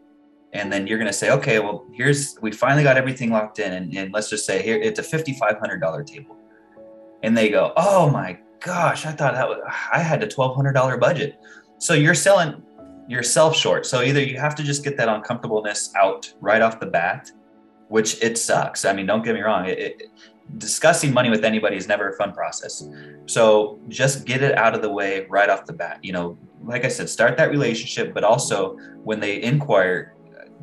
and 0.53 0.73
then 0.73 0.87
you're 0.87 0.99
going 0.99 1.07
to 1.07 1.13
say 1.13 1.31
okay 1.31 1.59
well 1.59 1.85
here's 1.93 2.37
we 2.43 2.51
finally 2.51 2.83
got 2.83 2.97
everything 2.97 3.31
locked 3.31 3.59
in 3.59 3.73
and, 3.73 3.95
and 3.95 4.13
let's 4.13 4.29
just 4.29 4.45
say 4.45 4.63
here 4.63 4.77
it's 4.77 4.99
a 4.99 5.03
$5500 5.03 6.07
table. 6.07 6.37
And 7.23 7.37
they 7.37 7.51
go 7.51 7.73
oh 7.77 8.11
my 8.11 8.39
gosh 8.61 9.07
i 9.07 9.13
thought 9.13 9.35
that 9.35 9.49
was 9.49 9.59
i 9.93 10.01
had 10.01 10.23
a 10.23 10.27
$1200 10.27 11.01
budget. 11.01 11.39
So 11.79 11.95
you're 11.95 12.15
selling 12.15 12.63
yourself 13.09 13.57
short. 13.57 13.87
So 13.87 14.03
either 14.03 14.21
you 14.21 14.39
have 14.39 14.55
to 14.57 14.63
just 14.63 14.85
get 14.85 14.97
that 14.99 15.09
uncomfortableness 15.09 15.93
out 15.97 16.33
right 16.41 16.63
off 16.63 16.81
the 16.81 16.87
bat 16.87 17.31
which 17.89 18.23
it 18.23 18.39
sucks. 18.39 18.85
I 18.85 18.93
mean 18.93 19.07
don't 19.07 19.25
get 19.25 19.35
me 19.35 19.41
wrong 19.41 19.67
it, 19.67 19.79
it, 19.79 20.03
discussing 20.59 21.13
money 21.13 21.31
with 21.31 21.45
anybody 21.45 21.77
is 21.77 21.87
never 21.87 22.09
a 22.09 22.17
fun 22.17 22.33
process. 22.33 22.89
So 23.27 23.79
just 23.89 24.25
get 24.25 24.43
it 24.43 24.59
out 24.59 24.75
of 24.75 24.83
the 24.83 24.91
way 24.91 25.27
right 25.29 25.49
off 25.49 25.65
the 25.65 25.73
bat 25.73 26.01
you 26.03 26.13
know 26.13 26.37
like 26.63 26.85
i 26.85 26.89
said 26.89 27.09
start 27.09 27.37
that 27.39 27.51
relationship 27.51 28.13
but 28.13 28.23
also 28.23 28.77
when 29.03 29.19
they 29.19 29.43
inquire 29.43 30.15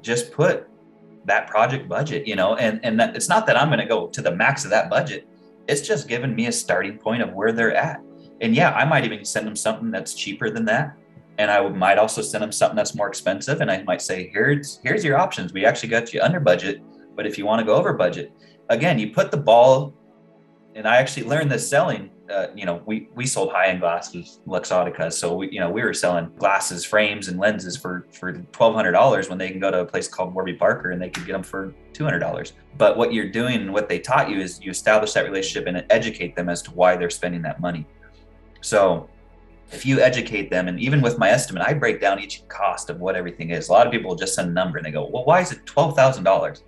just 0.08 0.32
put 0.32 0.68
that 1.26 1.48
project 1.48 1.88
budget, 1.88 2.26
you 2.26 2.36
know, 2.36 2.56
and 2.56 2.80
and 2.84 3.00
that, 3.00 3.16
it's 3.16 3.30
not 3.30 3.46
that 3.48 3.58
I'm 3.58 3.68
going 3.68 3.80
to 3.80 3.86
go 3.86 4.08
to 4.08 4.22
the 4.22 4.32
max 4.32 4.64
of 4.64 4.72
that 4.72 4.90
budget. 4.90 5.28
It's 5.68 5.82
just 5.82 6.08
giving 6.08 6.34
me 6.34 6.48
a 6.48 6.52
starting 6.52 6.98
point 6.98 7.22
of 7.22 7.34
where 7.34 7.52
they're 7.52 7.76
at. 7.76 8.02
And 8.40 8.56
yeah, 8.56 8.72
I 8.72 8.86
might 8.86 9.04
even 9.04 9.26
send 9.26 9.46
them 9.46 9.56
something 9.56 9.92
that's 9.92 10.14
cheaper 10.14 10.50
than 10.50 10.64
that. 10.66 10.96
And 11.38 11.52
I 11.52 11.68
might 11.68 11.98
also 11.98 12.22
send 12.22 12.42
them 12.42 12.52
something 12.52 12.78
that's 12.78 12.96
more 12.96 13.10
expensive. 13.10 13.62
And 13.62 13.70
I 13.70 13.84
might 13.84 14.02
say, 14.02 14.30
here's 14.34 14.80
here's 14.84 15.04
your 15.04 15.18
options. 15.18 15.54
We 15.54 15.66
actually 15.66 15.90
got 15.90 16.14
you 16.14 16.22
under 16.22 16.40
budget, 16.40 16.82
but 17.16 17.28
if 17.28 17.38
you 17.38 17.46
want 17.46 17.60
to 17.60 17.66
go 17.66 17.76
over 17.76 17.94
budget, 17.94 18.32
again, 18.70 18.98
you 18.98 19.12
put 19.12 19.30
the 19.30 19.38
ball. 19.38 19.94
And 20.76 20.88
I 20.88 20.98
actually 20.98 21.28
learned 21.28 21.52
this 21.52 21.68
selling 21.70 22.12
uh, 22.30 22.48
you 22.56 22.66
know, 22.66 22.82
we 22.86 23.10
we 23.16 23.26
sold 23.26 23.52
high 23.52 23.68
end 23.68 23.80
glasses, 23.80 24.40
Luxottica. 24.48 25.12
So 25.12 25.36
we, 25.36 25.52
you 25.52 25.60
know, 25.60 25.70
we 25.70 25.82
were 25.82 25.94
selling 25.94 26.32
glasses, 26.38 26.84
frames, 26.84 27.28
and 27.28 27.40
lenses 27.40 27.78
for 27.78 28.08
for 28.12 28.34
twelve 28.52 28.76
hundred 28.76 28.92
dollars 28.92 29.30
when 29.30 29.38
they 29.38 29.50
can 29.50 29.60
go 29.60 29.72
to 29.72 29.82
a 29.82 29.86
place 29.86 30.08
called 30.08 30.34
Warby 30.34 30.54
Parker 30.54 30.92
and 30.92 31.02
they 31.02 31.10
could 31.10 31.26
get 31.26 31.34
them 31.34 31.44
for 31.44 31.74
two 31.94 32.04
hundred 32.04 32.20
dollars. 32.20 32.54
But 32.78 32.98
what 32.98 33.14
you're 33.14 33.30
doing 33.30 33.62
and 33.62 33.74
what 33.74 33.88
they 33.88 34.00
taught 34.00 34.30
you 34.30 34.40
is 34.40 34.62
you 34.62 34.72
establish 34.72 35.14
that 35.14 35.26
relationship 35.26 35.68
and 35.68 35.86
educate 35.90 36.36
them 36.36 36.50
as 36.50 36.62
to 36.64 36.72
why 36.72 36.98
they're 36.98 37.10
spending 37.10 37.42
that 37.44 37.62
money. 37.62 37.86
So 38.62 39.10
if 39.72 39.86
you 39.86 40.00
educate 40.00 40.50
them, 40.50 40.68
and 40.68 40.80
even 40.80 41.02
with 41.02 41.18
my 41.18 41.30
estimate, 41.30 41.64
I 41.66 41.74
break 41.74 42.02
down 42.02 42.20
each 42.20 42.48
cost 42.48 42.90
of 42.90 43.00
what 43.00 43.16
everything 43.16 43.52
is. 43.52 43.70
A 43.70 43.72
lot 43.72 43.86
of 43.86 43.92
people 43.92 44.16
just 44.16 44.36
send 44.36 44.50
a 44.50 44.54
number 44.54 44.78
and 44.78 44.86
they 44.86 44.92
go, 44.92 45.08
"Well, 45.08 45.26
why 45.26 45.42
is 45.42 45.52
it 45.52 45.66
twelve 45.66 45.96
thousand 45.96 46.24
dollars?" 46.24 46.64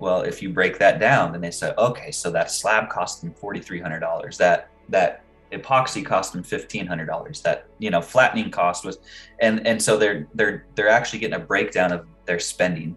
Well, 0.00 0.22
if 0.22 0.40
you 0.40 0.48
break 0.48 0.78
that 0.78 0.98
down, 0.98 1.32
then 1.32 1.42
they 1.42 1.50
say, 1.50 1.74
"Okay, 1.76 2.10
so 2.10 2.30
that 2.30 2.50
slab 2.50 2.88
cost 2.88 3.20
them 3.20 3.34
forty 3.34 3.60
three 3.60 3.80
hundred 3.80 4.00
dollars. 4.00 4.38
That 4.38 4.69
that 4.90 5.24
epoxy 5.52 6.04
cost 6.04 6.32
them 6.32 6.42
fifteen 6.42 6.86
hundred 6.86 7.06
dollars. 7.06 7.40
That 7.42 7.66
you 7.78 7.90
know 7.90 8.00
flattening 8.00 8.50
cost 8.50 8.84
was, 8.84 8.98
and 9.40 9.66
and 9.66 9.80
so 9.82 9.96
they're 9.96 10.28
they're 10.34 10.66
they're 10.74 10.88
actually 10.88 11.20
getting 11.20 11.36
a 11.36 11.44
breakdown 11.44 11.92
of 11.92 12.06
their 12.26 12.38
spending. 12.38 12.96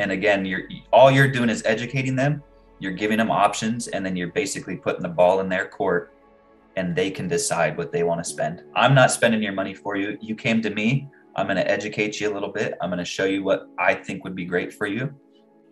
And 0.00 0.12
again, 0.12 0.44
you're 0.44 0.68
all 0.92 1.10
you're 1.10 1.30
doing 1.30 1.48
is 1.48 1.62
educating 1.64 2.16
them. 2.16 2.42
You're 2.78 2.92
giving 2.92 3.18
them 3.18 3.30
options, 3.30 3.88
and 3.88 4.04
then 4.04 4.16
you're 4.16 4.32
basically 4.32 4.76
putting 4.76 5.02
the 5.02 5.08
ball 5.08 5.40
in 5.40 5.48
their 5.48 5.66
court, 5.66 6.12
and 6.76 6.94
they 6.94 7.10
can 7.10 7.26
decide 7.26 7.76
what 7.76 7.90
they 7.90 8.02
want 8.02 8.22
to 8.22 8.28
spend. 8.28 8.62
I'm 8.74 8.94
not 8.94 9.10
spending 9.10 9.42
your 9.42 9.54
money 9.54 9.72
for 9.74 9.96
you. 9.96 10.18
You 10.20 10.34
came 10.34 10.60
to 10.62 10.70
me. 10.70 11.08
I'm 11.36 11.46
going 11.46 11.56
to 11.56 11.70
educate 11.70 12.20
you 12.20 12.30
a 12.30 12.34
little 12.34 12.50
bit. 12.50 12.74
I'm 12.80 12.88
going 12.88 12.98
to 12.98 13.04
show 13.04 13.26
you 13.26 13.42
what 13.42 13.68
I 13.78 13.94
think 13.94 14.24
would 14.24 14.34
be 14.34 14.44
great 14.44 14.72
for 14.72 14.86
you, 14.86 15.14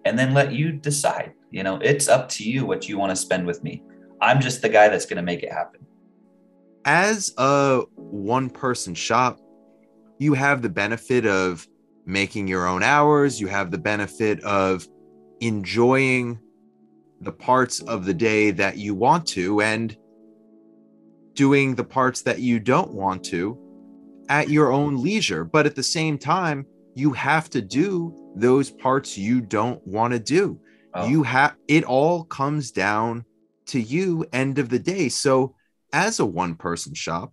and 0.07 0.19
then 0.19 0.33
let 0.33 0.53
you 0.53 0.73
decide. 0.73 1.35
You 1.51 1.63
know, 1.63 1.77
it's 1.83 2.09
up 2.09 2.29
to 2.31 2.49
you 2.49 2.65
what 2.65 2.89
you 2.89 2.99
want 2.99 3.11
to 3.11 3.17
spend 3.17 3.47
with 3.47 3.63
me. 3.63 3.83
I'm 4.25 4.41
just 4.41 4.63
the 4.63 4.69
guy 4.69 4.89
that's 4.89 5.07
going 5.07 5.17
to 5.17 5.23
make 5.23 5.43
it 5.43 5.53
happen. 5.53 5.87
As 6.85 7.33
a 7.39 7.83
one 7.95 8.51
person 8.51 8.95
shop, 8.95 9.39
you 10.19 10.35
have 10.35 10.63
the 10.63 10.69
benefit 10.69 11.27
of 11.27 11.67
making 12.07 12.49
your 12.49 12.67
own 12.67 12.83
hours, 12.83 13.41
you 13.41 13.47
have 13.49 13.71
the 13.71 13.79
benefit 13.79 14.43
of 14.45 14.87
enjoying 15.41 16.39
the 17.21 17.33
parts 17.33 17.81
of 17.81 18.05
the 18.05 18.15
day 18.15 18.51
that 18.51 18.77
you 18.77 18.95
want 18.95 19.27
to 19.27 19.61
and 19.63 19.97
doing 21.35 21.75
the 21.75 21.85
parts 21.85 22.23
that 22.23 22.41
you 22.41 22.61
don't 22.61 22.93
want 22.93 23.25
to 23.25 23.59
at 24.29 24.49
your 24.49 24.73
own 24.73 25.03
leisure. 25.03 25.45
But 25.45 25.67
at 25.67 25.75
the 25.75 25.83
same 25.83 26.19
time, 26.19 26.67
you 26.95 27.13
have 27.13 27.51
to 27.51 27.61
do 27.61 28.33
those 28.37 28.71
parts 28.71 29.19
you 29.19 29.41
don't 29.41 29.85
want 29.87 30.13
to 30.13 30.19
do. 30.19 30.61
Oh. 30.95 31.07
You 31.09 31.23
have 31.25 31.57
it 31.69 31.85
all 31.85 32.25
comes 32.25 32.71
down 32.71 33.25
to 33.67 33.81
you 33.81 34.27
end 34.33 34.59
of 34.59 34.69
the 34.69 34.79
day. 34.79 35.09
So, 35.09 35.55
as 35.93 36.19
a 36.19 36.27
one 36.27 36.57
person 36.57 36.95
shop, 36.95 37.33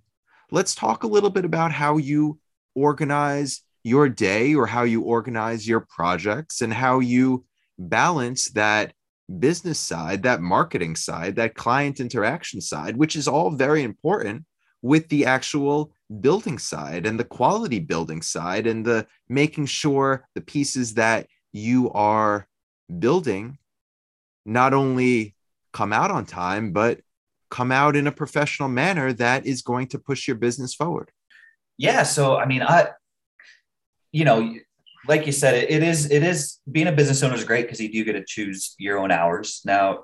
let's 0.52 0.76
talk 0.76 1.04
a 1.04 1.08
little 1.08 1.30
bit 1.30 1.46
about 1.46 1.72
how 1.72 1.98
you 1.98 2.40
organize 2.76 3.62
your 3.84 4.08
day 4.08 4.54
or 4.54 4.68
how 4.68 4.84
you 4.84 5.02
organize 5.02 5.68
your 5.68 5.80
projects 5.80 6.62
and 6.62 6.74
how 6.74 7.00
you 7.00 7.44
balance 7.80 8.50
that 8.52 8.94
business 9.40 9.80
side, 9.80 10.24
that 10.24 10.42
marketing 10.42 10.96
side, 10.96 11.36
that 11.38 11.56
client 11.56 12.00
interaction 12.00 12.62
side, 12.62 12.96
which 12.96 13.16
is 13.16 13.28
all 13.28 13.50
very 13.52 13.84
important 13.84 14.46
with 14.82 15.08
the 15.10 15.26
actual 15.26 15.94
building 16.20 16.58
side 16.58 17.06
and 17.06 17.20
the 17.20 17.24
quality 17.24 17.80
building 17.80 18.22
side 18.22 18.68
and 18.68 18.86
the 18.86 19.08
making 19.30 19.66
sure 19.66 20.28
the 20.36 20.42
pieces 20.42 20.96
that 20.96 21.28
you 21.54 21.92
are 21.92 22.48
building 23.00 23.58
not 24.46 24.74
only 24.74 25.36
come 25.74 25.94
out 25.94 26.12
on 26.12 26.26
time, 26.26 26.72
but 26.72 27.02
come 27.50 27.72
out 27.72 27.96
in 27.96 28.08
a 28.08 28.12
professional 28.12 28.70
manner 28.70 29.14
that 29.14 29.46
is 29.46 29.62
going 29.62 29.88
to 29.88 30.00
push 30.00 30.28
your 30.28 30.38
business 30.38 30.74
forward. 30.74 31.12
Yeah. 31.78 32.04
So, 32.04 32.38
I 32.38 32.46
mean, 32.46 32.62
I, 32.62 32.90
you 34.12 34.26
know, 34.26 34.56
like 35.08 35.26
you 35.26 35.32
said, 35.32 35.56
it, 35.56 35.84
is, 35.84 36.10
it 36.12 36.24
is 36.24 36.60
being 36.72 36.88
a 36.88 36.92
business 36.92 37.24
owner 37.24 37.36
is 37.36 37.44
great 37.44 37.66
because 37.66 37.82
you 37.82 37.92
do 37.92 38.04
get 38.04 38.14
to 38.14 38.24
choose 38.26 38.76
your 38.78 39.00
own 39.00 39.12
hours. 39.12 39.62
Now, 39.66 40.04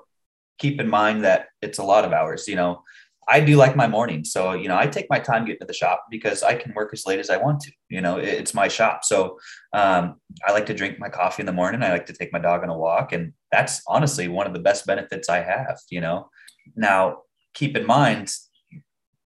keep 0.58 0.80
in 0.80 0.88
mind 0.88 1.24
that 1.24 1.46
it's 1.62 1.78
a 1.78 1.84
lot 1.84 2.04
of 2.04 2.12
hours, 2.12 2.48
you 2.48 2.56
know, 2.56 2.82
I 3.28 3.40
do 3.40 3.56
like 3.56 3.76
my 3.76 3.86
morning. 3.86 4.24
So, 4.24 4.54
you 4.54 4.68
know, 4.68 4.78
I 4.78 4.86
take 4.86 5.06
my 5.10 5.18
time 5.18 5.44
getting 5.44 5.60
to 5.60 5.66
the 5.66 5.74
shop 5.74 6.06
because 6.10 6.42
I 6.42 6.54
can 6.54 6.72
work 6.74 6.90
as 6.94 7.04
late 7.06 7.18
as 7.18 7.28
I 7.28 7.36
want 7.36 7.60
to. 7.60 7.72
You 7.90 8.00
know, 8.00 8.16
it's 8.16 8.54
my 8.54 8.68
shop. 8.68 9.04
So 9.04 9.38
um, 9.74 10.16
I 10.46 10.52
like 10.52 10.66
to 10.66 10.74
drink 10.74 10.98
my 10.98 11.10
coffee 11.10 11.42
in 11.42 11.46
the 11.46 11.52
morning. 11.52 11.82
I 11.82 11.90
like 11.90 12.06
to 12.06 12.14
take 12.14 12.32
my 12.32 12.38
dog 12.38 12.62
on 12.62 12.70
a 12.70 12.76
walk. 12.76 13.12
And 13.12 13.34
that's 13.52 13.82
honestly 13.86 14.28
one 14.28 14.46
of 14.46 14.54
the 14.54 14.60
best 14.60 14.86
benefits 14.86 15.28
I 15.28 15.40
have, 15.40 15.78
you 15.90 16.00
know. 16.00 16.30
Now, 16.74 17.18
keep 17.52 17.76
in 17.76 17.86
mind, 17.86 18.34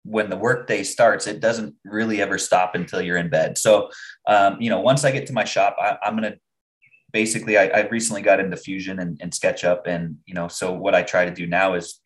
when 0.05 0.31
the 0.31 0.37
workday 0.37 0.83
starts, 0.83 1.27
it 1.27 1.41
doesn't 1.41 1.75
really 1.85 2.23
ever 2.23 2.39
stop 2.39 2.75
until 2.75 3.03
you're 3.03 3.19
in 3.19 3.29
bed. 3.29 3.59
So, 3.59 3.91
um, 4.27 4.57
you 4.61 4.71
know, 4.71 4.81
once 4.81 5.05
I 5.05 5.11
get 5.11 5.27
to 5.27 5.35
my 5.35 5.45
shop, 5.45 5.77
I, 5.79 5.99
am 6.03 6.17
going 6.17 6.33
to 6.33 6.39
basically, 7.13 7.59
I, 7.59 7.67
I 7.67 7.89
recently 7.89 8.23
got 8.23 8.41
into 8.41 8.57
Fusion 8.57 8.99
and, 8.99 9.21
and 9.21 9.31
SketchUp. 9.31 9.83
And, 9.87 10.17
you 10.25 10.33
know, 10.33 10.49
so 10.49 10.73
what 10.73 10.95
I 10.95 11.03
try 11.03 11.27
to 11.27 11.31
do 11.31 11.47
now 11.47 11.75
is 11.75 12.00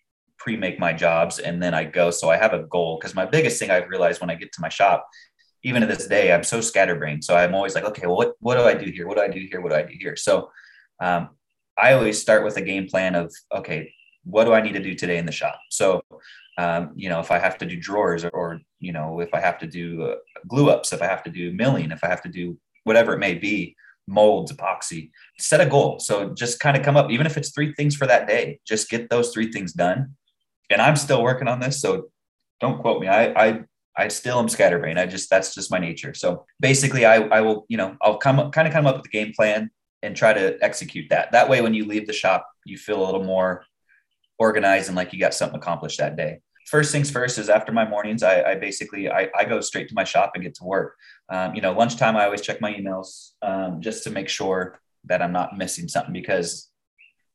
pre-make 0.45 0.79
my 0.79 0.93
jobs 0.93 1.39
and 1.39 1.63
then 1.63 1.73
I 1.73 1.85
go. 1.85 2.11
So 2.11 2.29
I 2.29 2.37
have 2.37 2.53
a 2.53 2.65
goal 2.65 2.99
because 3.01 3.15
my 3.15 3.25
biggest 3.25 3.59
thing 3.59 3.71
I've 3.71 3.89
realized 3.89 4.21
when 4.21 4.29
I 4.29 4.35
get 4.35 4.53
to 4.53 4.61
my 4.61 4.69
shop, 4.69 5.09
even 5.63 5.81
to 5.81 5.87
this 5.87 6.07
day, 6.07 6.35
I'm 6.35 6.45
so 6.45 6.61
scatterbrained. 6.61 7.25
So 7.25 7.35
I'm 7.35 7.55
always 7.55 7.75
like, 7.75 7.85
okay, 7.85 8.07
well, 8.07 8.17
what, 8.17 8.35
what 8.41 8.57
do 8.57 8.65
I 8.65 8.75
do 8.75 8.91
here? 8.91 9.09
What 9.09 9.17
do 9.17 9.23
I 9.23 9.29
do 9.29 9.41
here? 9.51 9.63
What 9.63 9.71
do 9.71 9.77
I 9.77 9.83
do 9.83 9.95
here? 9.99 10.17
So 10.17 10.51
um, 11.01 11.31
I 11.79 11.95
always 11.95 12.21
start 12.21 12.45
with 12.45 12.59
a 12.59 12.61
game 12.61 12.87
plan 12.87 13.15
of, 13.15 13.33
okay, 13.57 13.91
what 14.25 14.45
do 14.45 14.53
I 14.53 14.61
need 14.61 14.75
to 14.75 14.83
do 14.83 14.95
today 14.95 15.17
in 15.17 15.25
the 15.25 15.33
shop? 15.33 15.59
So, 15.71 16.03
um, 16.59 16.93
you 16.95 17.09
know, 17.09 17.21
if 17.21 17.31
I 17.31 17.39
have 17.39 17.57
to 17.59 17.67
do 17.67 17.81
drawers 17.81 18.23
or, 18.25 18.31
or 18.31 18.61
you 18.81 18.93
know, 18.93 19.21
if 19.21 19.33
I 19.33 19.41
have 19.41 19.59
to 19.61 19.67
do 19.67 20.03
uh, 20.03 20.17
glue 20.47 20.69
ups, 20.69 20.93
if 20.93 21.01
I 21.01 21.07
have 21.07 21.23
to 21.23 21.31
do 21.31 21.53
milling, 21.53 21.91
if 21.91 22.05
I 22.05 22.09
have 22.09 22.23
to 22.23 22.29
do 22.29 22.59
whatever 22.85 23.15
it 23.15 23.19
may 23.19 23.33
be, 23.33 23.77
molds, 24.07 24.53
epoxy, 24.53 25.11
set 25.39 25.63
a 25.63 25.67
goal. 25.67 25.99
So 26.01 26.35
just 26.35 26.61
kind 26.61 26.77
of 26.77 26.83
come 26.83 26.99
up, 26.99 27.11
even 27.11 27.27
if 27.27 27.39
it's 27.39 27.51
three 27.51 27.73
things 27.73 27.97
for 27.97 28.07
that 28.07 28.29
day, 28.29 28.61
just 28.67 28.91
get 28.91 29.09
those 29.09 29.33
three 29.33 29.51
things 29.51 29.73
done. 29.73 30.15
And 30.71 30.81
I'm 30.81 30.97
still 30.97 31.23
working 31.23 31.49
on 31.49 31.61
this. 31.61 31.81
So 31.81 32.11
don't 32.61 32.81
quote 32.81 33.01
me. 33.01 33.09
I, 33.09 33.49
I, 33.49 33.61
I 33.97 34.09
still 34.09 34.39
am 34.39 34.49
scatterbrained. 34.49 34.99
I 34.99 35.07
just, 35.07 35.31
that's 35.31 35.55
just 35.55 35.71
my 35.71 35.79
nature. 35.79 36.15
So 36.15 36.47
basically 36.61 37.05
I, 37.05 37.17
I 37.17 37.41
will, 37.43 37.67
you 37.69 37.77
know, 37.77 37.97
I'll 38.03 38.19
come 38.19 38.51
kind 38.51 38.67
of 38.67 38.75
come 38.75 38.87
up 38.87 38.97
with 38.97 39.07
a 39.07 39.11
game 39.11 39.33
plan 39.35 39.71
and 40.03 40.17
try 40.17 40.33
to 40.33 40.59
execute 40.63 41.07
that. 41.11 41.33
That 41.33 41.49
way, 41.49 41.63
when 41.63 41.75
you 41.75 41.87
leave 41.87 42.07
the 42.07 42.13
shop, 42.13 42.47
you 42.65 42.77
feel 42.77 43.03
a 43.03 43.05
little 43.05 43.25
more 43.25 43.65
organized 44.39 44.89
and 44.89 44.97
like 44.97 45.13
you 45.13 45.21
got 45.21 45.35
something 45.35 45.59
accomplished 45.59 45.99
that 45.99 46.17
day. 46.17 46.41
First 46.67 46.93
things 46.93 47.11
first 47.11 47.39
is 47.39 47.49
after 47.49 47.73
my 47.73 47.89
mornings, 47.89 48.23
I, 48.23 48.43
I 48.43 48.55
basically 48.55 49.11
I, 49.11 49.29
I, 49.37 49.45
go 49.45 49.61
straight 49.61 49.89
to 49.89 49.95
my 49.95 50.05
shop 50.05 50.33
and 50.35 50.43
get 50.43 50.55
to 50.57 50.65
work. 50.65 50.97
Um, 51.29 51.55
you 51.55 51.61
know, 51.61 51.73
lunchtime 51.73 52.17
I 52.17 52.25
always 52.25 52.41
check 52.41 52.61
my 52.61 52.73
emails 52.73 53.33
um, 53.43 53.83
just 53.83 54.03
to 54.05 54.11
make 54.11 54.29
sure 54.29 54.81
that 55.05 55.21
I'm 55.21 55.33
not 55.33 55.59
missing 55.59 55.89
something 55.89 56.13
because, 56.13 56.71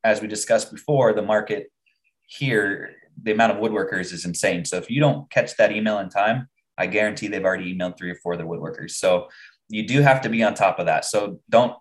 as 0.03 0.21
we 0.21 0.27
discussed 0.27 0.71
before, 0.71 1.13
the 1.13 1.21
market 1.21 1.71
here, 2.27 2.95
the 3.23 3.31
amount 3.31 3.51
of 3.51 3.57
woodworkers 3.57 4.13
is 4.13 4.25
insane. 4.25 4.65
So 4.65 4.77
if 4.77 4.89
you 4.89 4.99
don't 4.99 5.29
catch 5.29 5.55
that 5.57 5.71
email 5.71 5.99
in 5.99 6.09
time, 6.09 6.47
I 6.77 6.87
guarantee 6.87 7.27
they've 7.27 7.43
already 7.43 7.75
emailed 7.75 7.97
three 7.97 8.11
or 8.11 8.15
four 8.15 8.33
of 8.33 8.39
the 8.39 8.45
woodworkers. 8.45 8.91
So 8.91 9.27
you 9.67 9.85
do 9.87 10.01
have 10.01 10.21
to 10.21 10.29
be 10.29 10.43
on 10.43 10.53
top 10.53 10.79
of 10.79 10.85
that. 10.87 11.05
So 11.05 11.39
don't 11.49 11.75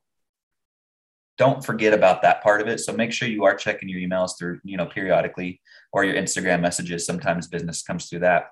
don't 1.39 1.64
forget 1.64 1.95
about 1.95 2.22
that 2.22 2.43
part 2.43 2.61
of 2.61 2.66
it. 2.66 2.80
So 2.80 2.93
make 2.93 3.12
sure 3.12 3.28
you 3.28 3.45
are 3.45 3.55
checking 3.55 3.89
your 3.89 4.01
emails 4.01 4.32
through, 4.36 4.61
you 4.64 4.76
know, 4.76 4.86
periodically 4.86 5.61
or 5.93 6.05
your 6.05 6.16
Instagram 6.16 6.61
messages. 6.61 7.07
Sometimes 7.07 7.47
business 7.47 7.80
comes 7.80 8.07
through 8.09 8.18
that, 8.20 8.47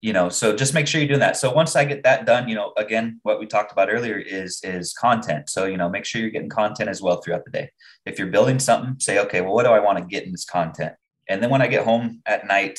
you 0.00 0.14
know, 0.14 0.30
so 0.30 0.56
just 0.56 0.72
make 0.72 0.86
sure 0.86 1.00
you're 1.00 1.08
doing 1.08 1.20
that. 1.20 1.36
So 1.36 1.52
once 1.52 1.76
I 1.76 1.84
get 1.84 2.02
that 2.04 2.24
done, 2.24 2.48
you 2.48 2.54
know, 2.54 2.72
again, 2.78 3.20
what 3.22 3.38
we 3.38 3.46
talked 3.46 3.70
about 3.70 3.90
earlier 3.90 4.16
is, 4.16 4.60
is 4.64 4.94
content. 4.94 5.50
So, 5.50 5.66
you 5.66 5.76
know, 5.76 5.90
make 5.90 6.06
sure 6.06 6.22
you're 6.22 6.30
getting 6.30 6.48
content 6.48 6.88
as 6.88 7.02
well 7.02 7.20
throughout 7.20 7.44
the 7.44 7.50
day. 7.50 7.70
If 8.06 8.18
you're 8.18 8.28
building 8.28 8.58
something, 8.58 8.96
say, 8.98 9.18
okay, 9.20 9.42
well, 9.42 9.52
what 9.52 9.64
do 9.64 9.70
I 9.70 9.80
want 9.80 9.98
to 9.98 10.04
get 10.04 10.24
in 10.24 10.32
this 10.32 10.46
content? 10.46 10.94
And 11.28 11.42
then 11.42 11.50
when 11.50 11.62
I 11.62 11.66
get 11.66 11.84
home 11.84 12.20
at 12.26 12.46
night, 12.46 12.78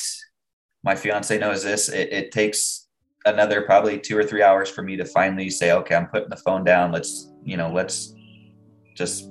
my 0.82 0.94
fiance 0.94 1.36
knows 1.38 1.62
this, 1.62 1.88
it, 1.88 2.12
it 2.12 2.32
takes 2.32 2.88
another 3.24 3.62
probably 3.62 3.98
two 3.98 4.16
or 4.16 4.24
three 4.24 4.42
hours 4.42 4.68
for 4.68 4.82
me 4.82 4.96
to 4.96 5.04
finally 5.04 5.48
say, 5.48 5.72
okay, 5.72 5.94
I'm 5.94 6.08
putting 6.08 6.28
the 6.28 6.36
phone 6.36 6.62
down. 6.62 6.92
Let's, 6.92 7.32
you 7.42 7.56
know, 7.56 7.72
let's 7.72 8.14
just 8.94 9.28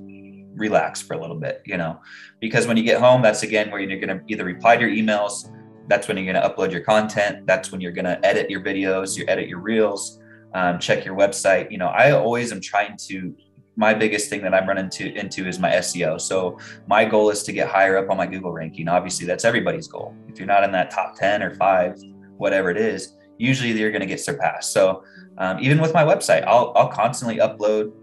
relax 0.55 1.01
for 1.01 1.13
a 1.13 1.21
little 1.21 1.35
bit, 1.35 1.61
you 1.65 1.77
know, 1.77 1.99
because 2.39 2.67
when 2.67 2.77
you 2.77 2.83
get 2.83 2.99
home, 2.99 3.21
that's 3.21 3.43
again 3.43 3.71
where 3.71 3.79
you're 3.79 3.99
going 3.99 4.19
to 4.19 4.23
either 4.27 4.43
reply 4.43 4.77
to 4.77 4.87
your 4.87 4.91
emails. 4.91 5.51
That's 5.87 6.07
when 6.07 6.17
you're 6.17 6.31
going 6.31 6.41
to 6.41 6.49
upload 6.49 6.71
your 6.71 6.81
content. 6.81 7.45
That's 7.45 7.71
when 7.71 7.81
you're 7.81 7.91
going 7.91 8.05
to 8.05 8.23
edit 8.25 8.49
your 8.49 8.61
videos, 8.61 9.17
you 9.17 9.25
edit 9.27 9.47
your 9.47 9.59
reels, 9.59 10.19
um, 10.53 10.79
check 10.79 11.05
your 11.05 11.15
website. 11.15 11.71
You 11.71 11.77
know, 11.77 11.87
I 11.87 12.11
always 12.11 12.51
am 12.51 12.61
trying 12.61 12.97
to. 13.07 13.35
My 13.75 13.93
biggest 13.93 14.29
thing 14.29 14.41
that 14.43 14.53
I'm 14.53 14.67
running 14.67 14.89
to 14.91 15.13
into 15.15 15.47
is 15.47 15.59
my 15.59 15.71
SEO. 15.71 16.21
So 16.21 16.59
my 16.87 17.05
goal 17.05 17.29
is 17.29 17.43
to 17.43 17.51
get 17.51 17.67
higher 17.67 17.97
up 17.97 18.09
on 18.09 18.17
my 18.17 18.27
Google 18.27 18.51
ranking. 18.51 18.87
Obviously, 18.87 19.25
that's 19.25 19.45
everybody's 19.45 19.87
goal. 19.87 20.15
If 20.27 20.37
you're 20.37 20.47
not 20.47 20.63
in 20.63 20.71
that 20.73 20.91
top 20.91 21.15
ten 21.15 21.41
or 21.41 21.55
five, 21.55 21.99
whatever 22.37 22.69
it 22.69 22.77
is, 22.77 23.15
usually 23.37 23.71
you're 23.71 23.91
going 23.91 24.01
to 24.01 24.07
get 24.07 24.19
surpassed. 24.19 24.71
So 24.73 25.03
um, 25.37 25.59
even 25.59 25.81
with 25.81 25.93
my 25.93 26.03
website, 26.03 26.43
I'll 26.45 26.71
I'll 26.75 26.89
constantly 26.89 27.37
upload 27.37 27.93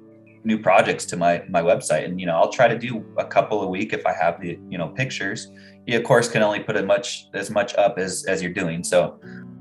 new 0.45 0.59
projects 0.59 1.05
to 1.05 1.17
my 1.17 1.43
my 1.49 1.61
website 1.61 2.05
and 2.05 2.19
you 2.19 2.27
know 2.27 2.35
i'll 2.35 2.51
try 2.51 2.67
to 2.67 2.79
do 2.79 3.05
a 3.19 3.25
couple 3.25 3.63
a 3.63 3.67
week 3.67 3.93
if 3.93 4.07
i 4.07 4.13
have 4.13 4.41
the 4.41 4.59
you 4.71 4.79
know 4.79 4.89
pictures 4.89 5.53
you 5.87 5.99
of 5.99 6.05
course 6.05 6.29
can 6.29 6.43
only 6.43 6.61
put 6.61 6.77
as 6.77 6.85
much 6.85 7.27
as 7.35 7.51
much 7.51 7.75
up 7.77 7.99
as 7.99 8.25
as 8.25 8.41
you're 8.43 8.53
doing 8.53 8.83
so 8.83 9.21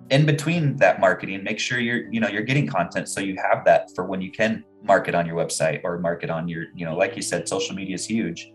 in 0.10 0.26
between 0.26 0.76
that 0.78 1.00
marketing 1.00 1.44
make 1.44 1.60
sure 1.60 1.80
you're 1.80 2.12
you 2.12 2.20
know 2.20 2.28
you're 2.28 2.44
getting 2.44 2.68
content 2.68 3.08
so 3.08 3.20
you 3.20 3.36
have 3.38 3.64
that 3.66 3.90
for 3.96 4.06
when 4.06 4.22
you 4.22 4.32
can 4.32 4.64
market 4.84 5.14
on 5.14 5.26
your 5.26 5.36
website 5.36 5.82
or 5.84 6.00
market 6.00 6.30
on 6.30 6.48
your 6.48 6.66
you 6.76 6.86
know 6.86 6.96
like 6.96 7.16
you 7.16 7.22
said 7.22 7.48
social 7.48 7.76
media 7.76 7.96
is 7.96 8.06
huge. 8.06 8.52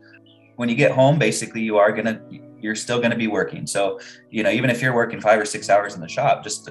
When 0.57 0.69
you 0.69 0.75
get 0.75 0.93
home 0.93 1.19
basically 1.19 1.63
you 1.63 1.77
are 1.79 1.93
going 1.93 2.07
to 2.07 2.21
you're 2.61 2.75
still 2.75 2.99
going 2.99 3.11
to 3.11 3.17
be 3.17 3.29
working. 3.29 3.67
So 3.67 4.01
you 4.31 4.43
know 4.43 4.51
even 4.51 4.71
if 4.71 4.83
you're 4.83 4.95
working 4.95 5.21
five 5.21 5.41
or 5.41 5.45
six 5.45 5.71
hours 5.71 5.95
in 5.95 6.01
the 6.01 6.09
shop 6.09 6.43
just 6.43 6.71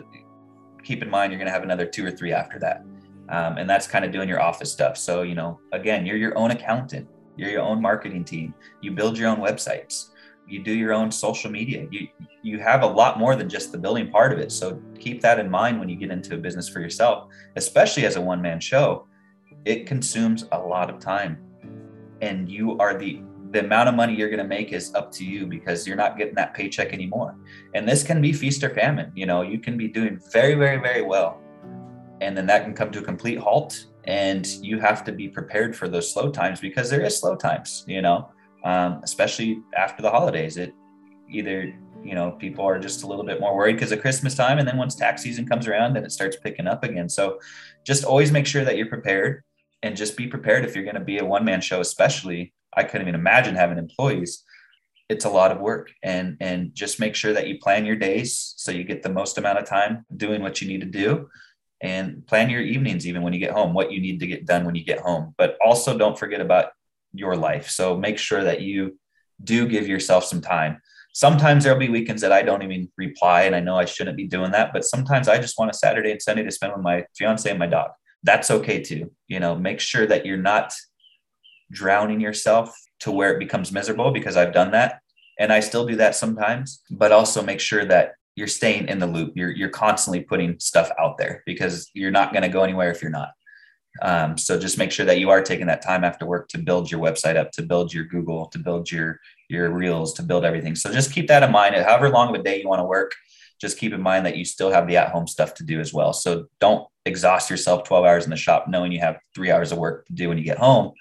keep 0.83 1.01
in 1.01 1.09
mind 1.09 1.31
you're 1.31 1.39
going 1.39 1.47
to 1.47 1.53
have 1.53 1.63
another 1.63 1.85
two 1.85 2.05
or 2.05 2.11
three 2.11 2.33
after 2.33 2.59
that. 2.59 2.83
Um, 3.29 3.57
and 3.57 3.69
that's 3.69 3.87
kind 3.87 4.03
of 4.03 4.11
doing 4.11 4.27
your 4.27 4.41
office 4.41 4.71
stuff. 4.71 4.97
So, 4.97 5.21
you 5.21 5.33
know, 5.33 5.59
again, 5.71 6.05
you're 6.05 6.17
your 6.17 6.37
own 6.37 6.51
accountant, 6.51 7.07
you're 7.37 7.49
your 7.49 7.61
own 7.61 7.81
marketing 7.81 8.25
team, 8.25 8.53
you 8.81 8.91
build 8.91 9.17
your 9.17 9.29
own 9.29 9.37
websites, 9.37 10.09
you 10.47 10.63
do 10.63 10.73
your 10.73 10.93
own 10.93 11.11
social 11.11 11.51
media. 11.51 11.87
You 11.91 12.07
you 12.41 12.59
have 12.59 12.83
a 12.83 12.87
lot 12.87 13.19
more 13.19 13.35
than 13.35 13.49
just 13.49 13.71
the 13.71 13.77
building 13.77 14.09
part 14.09 14.33
of 14.33 14.39
it. 14.39 14.51
So 14.51 14.81
keep 14.99 15.21
that 15.21 15.39
in 15.39 15.49
mind 15.49 15.79
when 15.79 15.89
you 15.89 15.95
get 15.95 16.11
into 16.11 16.35
a 16.35 16.37
business 16.37 16.67
for 16.67 16.79
yourself, 16.79 17.27
especially 17.55 18.05
as 18.05 18.15
a 18.15 18.21
one 18.21 18.41
man 18.41 18.59
show. 18.59 19.07
It 19.65 19.85
consumes 19.85 20.45
a 20.51 20.59
lot 20.59 20.89
of 20.89 20.99
time, 20.99 21.37
and 22.21 22.49
you 22.49 22.77
are 22.79 22.97
the 22.97 23.21
the 23.51 23.59
amount 23.59 23.87
of 23.87 23.95
money 23.95 24.15
you're 24.15 24.29
going 24.29 24.39
to 24.39 24.47
make 24.47 24.73
is 24.73 24.93
up 24.95 25.11
to 25.11 25.23
you 25.23 25.45
because 25.45 25.85
you're 25.85 25.95
not 25.95 26.17
getting 26.17 26.33
that 26.35 26.55
paycheck 26.55 26.91
anymore. 26.91 27.35
And 27.75 27.87
this 27.87 28.01
can 28.01 28.19
be 28.19 28.33
feast 28.33 28.63
or 28.63 28.71
famine. 28.71 29.11
You 29.13 29.27
know, 29.27 29.43
you 29.43 29.59
can 29.59 29.77
be 29.77 29.87
doing 29.87 30.19
very, 30.31 30.55
very, 30.55 30.77
very 30.77 31.03
well 31.03 31.39
and 32.23 32.37
then 32.37 32.45
that 32.45 32.63
can 32.63 32.73
come 32.73 32.89
to 32.91 32.99
a 32.99 33.03
complete 33.03 33.37
halt 33.37 33.85
and 34.05 34.47
you 34.61 34.79
have 34.79 35.03
to 35.03 35.11
be 35.11 35.27
prepared 35.27 35.75
for 35.75 35.87
those 35.87 36.11
slow 36.11 36.31
times 36.31 36.59
because 36.59 36.89
there 36.89 37.01
is 37.01 37.17
slow 37.17 37.35
times 37.35 37.83
you 37.87 38.01
know 38.01 38.29
um, 38.63 39.01
especially 39.03 39.61
after 39.75 40.01
the 40.01 40.09
holidays 40.09 40.57
it 40.57 40.73
either 41.29 41.73
you 42.03 42.15
know 42.15 42.31
people 42.31 42.65
are 42.65 42.79
just 42.79 43.03
a 43.03 43.07
little 43.07 43.25
bit 43.25 43.39
more 43.39 43.55
worried 43.55 43.73
because 43.73 43.91
of 43.91 44.01
christmas 44.01 44.35
time 44.35 44.59
and 44.59 44.67
then 44.67 44.77
once 44.77 44.95
tax 44.95 45.21
season 45.21 45.45
comes 45.45 45.67
around 45.67 45.93
then 45.93 46.03
it 46.03 46.11
starts 46.11 46.37
picking 46.37 46.67
up 46.67 46.83
again. 46.83 47.09
So 47.09 47.39
just 47.85 48.03
always 48.03 48.31
make 48.31 48.45
sure 48.45 48.63
that 48.63 48.77
you're 48.77 48.87
prepared 48.87 49.43
and 49.81 49.95
just 49.97 50.15
be 50.15 50.27
prepared 50.27 50.63
if 50.63 50.75
you're 50.75 50.85
going 50.85 50.95
to 50.95 51.01
be 51.01 51.19
a 51.19 51.25
one-man 51.25 51.61
show 51.61 51.79
especially 51.79 52.53
i 52.75 52.83
couldn't 52.83 53.07
even 53.07 53.19
imagine 53.19 53.55
having 53.55 53.77
employees. 53.77 54.43
It's 55.09 55.25
a 55.25 55.29
lot 55.29 55.51
of 55.51 55.59
work 55.59 55.91
and 56.01 56.37
and 56.39 56.73
just 56.73 56.99
make 56.99 57.15
sure 57.15 57.33
that 57.33 57.47
you 57.47 57.59
plan 57.59 57.85
your 57.85 57.97
days 57.97 58.53
so 58.57 58.71
you 58.71 58.83
get 58.83 59.03
the 59.03 59.09
most 59.09 59.37
amount 59.37 59.59
of 59.59 59.65
time 59.65 60.05
doing 60.15 60.41
what 60.41 60.61
you 60.61 60.67
need 60.67 60.81
to 60.81 60.87
do 60.87 61.29
and 61.81 62.25
plan 62.25 62.49
your 62.49 62.61
evenings 62.61 63.05
even 63.05 63.21
when 63.21 63.33
you 63.33 63.39
get 63.39 63.51
home 63.51 63.73
what 63.73 63.91
you 63.91 63.99
need 63.99 64.19
to 64.21 64.27
get 64.27 64.45
done 64.45 64.65
when 64.65 64.73
you 64.73 64.83
get 64.83 64.99
home. 64.99 65.35
But 65.37 65.57
also 65.63 65.97
don't 65.97 66.17
forget 66.17 66.41
about 66.41 66.71
your 67.13 67.35
life 67.35 67.69
so 67.69 67.97
make 67.97 68.17
sure 68.17 68.43
that 68.43 68.61
you 68.61 68.97
do 69.43 69.67
give 69.67 69.87
yourself 69.87 70.23
some 70.23 70.41
time 70.41 70.79
sometimes 71.13 71.63
there'll 71.63 71.79
be 71.79 71.89
weekends 71.89 72.21
that 72.21 72.31
i 72.31 72.41
don't 72.41 72.63
even 72.63 72.89
reply 72.97 73.43
and 73.43 73.55
i 73.55 73.59
know 73.59 73.77
i 73.77 73.85
shouldn't 73.85 74.17
be 74.17 74.27
doing 74.27 74.51
that 74.51 74.71
but 74.73 74.83
sometimes 74.83 75.27
i 75.27 75.37
just 75.37 75.57
want 75.57 75.71
a 75.71 75.73
saturday 75.73 76.11
and 76.11 76.21
sunday 76.21 76.43
to 76.43 76.51
spend 76.51 76.73
with 76.73 76.81
my 76.81 77.05
fiance 77.15 77.49
and 77.49 77.59
my 77.59 77.67
dog 77.67 77.91
that's 78.23 78.51
okay 78.51 78.81
too 78.81 79.11
you 79.27 79.39
know 79.39 79.55
make 79.55 79.79
sure 79.79 80.05
that 80.05 80.25
you're 80.25 80.37
not 80.37 80.73
drowning 81.71 82.19
yourself 82.19 82.75
to 82.99 83.11
where 83.11 83.33
it 83.33 83.39
becomes 83.39 83.71
miserable 83.71 84.11
because 84.11 84.37
i've 84.37 84.53
done 84.53 84.71
that 84.71 84.99
and 85.39 85.51
i 85.51 85.59
still 85.59 85.85
do 85.85 85.95
that 85.95 86.15
sometimes 86.15 86.81
but 86.91 87.11
also 87.11 87.43
make 87.43 87.59
sure 87.59 87.85
that 87.85 88.13
you're 88.35 88.47
staying 88.47 88.87
in 88.87 88.99
the 88.99 89.07
loop. 89.07 89.33
You're 89.35 89.51
you're 89.51 89.69
constantly 89.69 90.21
putting 90.21 90.59
stuff 90.59 90.91
out 90.99 91.17
there 91.17 91.43
because 91.45 91.89
you're 91.93 92.11
not 92.11 92.31
going 92.33 92.43
to 92.43 92.49
go 92.49 92.63
anywhere 92.63 92.91
if 92.91 93.01
you're 93.01 93.11
not. 93.11 93.29
Um, 94.01 94.37
so 94.37 94.59
just 94.59 94.77
make 94.77 94.91
sure 94.91 95.05
that 95.05 95.19
you 95.19 95.29
are 95.29 95.41
taking 95.41 95.67
that 95.67 95.81
time 95.81 96.03
after 96.03 96.25
work 96.25 96.47
to 96.49 96.57
build 96.57 96.89
your 96.89 96.99
website 96.99 97.35
up, 97.35 97.51
to 97.51 97.61
build 97.61 97.93
your 97.93 98.05
Google, 98.05 98.47
to 98.47 98.59
build 98.59 98.91
your 98.91 99.19
your 99.49 99.71
reels, 99.71 100.13
to 100.13 100.23
build 100.23 100.45
everything. 100.45 100.75
So 100.75 100.91
just 100.91 101.13
keep 101.13 101.27
that 101.27 101.43
in 101.43 101.51
mind. 101.51 101.75
However 101.75 102.09
long 102.09 102.29
of 102.29 102.39
a 102.39 102.43
day 102.43 102.59
you 102.59 102.67
want 102.67 102.79
to 102.79 102.85
work, 102.85 103.13
just 103.61 103.77
keep 103.77 103.93
in 103.93 104.01
mind 104.01 104.25
that 104.25 104.35
you 104.35 104.45
still 104.45 104.71
have 104.71 104.87
the 104.87 104.97
at-home 104.97 105.27
stuff 105.27 105.53
to 105.55 105.63
do 105.63 105.79
as 105.79 105.93
well. 105.93 106.11
So 106.11 106.47
don't 106.59 106.87
exhaust 107.05 107.49
yourself 107.49 107.83
12 107.83 108.05
hours 108.05 108.23
in 108.23 108.29
the 108.29 108.35
shop 108.35 108.67
knowing 108.67 108.91
you 108.91 108.99
have 108.99 109.19
three 109.35 109.51
hours 109.51 109.71
of 109.71 109.77
work 109.77 110.05
to 110.07 110.13
do 110.13 110.29
when 110.29 110.37
you 110.37 110.43
get 110.43 110.57
home 110.57 110.93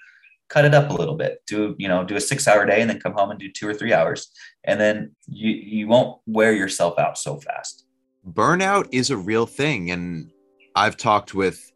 cut 0.49 0.65
it 0.65 0.73
up 0.75 0.89
a 0.91 0.93
little 0.93 1.15
bit 1.15 1.41
do 1.47 1.75
you 1.79 1.87
know 1.87 2.03
do 2.03 2.15
a 2.15 2.21
six 2.21 2.47
hour 2.47 2.65
day 2.65 2.81
and 2.81 2.89
then 2.89 2.99
come 2.99 3.13
home 3.13 3.31
and 3.31 3.39
do 3.39 3.49
two 3.51 3.67
or 3.67 3.73
three 3.73 3.93
hours 3.93 4.29
and 4.63 4.79
then 4.79 5.15
you 5.27 5.51
you 5.51 5.87
won't 5.87 6.19
wear 6.27 6.53
yourself 6.53 6.99
out 6.99 7.17
so 7.17 7.37
fast 7.37 7.85
burnout 8.29 8.87
is 8.91 9.09
a 9.09 9.17
real 9.17 9.45
thing 9.45 9.89
and 9.89 10.29
i've 10.75 10.97
talked 10.97 11.33
with 11.33 11.71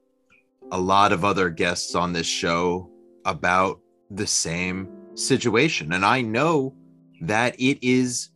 a 0.71 0.79
lot 0.79 1.11
of 1.11 1.23
other 1.23 1.49
guests 1.49 1.95
on 1.95 2.13
this 2.13 2.27
show 2.27 2.89
about 3.25 3.79
the 4.11 4.27
same 4.27 4.89
situation 5.15 5.93
and 5.93 6.05
i 6.05 6.21
know 6.21 6.73
that 7.21 7.55
it 7.59 7.77
is 7.81 8.29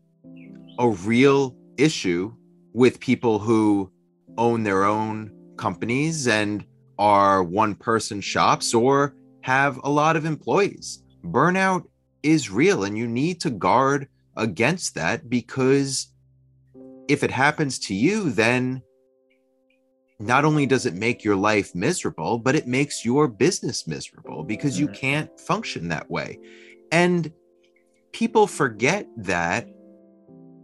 a 0.80 0.90
real 0.90 1.56
issue 1.78 2.34
with 2.74 3.00
people 3.00 3.40
who 3.40 3.92
own 4.38 4.64
their 4.64 4.84
own 4.84 5.32
companies 5.58 6.28
and 6.28 6.66
are 6.98 7.44
one 7.44 7.76
person 7.76 8.22
shops 8.22 8.74
or 8.74 9.16
have 9.42 9.80
a 9.84 9.90
lot 9.90 10.16
of 10.16 10.26
employees. 10.26 11.04
Burnout 11.24 11.84
is 12.24 12.52
real 12.52 12.84
and 12.84 12.98
you 12.98 13.08
need 13.08 13.42
to 13.42 13.50
guard 13.50 14.08
against 14.38 14.96
that 14.96 15.30
because 15.30 16.08
if 17.08 17.24
it 17.24 17.32
happens 17.32 17.80
to 17.80 17.96
you, 17.96 18.30
then 18.30 18.82
not 20.22 20.46
only 20.46 20.66
does 20.66 20.86
it 20.86 20.94
make 20.94 21.24
your 21.24 21.36
life 21.36 21.74
miserable, 21.74 22.38
but 22.38 22.56
it 22.56 22.68
makes 22.68 23.04
your 23.04 23.28
business 23.28 23.88
miserable 23.88 24.44
because 24.44 24.80
you 24.80 24.88
mm-hmm. 24.88 24.96
can't 24.96 25.40
function 25.40 25.88
that 25.90 26.10
way. 26.10 26.38
And 26.92 27.32
people 28.12 28.48
forget 28.48 29.08
that 29.18 29.68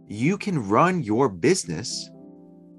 you 0.06 0.38
can 0.38 0.68
run 0.68 1.02
your 1.02 1.28
business 1.28 2.08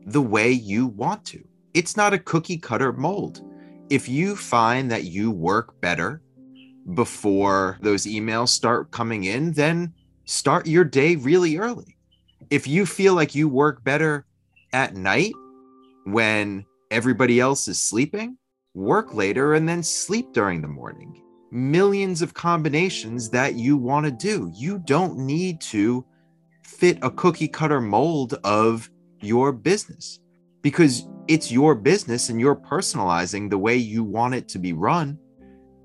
the 0.06 0.22
way 0.22 0.52
you 0.52 0.88
want 0.88 1.26
to. 1.26 1.44
It's 1.74 1.96
not 1.96 2.14
a 2.14 2.20
cookie 2.20 2.58
cutter 2.58 2.94
mold. 2.94 3.42
If 3.90 4.08
you 4.08 4.36
find 4.36 4.90
that 4.92 5.06
you 5.06 5.32
work 5.32 5.80
better 5.82 6.22
before 6.94 7.78
those 7.82 8.06
emails 8.06 8.50
start 8.50 8.92
coming 8.92 9.26
in, 9.26 9.52
then 9.54 9.94
start 10.26 10.68
your 10.68 10.84
day 10.84 11.16
really 11.16 11.58
early. 11.58 11.98
If 12.50 12.68
you 12.68 12.86
feel 12.86 13.14
like 13.14 13.36
you 13.36 13.48
work 13.48 13.84
better 13.84 14.26
at 14.74 14.96
night 14.96 15.34
when 16.06 16.66
everybody 16.92 17.40
else 17.40 17.68
is 17.68 17.82
sleeping, 17.82 18.38
work 18.74 19.14
later 19.14 19.54
and 19.54 19.68
then 19.68 19.84
sleep 19.84 20.34
during 20.34 20.62
the 20.62 20.68
morning. 20.68 21.22
Millions 21.52 22.22
of 22.22 22.34
combinations 22.34 23.30
that 23.30 23.56
you 23.56 23.78
want 23.78 24.06
to 24.06 24.12
do. 24.12 24.52
You 24.56 24.80
don't 24.80 25.18
need 25.18 25.62
to 25.62 26.06
fit 26.64 27.00
a 27.02 27.10
cookie 27.10 27.48
cutter 27.48 27.82
mold 27.82 28.36
of 28.44 28.90
your 29.22 29.52
business 29.52 30.20
because 30.62 31.08
it's 31.28 31.52
your 31.52 31.76
business 31.76 32.30
and 32.30 32.40
you're 32.40 32.56
personalizing 32.56 33.50
the 33.50 33.58
way 33.58 33.76
you 33.76 34.04
want 34.04 34.36
it 34.36 34.48
to 34.50 34.60
be 34.60 34.74
run. 34.74 35.18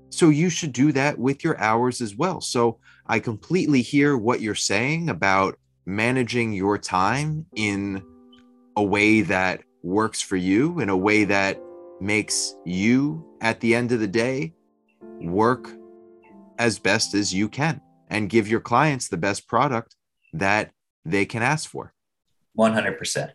So 0.09 0.29
you 0.29 0.49
should 0.49 0.73
do 0.73 0.91
that 0.93 1.17
with 1.17 1.43
your 1.43 1.59
hours 1.59 2.01
as 2.01 2.15
well. 2.15 2.41
So 2.41 2.79
I 3.07 3.19
completely 3.19 3.81
hear 3.81 4.17
what 4.17 4.41
you're 4.41 4.55
saying 4.55 5.09
about 5.09 5.59
managing 5.85 6.53
your 6.53 6.77
time 6.77 7.45
in 7.55 8.03
a 8.75 8.83
way 8.83 9.21
that 9.21 9.61
works 9.85 10.19
for 10.19 10.35
you, 10.35 10.79
in 10.79 10.89
a 10.89 10.97
way 10.97 11.23
that 11.25 11.61
makes 12.01 12.55
you, 12.65 13.23
at 13.39 13.59
the 13.59 13.75
end 13.75 13.91
of 13.91 13.99
the 13.99 14.07
day, 14.07 14.53
work 15.21 15.71
as 16.57 16.79
best 16.79 17.13
as 17.13 17.33
you 17.33 17.47
can 17.47 17.79
and 18.09 18.29
give 18.29 18.47
your 18.47 18.59
clients 18.59 19.07
the 19.07 19.17
best 19.17 19.47
product 19.47 19.95
that 20.33 20.71
they 21.05 21.25
can 21.25 21.43
ask 21.43 21.69
for. 21.69 21.93
100%. 22.57 23.31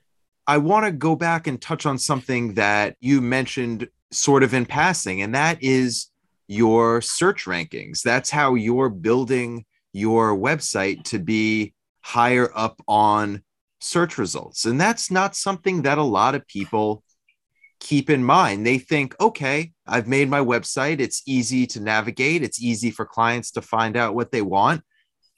I 0.46 0.58
want 0.58 0.86
to 0.86 0.92
go 0.92 1.14
back 1.14 1.46
and 1.46 1.60
touch 1.60 1.86
on 1.86 1.98
something 1.98 2.54
that 2.54 2.96
you 3.00 3.20
mentioned 3.20 3.88
sort 4.10 4.42
of 4.42 4.52
in 4.52 4.66
passing, 4.66 5.22
and 5.22 5.34
that 5.34 5.62
is 5.62 6.08
your 6.48 7.00
search 7.00 7.44
rankings. 7.44 8.02
That's 8.02 8.30
how 8.30 8.54
you're 8.54 8.88
building 8.88 9.64
your 9.92 10.36
website 10.36 11.04
to 11.04 11.20
be 11.20 11.74
higher 12.00 12.50
up 12.56 12.82
on 12.88 13.42
search 13.80 14.18
results. 14.18 14.64
And 14.64 14.80
that's 14.80 15.10
not 15.10 15.36
something 15.36 15.82
that 15.82 15.98
a 15.98 16.02
lot 16.02 16.34
of 16.34 16.46
people 16.46 17.02
keep 17.80 18.10
in 18.10 18.22
mind. 18.22 18.66
They 18.66 18.78
think, 18.78 19.14
okay, 19.20 19.72
I've 19.86 20.06
made 20.06 20.28
my 20.28 20.40
website. 20.40 21.00
It's 21.00 21.22
easy 21.26 21.66
to 21.68 21.80
navigate, 21.80 22.42
it's 22.42 22.62
easy 22.62 22.90
for 22.90 23.06
clients 23.06 23.52
to 23.52 23.62
find 23.62 23.96
out 23.96 24.14
what 24.14 24.30
they 24.30 24.42
want, 24.42 24.82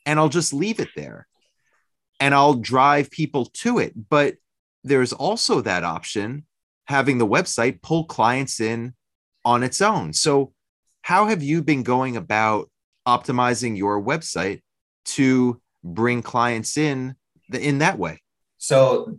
and 0.04 0.18
I'll 0.18 0.28
just 0.28 0.52
leave 0.52 0.80
it 0.80 0.88
there 0.96 1.26
and 2.22 2.34
I'll 2.34 2.54
drive 2.54 3.10
people 3.10 3.46
to 3.46 3.80
it. 3.80 3.94
But 4.08 4.36
there's 4.84 5.12
also 5.12 5.60
that 5.62 5.82
option 5.82 6.46
having 6.86 7.18
the 7.18 7.26
website 7.26 7.82
pull 7.82 8.04
clients 8.04 8.60
in 8.60 8.94
on 9.44 9.64
its 9.64 9.80
own. 9.80 10.12
So, 10.12 10.52
how 11.02 11.26
have 11.26 11.42
you 11.42 11.62
been 11.62 11.82
going 11.82 12.16
about 12.16 12.70
optimizing 13.08 13.76
your 13.76 14.00
website 14.00 14.60
to 15.04 15.60
bring 15.82 16.22
clients 16.22 16.76
in 16.76 17.16
in 17.52 17.78
that 17.78 17.98
way? 17.98 18.21
So, 18.62 19.18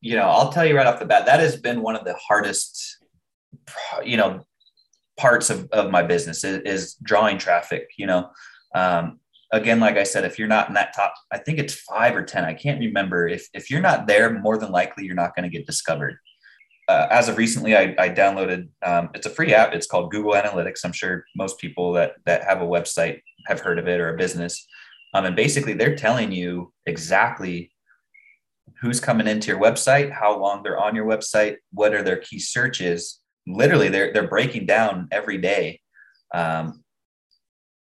you 0.00 0.14
know, 0.14 0.28
I'll 0.28 0.52
tell 0.52 0.64
you 0.64 0.76
right 0.76 0.86
off 0.86 1.00
the 1.00 1.04
bat, 1.04 1.26
that 1.26 1.40
has 1.40 1.56
been 1.56 1.82
one 1.82 1.96
of 1.96 2.04
the 2.04 2.14
hardest, 2.14 3.04
you 4.04 4.16
know, 4.16 4.46
parts 5.16 5.50
of, 5.50 5.68
of 5.72 5.90
my 5.90 6.04
business 6.04 6.44
is, 6.44 6.60
is 6.64 6.94
drawing 7.02 7.38
traffic. 7.38 7.88
You 7.98 8.06
know, 8.06 8.30
um, 8.76 9.18
again, 9.52 9.80
like 9.80 9.96
I 9.96 10.04
said, 10.04 10.24
if 10.24 10.38
you're 10.38 10.46
not 10.46 10.68
in 10.68 10.74
that 10.74 10.94
top, 10.94 11.12
I 11.32 11.38
think 11.38 11.58
it's 11.58 11.74
five 11.74 12.14
or 12.14 12.22
10, 12.22 12.44
I 12.44 12.54
can't 12.54 12.78
remember. 12.78 13.26
If, 13.26 13.48
if 13.52 13.68
you're 13.68 13.80
not 13.80 14.06
there, 14.06 14.38
more 14.38 14.56
than 14.56 14.70
likely 14.70 15.06
you're 15.06 15.16
not 15.16 15.34
going 15.34 15.50
to 15.50 15.56
get 15.56 15.66
discovered. 15.66 16.16
Uh, 16.86 17.08
as 17.10 17.28
of 17.28 17.36
recently, 17.36 17.76
I, 17.76 17.96
I 17.98 18.10
downloaded, 18.10 18.68
um, 18.86 19.10
it's 19.12 19.26
a 19.26 19.30
free 19.30 19.52
app. 19.54 19.74
It's 19.74 19.88
called 19.88 20.12
Google 20.12 20.34
Analytics. 20.34 20.84
I'm 20.84 20.92
sure 20.92 21.24
most 21.34 21.58
people 21.58 21.94
that, 21.94 22.12
that 22.26 22.44
have 22.44 22.62
a 22.62 22.66
website 22.66 23.22
have 23.48 23.58
heard 23.58 23.80
of 23.80 23.88
it 23.88 23.98
or 23.98 24.14
a 24.14 24.16
business. 24.16 24.64
Um, 25.14 25.24
and 25.24 25.34
basically 25.34 25.72
they're 25.72 25.96
telling 25.96 26.30
you 26.30 26.72
exactly 26.86 27.72
who's 28.80 29.00
coming 29.00 29.26
into 29.26 29.48
your 29.48 29.60
website, 29.60 30.10
how 30.12 30.38
long 30.38 30.62
they're 30.62 30.78
on 30.78 30.94
your 30.94 31.06
website, 31.06 31.56
what 31.72 31.94
are 31.94 32.02
their 32.02 32.16
key 32.18 32.38
searches. 32.38 33.20
Literally, 33.46 33.88
they're 33.88 34.12
they're 34.12 34.28
breaking 34.28 34.66
down 34.66 35.08
every 35.10 35.38
day 35.38 35.80
um, 36.34 36.84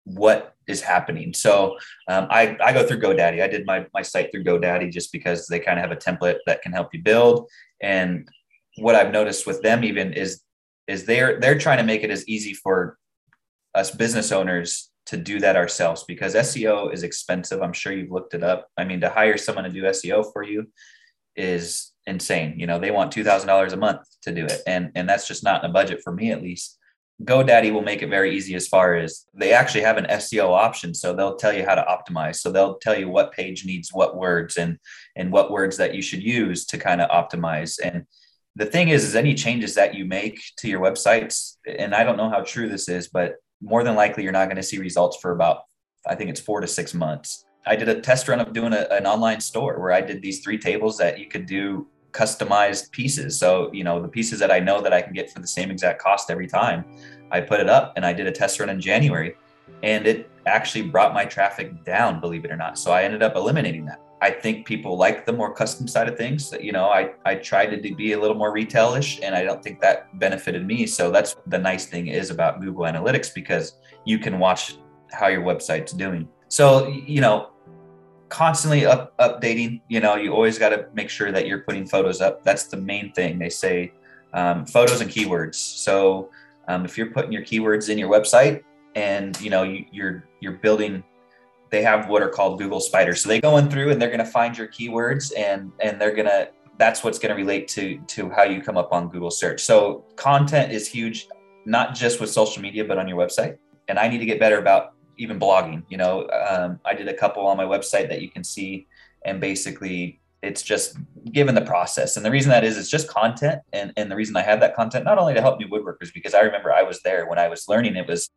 what 0.04 0.54
is 0.66 0.80
happening. 0.80 1.34
So 1.34 1.76
um, 2.08 2.26
I, 2.30 2.56
I 2.62 2.72
go 2.72 2.86
through 2.86 3.00
GoDaddy. 3.00 3.42
I 3.42 3.48
did 3.48 3.66
my, 3.66 3.86
my 3.92 4.02
site 4.02 4.30
through 4.30 4.44
GoDaddy 4.44 4.90
just 4.90 5.12
because 5.12 5.46
they 5.46 5.60
kind 5.60 5.78
of 5.78 5.82
have 5.82 5.92
a 5.92 6.00
template 6.00 6.38
that 6.46 6.62
can 6.62 6.72
help 6.72 6.94
you 6.94 7.02
build. 7.02 7.48
And 7.82 8.28
what 8.76 8.94
I've 8.94 9.12
noticed 9.12 9.46
with 9.46 9.62
them 9.62 9.84
even 9.84 10.12
is 10.12 10.40
is 10.86 11.06
they're 11.06 11.40
they're 11.40 11.58
trying 11.58 11.78
to 11.78 11.84
make 11.84 12.02
it 12.02 12.10
as 12.10 12.26
easy 12.28 12.52
for 12.52 12.98
us 13.74 13.90
business 13.90 14.32
owners 14.32 14.90
to 15.06 15.16
do 15.16 15.40
that 15.40 15.56
ourselves 15.56 16.04
because 16.04 16.34
SEO 16.34 16.92
is 16.92 17.02
expensive. 17.02 17.62
I'm 17.62 17.72
sure 17.72 17.92
you've 17.92 18.10
looked 18.10 18.34
it 18.34 18.42
up. 18.42 18.68
I 18.76 18.84
mean, 18.84 19.00
to 19.00 19.08
hire 19.08 19.36
someone 19.36 19.64
to 19.64 19.70
do 19.70 19.82
SEO 19.82 20.32
for 20.32 20.42
you 20.42 20.68
is 21.36 21.92
insane. 22.06 22.58
You 22.58 22.66
know, 22.66 22.78
they 22.78 22.90
want 22.90 23.14
$2,000 23.14 23.72
a 23.72 23.76
month 23.76 24.00
to 24.22 24.32
do 24.32 24.44
it. 24.44 24.62
And, 24.66 24.90
and 24.94 25.08
that's 25.08 25.28
just 25.28 25.44
not 25.44 25.62
in 25.62 25.70
a 25.70 25.72
budget 25.72 26.00
for 26.02 26.12
me, 26.12 26.32
at 26.32 26.42
least. 26.42 26.78
GoDaddy 27.22 27.72
will 27.72 27.82
make 27.82 28.02
it 28.02 28.10
very 28.10 28.34
easy 28.36 28.54
as 28.54 28.66
far 28.66 28.96
as 28.96 29.24
they 29.34 29.52
actually 29.52 29.82
have 29.82 29.98
an 29.98 30.06
SEO 30.06 30.48
option. 30.48 30.94
So 30.94 31.14
they'll 31.14 31.36
tell 31.36 31.52
you 31.52 31.64
how 31.64 31.76
to 31.76 31.82
optimize. 31.82 32.36
So 32.36 32.50
they'll 32.50 32.78
tell 32.78 32.98
you 32.98 33.08
what 33.08 33.32
page 33.32 33.64
needs 33.64 33.90
what 33.92 34.16
words 34.16 34.56
and, 34.56 34.78
and 35.14 35.30
what 35.30 35.52
words 35.52 35.76
that 35.76 35.94
you 35.94 36.02
should 36.02 36.22
use 36.22 36.66
to 36.66 36.78
kind 36.78 37.00
of 37.00 37.10
optimize. 37.10 37.78
And 37.82 38.04
the 38.56 38.66
thing 38.66 38.88
is, 38.88 39.04
is 39.04 39.14
any 39.14 39.34
changes 39.34 39.74
that 39.74 39.94
you 39.94 40.04
make 40.04 40.40
to 40.58 40.68
your 40.68 40.80
websites, 40.80 41.56
and 41.66 41.94
I 41.94 42.04
don't 42.04 42.16
know 42.16 42.30
how 42.30 42.42
true 42.42 42.68
this 42.68 42.88
is, 42.88 43.08
but 43.08 43.36
more 43.60 43.84
than 43.84 43.94
likely 43.94 44.22
you're 44.22 44.32
not 44.32 44.46
going 44.46 44.56
to 44.56 44.62
see 44.62 44.78
results 44.78 45.16
for 45.20 45.32
about 45.32 45.62
I 46.06 46.14
think 46.14 46.30
it's 46.30 46.40
four 46.40 46.60
to 46.60 46.66
six 46.66 46.92
months. 46.92 47.46
I 47.66 47.76
did 47.76 47.88
a 47.88 48.00
test 48.00 48.28
run 48.28 48.40
of 48.40 48.52
doing 48.52 48.74
a, 48.74 48.86
an 48.90 49.06
online 49.06 49.40
store 49.40 49.80
where 49.80 49.92
I 49.92 50.02
did 50.02 50.20
these 50.20 50.40
three 50.40 50.58
tables 50.58 50.98
that 50.98 51.18
you 51.18 51.28
could 51.28 51.46
do 51.46 51.86
customized 52.12 52.90
pieces. 52.90 53.38
So, 53.38 53.72
you 53.72 53.84
know, 53.84 54.00
the 54.00 54.08
pieces 54.08 54.38
that 54.38 54.50
I 54.50 54.60
know 54.60 54.82
that 54.82 54.92
I 54.92 55.00
can 55.00 55.14
get 55.14 55.30
for 55.30 55.40
the 55.40 55.46
same 55.46 55.70
exact 55.70 56.00
cost 56.00 56.30
every 56.30 56.46
time, 56.46 56.84
I 57.30 57.40
put 57.40 57.60
it 57.60 57.68
up 57.68 57.94
and 57.96 58.04
I 58.04 58.12
did 58.12 58.26
a 58.26 58.32
test 58.32 58.60
run 58.60 58.68
in 58.68 58.80
January 58.80 59.34
and 59.82 60.06
it 60.06 60.30
actually 60.46 60.82
brought 60.82 61.14
my 61.14 61.24
traffic 61.24 61.84
down, 61.84 62.20
believe 62.20 62.44
it 62.44 62.50
or 62.50 62.56
not. 62.56 62.78
So 62.78 62.92
I 62.92 63.02
ended 63.02 63.22
up 63.22 63.34
eliminating 63.34 63.86
that. 63.86 64.00
I 64.24 64.30
think 64.30 64.66
people 64.66 64.96
like 64.96 65.26
the 65.26 65.34
more 65.34 65.52
custom 65.52 65.86
side 65.86 66.08
of 66.08 66.16
things. 66.16 66.50
You 66.58 66.72
know, 66.72 66.86
I, 66.88 67.12
I 67.26 67.34
tried 67.34 67.66
to 67.66 67.94
be 67.94 68.12
a 68.12 68.18
little 68.18 68.38
more 68.42 68.54
retailish 68.54 69.20
and 69.22 69.34
I 69.34 69.44
don't 69.44 69.62
think 69.62 69.80
that 69.80 70.18
benefited 70.18 70.66
me. 70.66 70.86
So 70.86 71.10
that's 71.10 71.36
the 71.46 71.58
nice 71.58 71.84
thing 71.84 72.06
is 72.06 72.30
about 72.30 72.62
Google 72.62 72.84
Analytics 72.84 73.34
because 73.34 73.76
you 74.06 74.18
can 74.18 74.38
watch 74.38 74.78
how 75.12 75.26
your 75.26 75.42
website's 75.42 75.92
doing. 75.92 76.26
So, 76.48 76.88
you 76.88 77.20
know, 77.20 77.50
constantly 78.30 78.86
up, 78.86 79.14
updating, 79.18 79.82
you 79.88 80.00
know, 80.00 80.16
you 80.16 80.32
always 80.32 80.58
got 80.58 80.70
to 80.70 80.88
make 80.94 81.10
sure 81.10 81.30
that 81.30 81.46
you're 81.46 81.60
putting 81.60 81.84
photos 81.84 82.22
up. 82.22 82.42
That's 82.44 82.64
the 82.64 82.78
main 82.78 83.12
thing. 83.12 83.38
They 83.38 83.50
say 83.50 83.92
um, 84.32 84.64
photos 84.64 85.02
and 85.02 85.10
keywords. 85.10 85.56
So 85.56 86.30
um, 86.68 86.86
if 86.86 86.96
you're 86.96 87.10
putting 87.10 87.30
your 87.30 87.42
keywords 87.42 87.90
in 87.90 87.98
your 87.98 88.08
website 88.08 88.62
and, 88.94 89.38
you 89.42 89.50
know, 89.50 89.64
you, 89.64 89.84
you're, 89.92 90.24
you're 90.40 90.58
building 90.66 91.04
they 91.74 91.82
have 91.82 92.08
what 92.08 92.22
are 92.22 92.28
called 92.28 92.60
Google 92.60 92.78
spiders. 92.78 93.20
So 93.20 93.28
they 93.28 93.40
go 93.40 93.56
in 93.56 93.68
through 93.68 93.90
and 93.90 94.00
they're 94.00 94.14
going 94.16 94.24
to 94.24 94.32
find 94.40 94.56
your 94.56 94.68
keywords 94.68 95.32
and 95.36 95.72
and 95.80 96.00
they're 96.00 96.14
going 96.14 96.28
to 96.28 96.48
that's 96.78 97.02
what's 97.02 97.18
going 97.18 97.30
to 97.30 97.36
relate 97.36 97.66
to 97.68 97.98
to 98.14 98.30
how 98.30 98.44
you 98.44 98.62
come 98.62 98.76
up 98.76 98.92
on 98.92 99.08
Google 99.08 99.32
search. 99.32 99.60
So 99.60 100.04
content 100.14 100.70
is 100.70 100.86
huge, 100.86 101.26
not 101.66 101.94
just 101.96 102.20
with 102.20 102.30
social 102.30 102.62
media, 102.62 102.84
but 102.84 102.96
on 102.96 103.08
your 103.08 103.18
website. 103.18 103.58
And 103.88 103.98
I 103.98 104.06
need 104.06 104.18
to 104.18 104.24
get 104.24 104.38
better 104.38 104.58
about 104.58 104.92
even 105.18 105.38
blogging. 105.38 105.82
You 105.88 105.96
know, 105.96 106.28
um, 106.28 106.78
I 106.84 106.94
did 106.94 107.08
a 107.08 107.14
couple 107.14 107.44
on 107.44 107.56
my 107.56 107.64
website 107.64 108.08
that 108.08 108.22
you 108.22 108.30
can 108.30 108.44
see, 108.44 108.86
and 109.24 109.40
basically 109.40 110.20
it's 110.42 110.62
just 110.62 110.96
given 111.32 111.56
the 111.56 111.62
process. 111.62 112.16
And 112.16 112.24
the 112.24 112.30
reason 112.30 112.50
that 112.50 112.62
is, 112.62 112.78
it's 112.78 112.90
just 112.90 113.08
content. 113.08 113.62
And, 113.72 113.92
and 113.96 114.10
the 114.10 114.16
reason 114.16 114.36
I 114.36 114.42
have 114.42 114.60
that 114.60 114.76
content, 114.76 115.06
not 115.06 115.18
only 115.18 115.32
to 115.32 115.40
help 115.40 115.58
new 115.58 115.68
woodworkers, 115.68 116.12
because 116.12 116.34
I 116.34 116.40
remember 116.40 116.70
I 116.70 116.82
was 116.82 117.00
there 117.00 117.26
when 117.26 117.38
I 117.38 117.48
was 117.48 117.66
learning, 117.66 117.96
it 117.96 118.06
was 118.06 118.28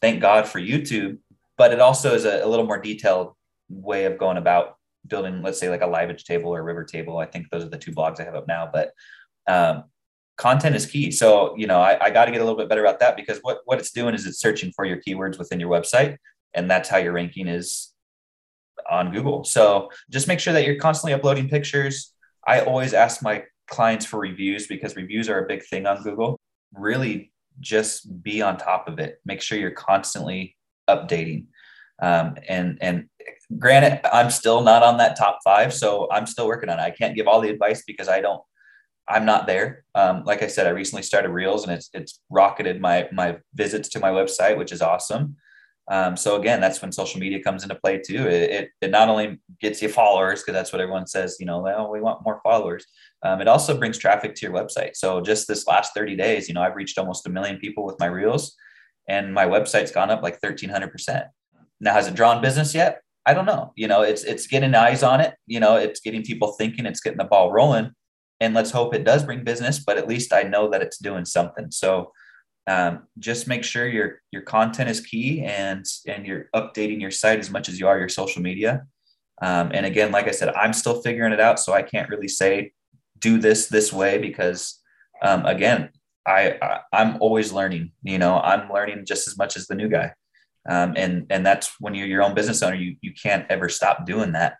thank 0.00 0.20
God 0.20 0.46
for 0.46 0.60
YouTube 0.60 1.16
but 1.56 1.72
it 1.72 1.80
also 1.80 2.14
is 2.14 2.24
a, 2.24 2.44
a 2.44 2.48
little 2.48 2.66
more 2.66 2.80
detailed 2.80 3.34
way 3.68 4.04
of 4.04 4.18
going 4.18 4.36
about 4.36 4.76
building, 5.06 5.42
let's 5.42 5.58
say 5.58 5.68
like 5.68 5.82
a 5.82 5.86
live 5.86 6.10
edge 6.10 6.24
table 6.24 6.54
or 6.54 6.62
river 6.62 6.84
table. 6.84 7.18
I 7.18 7.26
think 7.26 7.50
those 7.50 7.64
are 7.64 7.68
the 7.68 7.78
two 7.78 7.92
blogs 7.92 8.20
I 8.20 8.24
have 8.24 8.34
up 8.34 8.48
now, 8.48 8.68
but 8.72 8.92
um, 9.46 9.84
content 10.36 10.74
is 10.74 10.86
key. 10.86 11.10
So, 11.10 11.54
you 11.56 11.66
know, 11.66 11.80
I, 11.80 12.06
I 12.06 12.10
got 12.10 12.24
to 12.24 12.32
get 12.32 12.40
a 12.40 12.44
little 12.44 12.58
bit 12.58 12.68
better 12.68 12.84
about 12.84 13.00
that 13.00 13.16
because 13.16 13.38
what, 13.42 13.58
what 13.66 13.78
it's 13.78 13.92
doing 13.92 14.14
is 14.14 14.26
it's 14.26 14.40
searching 14.40 14.72
for 14.74 14.84
your 14.84 15.00
keywords 15.06 15.38
within 15.38 15.60
your 15.60 15.70
website. 15.70 16.16
And 16.54 16.70
that's 16.70 16.88
how 16.88 16.98
your 16.98 17.12
ranking 17.12 17.48
is 17.48 17.92
on 18.90 19.12
Google. 19.12 19.44
So 19.44 19.90
just 20.10 20.28
make 20.28 20.40
sure 20.40 20.52
that 20.52 20.64
you're 20.64 20.78
constantly 20.78 21.12
uploading 21.12 21.48
pictures. 21.48 22.12
I 22.46 22.60
always 22.60 22.94
ask 22.94 23.22
my 23.22 23.44
clients 23.68 24.04
for 24.04 24.20
reviews 24.20 24.66
because 24.66 24.96
reviews 24.96 25.28
are 25.28 25.44
a 25.44 25.46
big 25.46 25.64
thing 25.64 25.86
on 25.86 26.02
Google. 26.02 26.38
Really 26.74 27.32
just 27.60 28.22
be 28.22 28.42
on 28.42 28.56
top 28.56 28.88
of 28.88 28.98
it. 28.98 29.20
Make 29.24 29.40
sure 29.40 29.58
you're 29.58 29.70
constantly 29.70 30.56
updating. 30.88 31.46
Um, 32.02 32.36
and 32.48 32.78
and 32.80 33.08
granted, 33.58 34.00
I'm 34.12 34.30
still 34.30 34.62
not 34.62 34.82
on 34.82 34.98
that 34.98 35.16
top 35.16 35.38
five, 35.44 35.72
so 35.72 36.08
I'm 36.10 36.26
still 36.26 36.46
working 36.46 36.68
on 36.68 36.78
it. 36.78 36.82
I 36.82 36.90
can't 36.90 37.14
give 37.14 37.28
all 37.28 37.40
the 37.40 37.50
advice 37.50 37.82
because 37.86 38.08
I 38.08 38.20
don't. 38.20 38.42
I'm 39.06 39.26
not 39.26 39.46
there. 39.46 39.84
Um, 39.94 40.24
like 40.24 40.42
I 40.42 40.46
said, 40.46 40.66
I 40.66 40.70
recently 40.70 41.02
started 41.02 41.28
Reels, 41.30 41.64
and 41.64 41.72
it's 41.72 41.90
it's 41.92 42.20
rocketed 42.30 42.80
my 42.80 43.08
my 43.12 43.38
visits 43.54 43.88
to 43.90 44.00
my 44.00 44.10
website, 44.10 44.56
which 44.56 44.72
is 44.72 44.82
awesome. 44.82 45.36
Um, 45.88 46.16
so 46.16 46.36
again, 46.36 46.60
that's 46.60 46.80
when 46.80 46.92
social 46.92 47.20
media 47.20 47.42
comes 47.42 47.62
into 47.62 47.74
play 47.74 47.98
too. 47.98 48.26
It, 48.26 48.50
it, 48.50 48.70
it 48.80 48.90
not 48.90 49.08
only 49.10 49.38
gets 49.60 49.82
you 49.82 49.88
followers 49.88 50.40
because 50.40 50.54
that's 50.54 50.72
what 50.72 50.80
everyone 50.80 51.06
says, 51.06 51.36
you 51.38 51.46
know, 51.46 51.60
well, 51.60 51.90
we 51.90 52.00
want 52.00 52.24
more 52.24 52.40
followers. 52.42 52.86
Um, 53.22 53.42
it 53.42 53.48
also 53.48 53.76
brings 53.76 53.98
traffic 53.98 54.34
to 54.34 54.46
your 54.46 54.54
website. 54.54 54.92
So 54.96 55.20
just 55.20 55.46
this 55.46 55.66
last 55.66 55.92
30 55.94 56.16
days, 56.16 56.48
you 56.48 56.54
know, 56.54 56.62
I've 56.62 56.76
reached 56.76 56.98
almost 56.98 57.26
a 57.26 57.30
million 57.30 57.58
people 57.58 57.84
with 57.84 58.00
my 58.00 58.06
reels 58.06 58.56
and 59.08 59.32
my 59.34 59.46
website's 59.46 59.90
gone 59.90 60.10
up 60.10 60.22
like 60.22 60.40
1300%. 60.40 61.26
Now, 61.80 61.92
has 61.92 62.06
it 62.06 62.14
drawn 62.14 62.40
business 62.40 62.74
yet? 62.74 63.00
I 63.26 63.34
don't 63.34 63.46
know. 63.46 63.72
You 63.76 63.88
know, 63.88 64.02
it's, 64.02 64.24
it's 64.24 64.46
getting 64.46 64.74
eyes 64.74 65.02
on 65.02 65.20
it. 65.20 65.34
You 65.46 65.60
know, 65.60 65.76
it's 65.76 66.00
getting 66.00 66.22
people 66.22 66.52
thinking 66.52 66.86
it's 66.86 67.00
getting 67.00 67.18
the 67.18 67.24
ball 67.24 67.52
rolling 67.52 67.92
and 68.40 68.54
let's 68.54 68.70
hope 68.70 68.94
it 68.94 69.04
does 69.04 69.24
bring 69.24 69.44
business, 69.44 69.78
but 69.78 69.98
at 69.98 70.08
least 70.08 70.32
I 70.32 70.42
know 70.42 70.70
that 70.70 70.82
it's 70.82 70.98
doing 70.98 71.24
something. 71.24 71.70
So, 71.70 72.12
um, 72.66 73.02
just 73.18 73.46
make 73.46 73.62
sure 73.62 73.86
your 73.86 74.22
your 74.30 74.42
content 74.42 74.88
is 74.88 75.00
key 75.00 75.42
and 75.42 75.84
and 76.06 76.26
you're 76.26 76.46
updating 76.54 77.00
your 77.00 77.10
site 77.10 77.38
as 77.38 77.50
much 77.50 77.68
as 77.68 77.78
you 77.78 77.86
are 77.86 77.98
your 77.98 78.08
social 78.08 78.40
media 78.40 78.86
um, 79.42 79.70
and 79.74 79.84
again 79.84 80.10
like 80.10 80.26
i 80.28 80.30
said 80.30 80.48
i'm 80.54 80.72
still 80.72 81.02
figuring 81.02 81.32
it 81.32 81.40
out 81.40 81.60
so 81.60 81.74
i 81.74 81.82
can't 81.82 82.08
really 82.08 82.28
say 82.28 82.72
do 83.18 83.38
this 83.38 83.66
this 83.66 83.92
way 83.92 84.16
because 84.16 84.80
um, 85.22 85.44
again 85.44 85.90
I, 86.26 86.58
I 86.92 87.02
am 87.02 87.18
always 87.20 87.52
learning 87.52 87.92
you 88.02 88.18
know 88.18 88.40
i'm 88.40 88.72
learning 88.72 89.04
just 89.06 89.28
as 89.28 89.36
much 89.36 89.56
as 89.56 89.66
the 89.66 89.74
new 89.74 89.88
guy. 89.88 90.12
Um, 90.66 90.94
and 90.96 91.26
and 91.28 91.44
that's 91.44 91.78
when 91.78 91.94
you're 91.94 92.06
your 92.06 92.22
own 92.22 92.34
business 92.34 92.62
owner 92.62 92.76
you 92.76 92.96
you 93.02 93.12
can't 93.12 93.46
ever 93.50 93.68
stop 93.68 94.06
doing 94.06 94.32
that. 94.32 94.56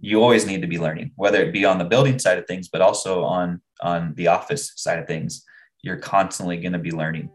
You 0.00 0.20
always 0.20 0.46
need 0.46 0.62
to 0.62 0.66
be 0.66 0.78
learning 0.78 1.12
whether 1.14 1.40
it 1.40 1.52
be 1.52 1.64
on 1.64 1.78
the 1.78 1.84
building 1.84 2.18
side 2.18 2.38
of 2.38 2.46
things 2.46 2.68
but 2.68 2.80
also 2.80 3.22
on 3.22 3.60
on 3.80 4.14
the 4.16 4.28
office 4.28 4.72
side 4.76 4.98
of 4.98 5.06
things. 5.06 5.44
You're 5.82 5.98
constantly 5.98 6.56
going 6.56 6.72
to 6.72 6.78
be 6.78 6.90
learning. 6.90 7.30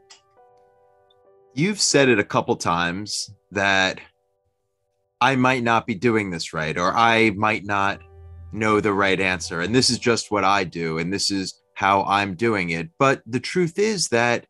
You've 1.53 1.79
said 1.79 2.09
it 2.09 2.19
a 2.19 2.23
couple 2.23 2.55
times 2.55 3.31
that 3.51 3.99
I 5.21 5.35
might 5.35 5.63
not 5.63 5.85
be 5.85 5.95
doing 5.95 6.29
this 6.29 6.53
right, 6.53 6.77
or 6.77 6.93
I 6.95 7.31
might 7.31 7.65
not 7.65 7.99
know 8.51 8.79
the 8.79 8.93
right 8.93 9.19
answer. 9.19 9.61
And 9.61 9.75
this 9.75 9.89
is 9.89 9.99
just 9.99 10.31
what 10.31 10.43
I 10.43 10.63
do, 10.63 10.97
and 10.97 11.13
this 11.13 11.29
is 11.29 11.61
how 11.79 12.03
I'm 12.03 12.35
doing 12.35 12.71
it. 12.71 12.89
But 12.99 13.21
the 13.25 13.39
truth 13.39 13.79
is 13.79 14.09
that 14.09 14.45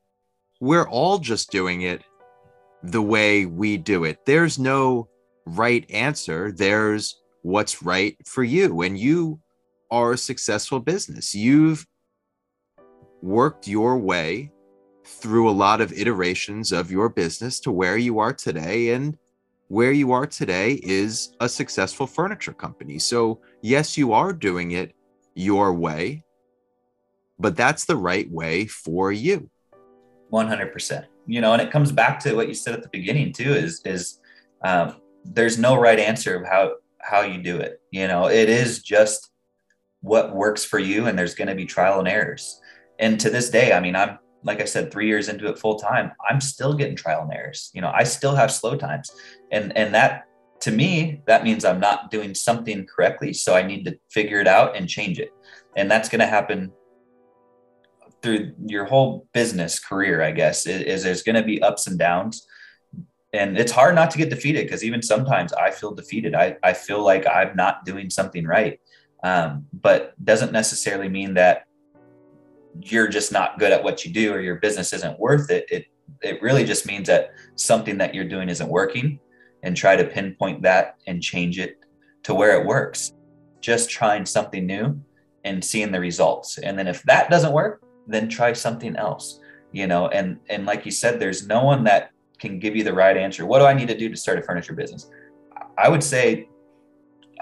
we're 0.59 0.89
all 0.89 1.19
just 1.19 1.51
doing 1.51 1.83
it 1.83 2.01
the 2.81 3.03
way 3.03 3.45
we 3.45 3.77
do 3.77 4.03
it. 4.03 4.25
There's 4.25 4.57
no 4.57 5.07
right 5.45 5.85
answer, 5.91 6.51
there's 6.51 7.21
what's 7.43 7.83
right 7.83 8.17
for 8.25 8.43
you. 8.43 8.81
And 8.81 8.97
you 8.97 9.39
are 9.91 10.13
a 10.13 10.17
successful 10.17 10.79
business. 10.79 11.35
You've 11.35 11.85
worked 13.21 13.67
your 13.67 13.99
way 13.99 14.51
through 15.05 15.51
a 15.51 15.59
lot 15.65 15.81
of 15.81 15.93
iterations 15.93 16.71
of 16.71 16.89
your 16.89 17.09
business 17.09 17.59
to 17.59 17.71
where 17.71 17.97
you 17.97 18.17
are 18.17 18.33
today. 18.33 18.89
And 18.89 19.15
where 19.67 19.91
you 19.91 20.11
are 20.13 20.25
today 20.25 20.79
is 20.81 21.35
a 21.41 21.47
successful 21.47 22.07
furniture 22.07 22.53
company. 22.53 22.97
So, 22.97 23.39
yes, 23.61 23.99
you 23.99 24.13
are 24.13 24.33
doing 24.33 24.71
it 24.71 24.95
your 25.35 25.75
way, 25.75 26.23
but 27.39 27.55
that's 27.55 27.85
the 27.85 27.95
right 27.95 28.29
way 28.29 28.65
for 28.65 29.11
you. 29.11 29.49
100%. 30.31 31.05
You 31.25 31.41
know, 31.41 31.53
and 31.53 31.61
it 31.61 31.71
comes 31.71 31.91
back 31.91 32.19
to 32.21 32.35
what 32.35 32.47
you 32.47 32.53
said 32.53 32.73
at 32.73 32.83
the 32.83 32.89
beginning 32.89 33.33
too 33.33 33.53
is, 33.53 33.81
is, 33.85 34.19
um, 34.63 34.97
there's 35.23 35.57
no 35.57 35.75
right 35.75 35.99
answer 35.99 36.35
of 36.35 36.47
how, 36.47 36.73
how 36.99 37.21
you 37.21 37.41
do 37.41 37.57
it. 37.57 37.81
You 37.91 38.07
know, 38.07 38.27
it 38.27 38.49
is 38.49 38.81
just 38.81 39.31
what 40.01 40.35
works 40.35 40.65
for 40.65 40.79
you. 40.79 41.07
And 41.07 41.17
there's 41.17 41.35
going 41.35 41.47
to 41.47 41.55
be 41.55 41.65
trial 41.65 41.99
and 41.99 42.07
errors. 42.07 42.59
And 42.99 43.19
to 43.19 43.29
this 43.29 43.49
day, 43.49 43.73
I 43.73 43.79
mean, 43.79 43.95
I'm, 43.95 44.17
like 44.43 44.61
I 44.61 44.65
said, 44.65 44.91
three 44.91 45.07
years 45.07 45.29
into 45.29 45.47
it 45.47 45.59
full 45.59 45.79
time, 45.79 46.11
I'm 46.29 46.41
still 46.41 46.73
getting 46.73 46.95
trial 46.95 47.23
and 47.23 47.33
errors. 47.33 47.71
You 47.73 47.81
know, 47.81 47.91
I 47.93 48.03
still 48.03 48.35
have 48.35 48.51
slow 48.51 48.75
times. 48.77 49.11
And 49.51 49.75
and 49.75 49.93
that 49.93 50.25
to 50.61 50.71
me, 50.71 51.21
that 51.25 51.43
means 51.43 51.65
I'm 51.65 51.79
not 51.79 52.11
doing 52.11 52.33
something 52.33 52.85
correctly. 52.85 53.33
So 53.33 53.55
I 53.55 53.63
need 53.63 53.85
to 53.85 53.97
figure 54.09 54.39
it 54.39 54.47
out 54.47 54.75
and 54.75 54.87
change 54.87 55.19
it. 55.19 55.33
And 55.75 55.89
that's 55.89 56.09
going 56.09 56.19
to 56.19 56.27
happen 56.27 56.71
through 58.21 58.53
your 58.65 58.85
whole 58.85 59.27
business 59.33 59.79
career, 59.79 60.21
I 60.21 60.31
guess, 60.31 60.65
is, 60.65 60.81
is 60.81 61.03
there's 61.03 61.23
going 61.23 61.35
to 61.35 61.43
be 61.43 61.61
ups 61.61 61.87
and 61.87 61.97
downs. 61.97 62.47
And 63.33 63.57
it's 63.57 63.71
hard 63.71 63.95
not 63.95 64.11
to 64.11 64.17
get 64.17 64.29
defeated 64.29 64.65
because 64.65 64.83
even 64.83 65.01
sometimes 65.01 65.53
I 65.53 65.71
feel 65.71 65.93
defeated. 65.93 66.35
I, 66.35 66.57
I 66.63 66.73
feel 66.73 67.03
like 67.03 67.27
I'm 67.27 67.55
not 67.55 67.85
doing 67.85 68.09
something 68.09 68.45
right. 68.45 68.79
Um, 69.23 69.65
but 69.73 70.13
doesn't 70.23 70.51
necessarily 70.51 71.09
mean 71.09 71.33
that 71.35 71.65
you're 72.81 73.07
just 73.07 73.31
not 73.31 73.59
good 73.59 73.71
at 73.71 73.83
what 73.83 74.05
you 74.05 74.11
do 74.13 74.33
or 74.33 74.39
your 74.39 74.55
business 74.55 74.93
isn't 74.93 75.19
worth 75.19 75.49
it 75.49 75.65
it 75.69 75.85
it 76.21 76.41
really 76.41 76.63
just 76.63 76.85
means 76.85 77.07
that 77.07 77.31
something 77.55 77.97
that 77.97 78.13
you're 78.13 78.27
doing 78.27 78.49
isn't 78.49 78.69
working 78.69 79.19
and 79.63 79.75
try 79.75 79.95
to 79.95 80.03
pinpoint 80.05 80.61
that 80.61 80.95
and 81.07 81.21
change 81.21 81.59
it 81.59 81.79
to 82.23 82.33
where 82.33 82.59
it 82.59 82.65
works 82.65 83.13
just 83.61 83.89
trying 83.89 84.25
something 84.25 84.65
new 84.65 84.99
and 85.43 85.63
seeing 85.63 85.91
the 85.91 85.99
results 85.99 86.57
and 86.59 86.77
then 86.77 86.87
if 86.87 87.01
that 87.03 87.29
doesn't 87.29 87.51
work 87.51 87.81
then 88.09 88.27
try 88.27 88.53
something 88.53 88.95
else 88.95 89.39
you 89.71 89.87
know 89.87 90.07
and 90.09 90.39
and 90.49 90.65
like 90.65 90.85
you 90.85 90.91
said 90.91 91.19
there's 91.19 91.47
no 91.47 91.63
one 91.63 91.83
that 91.83 92.11
can 92.39 92.59
give 92.59 92.75
you 92.75 92.83
the 92.83 92.93
right 92.93 93.17
answer 93.17 93.45
what 93.45 93.59
do 93.59 93.65
i 93.65 93.73
need 93.73 93.87
to 93.87 93.97
do 93.97 94.09
to 94.09 94.17
start 94.17 94.39
a 94.39 94.41
furniture 94.41 94.73
business 94.73 95.09
i 95.77 95.87
would 95.87 96.03
say 96.03 96.47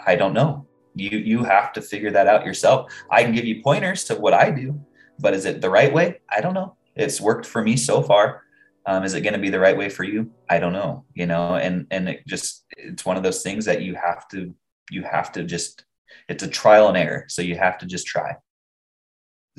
i 0.06 0.16
don't 0.16 0.34
know 0.34 0.66
you 0.96 1.18
you 1.18 1.44
have 1.44 1.72
to 1.74 1.82
figure 1.82 2.12
that 2.12 2.28
out 2.28 2.46
yourself 2.46 2.92
i 3.12 3.24
can 3.24 3.34
give 3.34 3.46
you 3.46 3.62
pointers 3.64 4.04
to 4.04 4.16
what 4.16 4.34
i 4.34 4.50
do 4.52 4.80
but 5.20 5.34
is 5.34 5.46
it 5.46 5.62
the 5.62 5.70
right 5.70 5.94
way? 5.94 6.20
I 6.30 6.42
don't 6.42 6.54
know. 6.54 6.76
It's 6.96 7.22
worked 7.22 7.46
for 7.46 7.62
me 7.62 7.76
so 7.76 8.02
far. 8.02 8.44
Um, 8.86 9.04
is 9.04 9.14
it 9.14 9.22
going 9.22 9.34
to 9.34 9.40
be 9.40 9.50
the 9.50 9.60
right 9.60 9.78
way 9.78 9.90
for 9.90 10.04
you? 10.04 10.32
I 10.50 10.60
don't 10.60 10.74
know. 10.74 11.06
You 11.14 11.26
know, 11.26 11.56
and 11.56 11.88
and 11.92 12.10
it 12.10 12.28
just 12.28 12.66
it's 12.70 13.06
one 13.06 13.18
of 13.18 13.24
those 13.24 13.44
things 13.44 13.66
that 13.66 13.82
you 13.82 13.96
have 13.96 14.28
to 14.30 14.54
you 14.90 15.04
have 15.04 15.32
to 15.34 15.44
just 15.44 15.86
it's 16.30 16.44
a 16.44 16.48
trial 16.48 16.88
and 16.88 16.98
error. 16.98 17.26
So 17.28 17.42
you 17.42 17.58
have 17.58 17.78
to 17.80 17.86
just 17.86 18.08
try. 18.08 18.36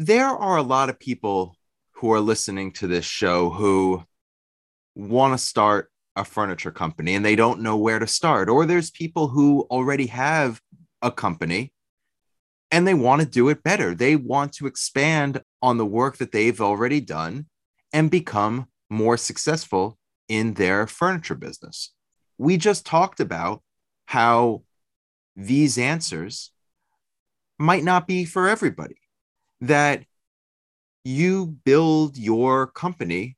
There 0.00 0.28
are 0.28 0.56
a 0.56 0.62
lot 0.62 0.90
of 0.90 1.00
people 1.00 1.56
who 1.94 2.12
are 2.12 2.20
listening 2.20 2.70
to 2.74 2.86
this 2.86 3.04
show 3.04 3.50
who 3.50 4.04
want 4.94 5.34
to 5.34 5.44
start 5.44 5.90
a 6.14 6.24
furniture 6.24 6.70
company 6.70 7.16
and 7.16 7.24
they 7.24 7.34
don't 7.34 7.62
know 7.62 7.76
where 7.76 7.98
to 7.98 8.06
start. 8.06 8.48
Or 8.48 8.64
there's 8.64 8.92
people 8.92 9.26
who 9.26 9.66
already 9.72 10.06
have 10.06 10.60
a 11.02 11.10
company 11.10 11.72
and 12.70 12.86
they 12.86 12.94
want 12.94 13.22
to 13.22 13.26
do 13.26 13.48
it 13.48 13.64
better. 13.64 13.92
They 13.92 14.14
want 14.14 14.52
to 14.54 14.68
expand 14.68 15.42
on 15.62 15.78
the 15.78 15.86
work 15.86 16.18
that 16.18 16.30
they've 16.30 16.60
already 16.60 17.00
done 17.00 17.46
and 17.92 18.08
become 18.08 18.68
more 18.88 19.16
successful 19.16 19.98
in 20.28 20.54
their 20.54 20.86
furniture 20.86 21.34
business. 21.34 21.92
We 22.38 22.56
just 22.56 22.86
talked 22.86 23.18
about 23.18 23.64
how 24.06 24.62
these 25.34 25.76
answers 25.76 26.52
might 27.58 27.82
not 27.82 28.06
be 28.06 28.24
for 28.24 28.48
everybody, 28.48 29.00
that 29.60 30.04
you 31.04 31.46
build 31.64 32.16
your 32.16 32.66
company 32.66 33.36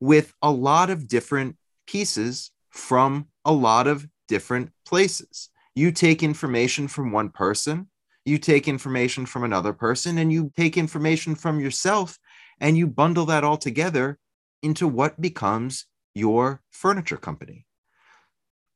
with 0.00 0.34
a 0.42 0.50
lot 0.50 0.90
of 0.90 1.08
different 1.08 1.56
pieces 1.86 2.50
from 2.70 3.26
a 3.44 3.52
lot 3.52 3.86
of 3.86 4.06
different 4.28 4.70
places. 4.86 5.50
You 5.74 5.92
take 5.92 6.22
information 6.22 6.88
from 6.88 7.12
one 7.12 7.30
person, 7.30 7.88
you 8.24 8.38
take 8.38 8.68
information 8.68 9.26
from 9.26 9.44
another 9.44 9.72
person, 9.72 10.18
and 10.18 10.32
you 10.32 10.52
take 10.56 10.76
information 10.76 11.34
from 11.34 11.60
yourself, 11.60 12.18
and 12.60 12.76
you 12.76 12.86
bundle 12.86 13.26
that 13.26 13.44
all 13.44 13.56
together 13.56 14.18
into 14.62 14.86
what 14.86 15.20
becomes 15.20 15.86
your 16.14 16.62
furniture 16.70 17.16
company. 17.16 17.66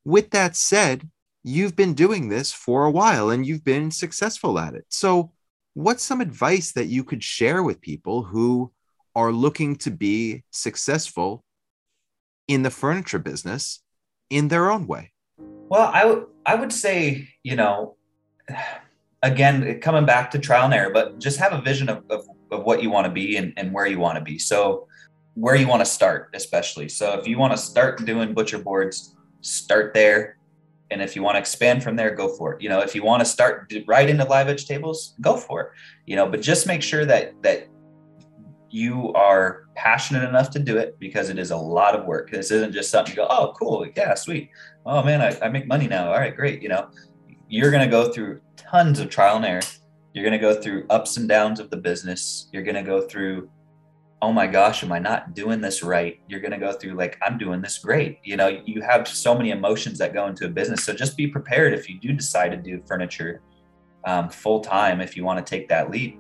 With 0.05 0.31
that 0.31 0.57
said, 0.57 1.09
you've 1.43 1.77
been 1.77 1.95
doing 1.95 2.29
this 2.29 2.53
for 2.53 2.85
a 2.85 2.91
while 2.91 3.31
and 3.31 3.47
you've 3.47 3.65
been 3.65 3.91
successful 3.91 4.59
at 4.59 4.75
it. 4.75 4.85
So, 4.89 5.33
what's 5.77 6.03
some 6.03 6.23
advice 6.23 6.73
that 6.73 6.87
you 6.87 7.05
could 7.05 7.23
share 7.23 7.63
with 7.63 7.83
people 7.83 8.23
who 8.23 8.73
are 9.15 9.31
looking 9.31 9.77
to 9.77 9.91
be 9.91 10.43
successful 10.51 11.45
in 12.49 12.63
the 12.63 12.71
furniture 12.71 13.19
business 13.19 13.83
in 14.31 14.49
their 14.49 14.71
own 14.71 14.87
way? 14.87 15.13
Well, 15.69 15.91
I 15.93 16.07
would 16.07 16.27
I 16.47 16.55
would 16.55 16.73
say, 16.73 17.29
you 17.43 17.57
know, 17.57 17.97
again, 19.23 19.79
coming 19.81 20.07
back 20.07 20.31
to 20.31 20.39
trial 20.39 20.65
and 20.65 20.73
error, 20.73 20.91
but 20.91 21.19
just 21.19 21.39
have 21.39 21.53
a 21.53 21.61
vision 21.61 21.91
of, 21.91 22.05
of, 22.09 22.27
of 22.51 22.65
what 22.65 22.83
you 22.83 22.89
want 22.89 23.05
to 23.05 23.13
be 23.13 23.37
and, 23.37 23.53
and 23.59 23.71
where 23.75 23.87
you 23.87 23.99
want 23.99 24.17
to 24.17 24.25
be. 24.25 24.39
So 24.39 24.89
where 25.35 25.57
you 25.57 25.69
want 25.69 25.81
to 25.81 25.87
start, 25.87 26.31
especially. 26.33 26.89
So 26.89 27.19
if 27.19 27.29
you 27.29 27.37
want 27.37 27.53
to 27.53 27.59
start 27.59 28.03
doing 28.07 28.33
butcher 28.33 28.59
boards, 28.59 29.15
start 29.43 29.93
there 29.93 30.36
and 30.91 31.03
if 31.03 31.17
you 31.17 31.23
want 31.23 31.35
to 31.35 31.41
expand 31.41 31.83
from 31.83 31.97
there 31.97 32.15
go 32.15 32.29
for 32.29 32.55
it. 32.55 32.63
You 32.63 32.69
know 32.69 32.81
if 32.81 32.95
you 32.95 33.03
want 33.03 33.21
to 33.21 33.25
start 33.25 33.73
right 33.87 34.09
into 34.09 34.25
live 34.25 34.49
edge 34.49 34.67
tables 34.67 35.15
go 35.21 35.37
for 35.37 35.61
it. 35.63 35.71
You 36.07 36.17
know 36.17 36.29
but 36.29 36.43
just 36.43 36.67
make 36.67 36.83
sure 36.83 37.05
that 37.05 37.41
that 37.43 37.69
you 38.69 39.13
are 39.15 39.65
passionate 39.75 40.29
enough 40.29 40.51
to 40.51 40.59
do 40.59 40.77
it 40.77 40.99
because 40.99 41.31
it 41.31 41.39
is 41.39 41.51
a 41.51 41.57
lot 41.57 41.95
of 41.95 42.05
work. 42.05 42.31
This 42.31 42.51
isn't 42.51 42.73
just 42.73 42.91
something 42.91 43.13
you 43.13 43.17
go 43.17 43.27
oh 43.29 43.55
cool 43.59 43.87
yeah 43.97 44.15
sweet. 44.15 44.51
Oh 44.85 45.03
man 45.03 45.21
I, 45.21 45.39
I 45.47 45.49
make 45.49 45.67
money 45.67 45.89
now. 45.89 46.13
All 46.13 46.19
right 46.19 46.35
great 46.35 46.63
you 46.63 46.69
know. 46.69 46.91
You're 47.49 47.71
going 47.71 47.85
to 47.85 47.91
go 47.91 48.11
through 48.11 48.41
tons 48.57 48.99
of 48.99 49.09
trial 49.09 49.37
and 49.37 49.45
error. 49.45 49.63
You're 50.13 50.25
going 50.25 50.33
to 50.33 50.39
go 50.39 50.61
through 50.61 50.87
ups 50.91 51.17
and 51.17 51.29
downs 51.29 51.61
of 51.61 51.71
the 51.71 51.77
business. 51.77 52.49
You're 52.53 52.65
going 52.65 52.75
to 52.75 52.83
go 52.83 53.03
through 53.03 53.49
oh 54.23 54.33
my 54.33 54.47
gosh, 54.47 54.83
am 54.83 54.93
I 54.93 54.99
not 54.99 55.35
doing 55.35 55.61
this 55.61 55.83
right? 55.83 56.21
You're 56.29 56.41
going 56.41 56.53
to 56.53 56.59
go 56.59 56.73
through 56.73 56.95
like, 56.95 57.19
I'm 57.23 57.37
doing 57.37 57.61
this 57.61 57.79
great. 57.79 58.19
You 58.25 58.37
know, 58.37 58.63
you 58.65 58.81
have 58.81 59.07
so 59.07 59.35
many 59.35 59.51
emotions 59.51 59.99
that 59.99 60.15
go 60.15 60.27
into 60.27 60.47
a 60.47 60.49
business. 60.49 60.85
So 60.85 60.95
just 60.95 61.17
be 61.17 61.27
prepared 61.27 61.75
if 61.75 61.89
you 61.89 62.01
do 62.01 62.13
decide 62.13 62.51
to 62.51 62.57
do 62.57 62.83
furniture 62.87 63.43
um, 64.07 64.31
full 64.31 64.61
time, 64.61 65.01
if 65.01 65.17
you 65.17 65.25
want 65.25 65.45
to 65.45 65.49
take 65.49 65.69
that 65.69 65.91
leap, 65.91 66.19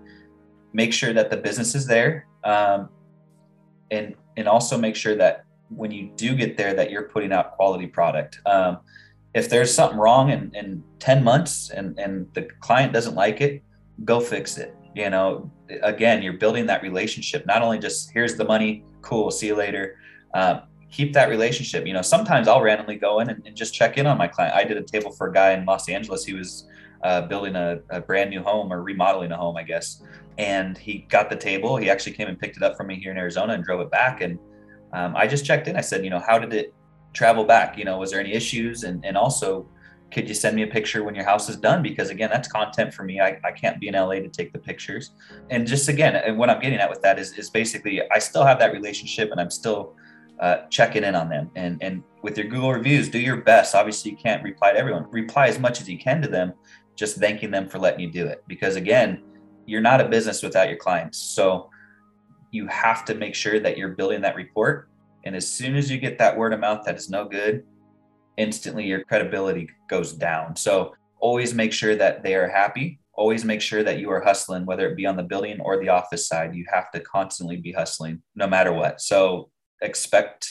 make 0.72 0.92
sure 0.92 1.12
that 1.14 1.30
the 1.30 1.36
business 1.36 1.74
is 1.74 1.86
there. 1.86 2.26
Um, 2.44 2.90
and, 3.90 4.14
and 4.36 4.46
also 4.46 4.76
make 4.76 4.96
sure 4.96 5.14
that 5.16 5.44
when 5.68 5.90
you 5.90 6.10
do 6.16 6.34
get 6.34 6.56
there, 6.56 6.74
that 6.74 6.90
you're 6.90 7.08
putting 7.08 7.32
out 7.32 7.52
quality 7.52 7.86
product. 7.86 8.40
Um, 8.44 8.78
if 9.32 9.48
there's 9.48 9.72
something 9.72 9.98
wrong 9.98 10.30
in, 10.30 10.50
in 10.54 10.82
10 10.98 11.24
months 11.24 11.70
and, 11.70 11.98
and 11.98 12.26
the 12.34 12.48
client 12.60 12.92
doesn't 12.92 13.14
like 13.14 13.40
it, 13.40 13.62
go 14.04 14.20
fix 14.20 14.58
it 14.58 14.76
you 14.96 15.10
know 15.10 15.48
again 15.82 16.22
you're 16.22 16.34
building 16.34 16.66
that 16.66 16.82
relationship. 16.82 17.46
Not 17.46 17.62
only 17.62 17.78
just 17.78 18.10
here's 18.12 18.36
the 18.36 18.44
money 18.44 18.84
cool 19.02 19.30
see 19.30 19.46
you 19.48 19.56
later. 19.56 19.98
Uh, 20.34 20.60
keep 20.90 21.12
that 21.12 21.28
relationship. 21.28 21.86
You 21.86 21.94
know 21.94 22.02
sometimes 22.02 22.48
i'll 22.48 22.62
randomly 22.62 22.96
go 22.96 23.20
in 23.20 23.30
and, 23.30 23.42
and, 23.46 23.56
just 23.56 23.74
check 23.74 23.98
in 23.98 24.06
on 24.06 24.18
my 24.18 24.28
client. 24.28 24.54
I 24.54 24.64
did 24.64 24.76
a 24.76 24.82
table 24.82 25.10
for 25.10 25.28
a 25.28 25.32
guy 25.32 25.52
in 25.52 25.64
los 25.64 25.88
angeles 25.88 26.24
he 26.24 26.34
was 26.34 26.68
uh, 27.02 27.22
building 27.22 27.54
a, 27.54 27.80
a, 27.90 28.00
brand 28.00 28.30
new 28.30 28.42
home 28.42 28.72
or 28.72 28.82
remodeling 28.82 29.32
a 29.32 29.36
home 29.36 29.56
i 29.56 29.62
guess. 29.62 30.02
And 30.38 30.76
he 30.76 30.98
got 31.08 31.30
the 31.30 31.36
table. 31.36 31.76
He 31.76 31.88
actually 31.88 32.12
came 32.12 32.28
and 32.28 32.38
picked 32.38 32.58
it 32.58 32.62
up 32.62 32.76
from 32.76 32.88
me 32.88 32.96
here 32.96 33.10
in 33.10 33.18
arizona 33.18 33.54
and 33.54 33.64
drove 33.64 33.80
it 33.80 33.90
back. 33.90 34.20
And 34.20 34.38
um, 34.92 35.16
i 35.16 35.26
just 35.26 35.44
checked 35.44 35.68
in. 35.68 35.76
I 35.76 35.80
said 35.80 36.04
you 36.04 36.10
know 36.10 36.20
how 36.20 36.38
did 36.38 36.52
it 36.52 36.74
travel 37.12 37.44
back? 37.44 37.78
You 37.78 37.84
know 37.84 37.98
was 37.98 38.10
there 38.10 38.20
any 38.20 38.32
issues? 38.32 38.84
And, 38.84 39.04
and 39.04 39.16
also 39.16 39.68
could 40.10 40.28
you 40.28 40.34
send 40.34 40.54
me 40.54 40.62
a 40.62 40.66
picture 40.66 41.02
when 41.02 41.14
your 41.14 41.24
house 41.24 41.48
is 41.48 41.56
done? 41.56 41.82
Because 41.82 42.10
again 42.10 42.30
that's 42.30 42.48
content 42.48 42.94
for 42.94 43.02
me. 43.02 43.20
I, 43.20 43.38
I 43.44 43.52
can't 43.52 43.80
be 43.80 43.88
in 43.88 43.94
la 43.94 44.10
to 44.10 44.28
take 44.28 44.52
the 44.52 44.58
pictures. 44.58 45.10
And 45.50 45.66
just 45.66 45.88
again 45.88 46.16
and 46.16 46.38
what 46.38 46.48
i'm 46.50 46.60
getting 46.60 46.78
at 46.78 46.88
with 46.88 47.02
that 47.02 47.18
is, 47.18 47.32
is 47.32 47.50
basically 47.50 48.00
i 48.10 48.18
still 48.18 48.44
have 48.44 48.58
that 48.60 48.72
relationship 48.72 49.30
and 49.30 49.40
i'm 49.40 49.50
still 49.50 49.94
uh, 50.38 50.66
checking 50.68 51.02
in 51.02 51.14
on 51.14 51.28
them. 51.28 51.50
And 51.56 51.82
and 51.82 52.02
with 52.22 52.36
your 52.38 52.46
google 52.46 52.72
reviews 52.72 53.08
do 53.08 53.18
your 53.18 53.38
best. 53.38 53.74
Obviously 53.74 54.12
you 54.12 54.16
can't 54.16 54.42
reply 54.42 54.72
to 54.72 54.78
everyone. 54.78 55.10
Reply 55.10 55.48
as 55.48 55.58
much 55.58 55.80
as 55.80 55.88
you 55.88 55.98
can 55.98 56.22
to 56.22 56.28
them 56.28 56.52
just 56.94 57.18
thanking 57.18 57.50
them 57.50 57.68
for 57.68 57.78
letting 57.78 58.00
you 58.00 58.10
do 58.10 58.26
it. 58.26 58.42
Because 58.46 58.76
again 58.76 59.22
you're 59.66 59.80
not 59.80 60.00
a 60.00 60.08
business 60.08 60.42
without 60.42 60.68
your 60.68 60.78
clients. 60.78 61.18
So 61.18 61.70
you 62.52 62.68
have 62.68 63.04
to 63.06 63.14
make 63.14 63.34
sure 63.34 63.58
that 63.58 63.76
you're 63.76 63.90
building 63.90 64.20
that 64.20 64.36
report. 64.36 64.88
And 65.24 65.34
as 65.34 65.50
soon 65.50 65.74
as 65.74 65.90
you 65.90 65.98
get 65.98 66.18
that 66.18 66.36
word 66.36 66.52
of 66.52 66.60
mouth 66.60 66.84
that 66.86 66.94
is 66.94 67.10
no 67.10 67.24
good 67.24 67.64
instantly 68.36 68.84
your 68.84 69.04
credibility 69.04 69.68
goes 69.88 70.12
down. 70.12 70.56
So 70.56 70.94
always 71.18 71.54
make 71.54 71.72
sure 71.72 71.96
that 71.96 72.22
they 72.22 72.34
are 72.34 72.48
happy. 72.48 73.00
Always 73.12 73.44
make 73.44 73.62
sure 73.62 73.82
that 73.82 73.98
you 73.98 74.10
are 74.10 74.20
hustling, 74.20 74.66
whether 74.66 74.88
it 74.88 74.96
be 74.96 75.06
on 75.06 75.16
the 75.16 75.22
building 75.22 75.60
or 75.60 75.78
the 75.80 75.88
office 75.88 76.28
side. 76.28 76.54
You 76.54 76.66
have 76.72 76.90
to 76.92 77.00
constantly 77.00 77.56
be 77.56 77.72
hustling 77.72 78.22
no 78.34 78.46
matter 78.46 78.72
what. 78.72 79.00
So 79.00 79.50
expect 79.80 80.48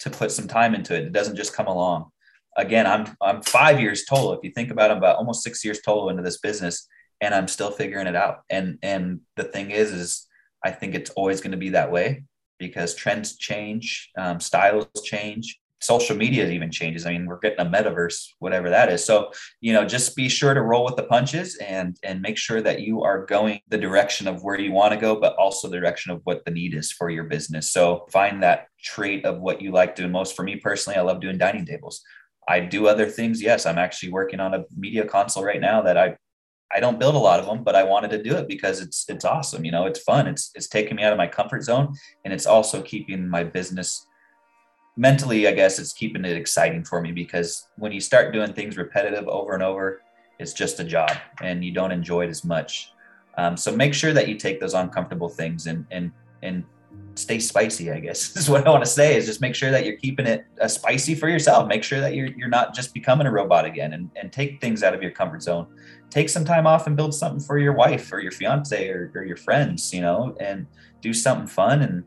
to 0.00 0.10
put 0.10 0.30
some 0.30 0.48
time 0.48 0.74
into 0.74 0.94
it. 0.94 1.04
It 1.04 1.12
doesn't 1.12 1.36
just 1.36 1.54
come 1.54 1.66
along. 1.66 2.10
Again, 2.56 2.86
I'm 2.86 3.14
I'm 3.20 3.42
five 3.42 3.80
years 3.80 4.04
total. 4.04 4.32
If 4.32 4.40
you 4.42 4.50
think 4.50 4.70
about 4.70 4.90
it, 4.90 4.92
I'm 4.92 4.98
about 4.98 5.16
almost 5.16 5.42
six 5.42 5.62
years 5.64 5.80
total 5.82 6.08
into 6.08 6.22
this 6.22 6.38
business, 6.38 6.88
and 7.20 7.34
I'm 7.34 7.48
still 7.48 7.70
figuring 7.70 8.06
it 8.06 8.16
out. 8.16 8.40
And 8.48 8.78
and 8.82 9.20
the 9.36 9.44
thing 9.44 9.70
is, 9.70 9.92
is 9.92 10.26
I 10.64 10.70
think 10.70 10.94
it's 10.94 11.10
always 11.10 11.42
going 11.42 11.52
to 11.52 11.58
be 11.58 11.70
that 11.70 11.92
way 11.92 12.24
because 12.58 12.94
trends 12.94 13.36
change, 13.36 14.10
um, 14.16 14.40
styles 14.40 14.86
change, 15.04 15.60
social 15.86 16.16
media 16.16 16.48
even 16.48 16.70
changes. 16.70 17.06
I 17.06 17.12
mean, 17.12 17.26
we're 17.26 17.38
getting 17.38 17.60
a 17.60 17.70
metaverse, 17.70 18.32
whatever 18.40 18.68
that 18.70 18.92
is. 18.92 19.04
So, 19.04 19.30
you 19.60 19.72
know, 19.72 19.84
just 19.84 20.16
be 20.16 20.28
sure 20.28 20.52
to 20.52 20.62
roll 20.62 20.84
with 20.84 20.96
the 20.96 21.04
punches 21.04 21.56
and 21.56 21.96
and 22.02 22.20
make 22.20 22.36
sure 22.36 22.60
that 22.60 22.80
you 22.80 23.02
are 23.02 23.24
going 23.24 23.60
the 23.68 23.78
direction 23.78 24.26
of 24.28 24.42
where 24.42 24.58
you 24.58 24.72
want 24.72 24.92
to 24.92 25.00
go, 25.00 25.18
but 25.18 25.36
also 25.36 25.68
the 25.68 25.78
direction 25.78 26.12
of 26.12 26.20
what 26.24 26.44
the 26.44 26.50
need 26.50 26.74
is 26.74 26.92
for 26.92 27.08
your 27.10 27.24
business. 27.24 27.72
So 27.72 28.06
find 28.10 28.42
that 28.42 28.66
trait 28.82 29.24
of 29.24 29.40
what 29.40 29.62
you 29.62 29.72
like 29.72 29.94
doing 29.94 30.12
most. 30.12 30.36
For 30.36 30.42
me 30.42 30.56
personally, 30.56 30.98
I 30.98 31.02
love 31.02 31.20
doing 31.20 31.38
dining 31.38 31.64
tables. 31.64 32.02
I 32.48 32.60
do 32.60 32.86
other 32.86 33.06
things. 33.06 33.42
Yes, 33.42 33.66
I'm 33.66 33.78
actually 33.78 34.12
working 34.12 34.40
on 34.40 34.54
a 34.54 34.64
media 34.76 35.04
console 35.04 35.44
right 35.44 35.60
now 35.60 35.82
that 35.82 35.96
I 35.96 36.16
I 36.74 36.80
don't 36.80 36.98
build 36.98 37.14
a 37.14 37.18
lot 37.18 37.38
of 37.38 37.46
them, 37.46 37.62
but 37.62 37.76
I 37.76 37.84
wanted 37.84 38.10
to 38.10 38.22
do 38.22 38.36
it 38.36 38.48
because 38.48 38.80
it's 38.80 39.04
it's 39.08 39.24
awesome. 39.24 39.64
You 39.64 39.70
know, 39.72 39.86
it's 39.86 40.00
fun. 40.00 40.26
It's 40.26 40.50
it's 40.54 40.68
taking 40.68 40.96
me 40.96 41.04
out 41.04 41.12
of 41.12 41.18
my 41.18 41.28
comfort 41.28 41.62
zone 41.62 41.94
and 42.24 42.34
it's 42.34 42.46
also 42.46 42.82
keeping 42.82 43.28
my 43.28 43.44
business 43.44 44.06
mentally, 44.96 45.46
I 45.46 45.52
guess 45.52 45.78
it's 45.78 45.92
keeping 45.92 46.24
it 46.24 46.36
exciting 46.36 46.84
for 46.84 47.00
me 47.00 47.12
because 47.12 47.68
when 47.76 47.92
you 47.92 48.00
start 48.00 48.32
doing 48.32 48.52
things 48.52 48.76
repetitive 48.76 49.28
over 49.28 49.52
and 49.52 49.62
over, 49.62 50.02
it's 50.38 50.52
just 50.52 50.80
a 50.80 50.84
job 50.84 51.10
and 51.42 51.64
you 51.64 51.72
don't 51.72 51.92
enjoy 51.92 52.24
it 52.24 52.30
as 52.30 52.44
much. 52.44 52.92
Um, 53.38 53.56
so 53.56 53.74
make 53.74 53.94
sure 53.94 54.12
that 54.12 54.28
you 54.28 54.36
take 54.36 54.60
those 54.60 54.74
uncomfortable 54.74 55.28
things 55.28 55.66
and 55.66 55.86
and 55.90 56.10
and 56.42 56.64
stay 57.14 57.38
spicy. 57.38 57.90
I 57.90 58.00
guess 58.00 58.34
is 58.36 58.48
what 58.48 58.66
I 58.66 58.70
want 58.70 58.84
to 58.84 58.90
say. 58.90 59.16
Is 59.16 59.26
just 59.26 59.40
make 59.40 59.54
sure 59.54 59.70
that 59.70 59.84
you're 59.84 59.96
keeping 59.96 60.26
it 60.26 60.46
uh, 60.60 60.68
spicy 60.68 61.14
for 61.14 61.28
yourself. 61.28 61.68
Make 61.68 61.84
sure 61.84 62.00
that 62.00 62.14
you're 62.14 62.28
you're 62.28 62.48
not 62.48 62.74
just 62.74 62.94
becoming 62.94 63.26
a 63.26 63.30
robot 63.30 63.66
again, 63.66 63.92
and 63.92 64.10
and 64.16 64.32
take 64.32 64.60
things 64.60 64.82
out 64.82 64.94
of 64.94 65.02
your 65.02 65.10
comfort 65.10 65.42
zone. 65.42 65.66
Take 66.08 66.30
some 66.30 66.44
time 66.44 66.66
off 66.66 66.86
and 66.86 66.96
build 66.96 67.14
something 67.14 67.40
for 67.40 67.58
your 67.58 67.74
wife 67.74 68.10
or 68.12 68.20
your 68.20 68.32
fiance 68.32 68.88
or, 68.88 69.10
or 69.14 69.24
your 69.24 69.36
friends. 69.36 69.92
You 69.92 70.00
know, 70.00 70.34
and 70.40 70.66
do 71.02 71.12
something 71.12 71.46
fun 71.46 71.82
and 71.82 72.04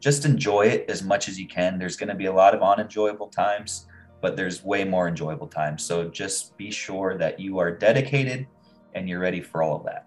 just 0.00 0.24
enjoy 0.24 0.66
it 0.66 0.88
as 0.88 1.02
much 1.02 1.28
as 1.28 1.38
you 1.38 1.48
can. 1.48 1.78
There's 1.78 1.96
going 1.96 2.08
to 2.08 2.14
be 2.14 2.26
a 2.26 2.32
lot 2.32 2.54
of 2.54 2.62
unenjoyable 2.62 3.28
times, 3.28 3.86
but 4.20 4.36
there's 4.36 4.64
way 4.64 4.84
more 4.84 5.08
enjoyable 5.08 5.48
times. 5.48 5.84
So 5.84 6.08
just 6.08 6.56
be 6.56 6.70
sure 6.70 7.16
that 7.18 7.40
you 7.40 7.58
are 7.58 7.70
dedicated 7.70 8.46
and 8.94 9.08
you're 9.08 9.20
ready 9.20 9.40
for 9.40 9.62
all 9.62 9.76
of 9.76 9.84
that. 9.84 10.06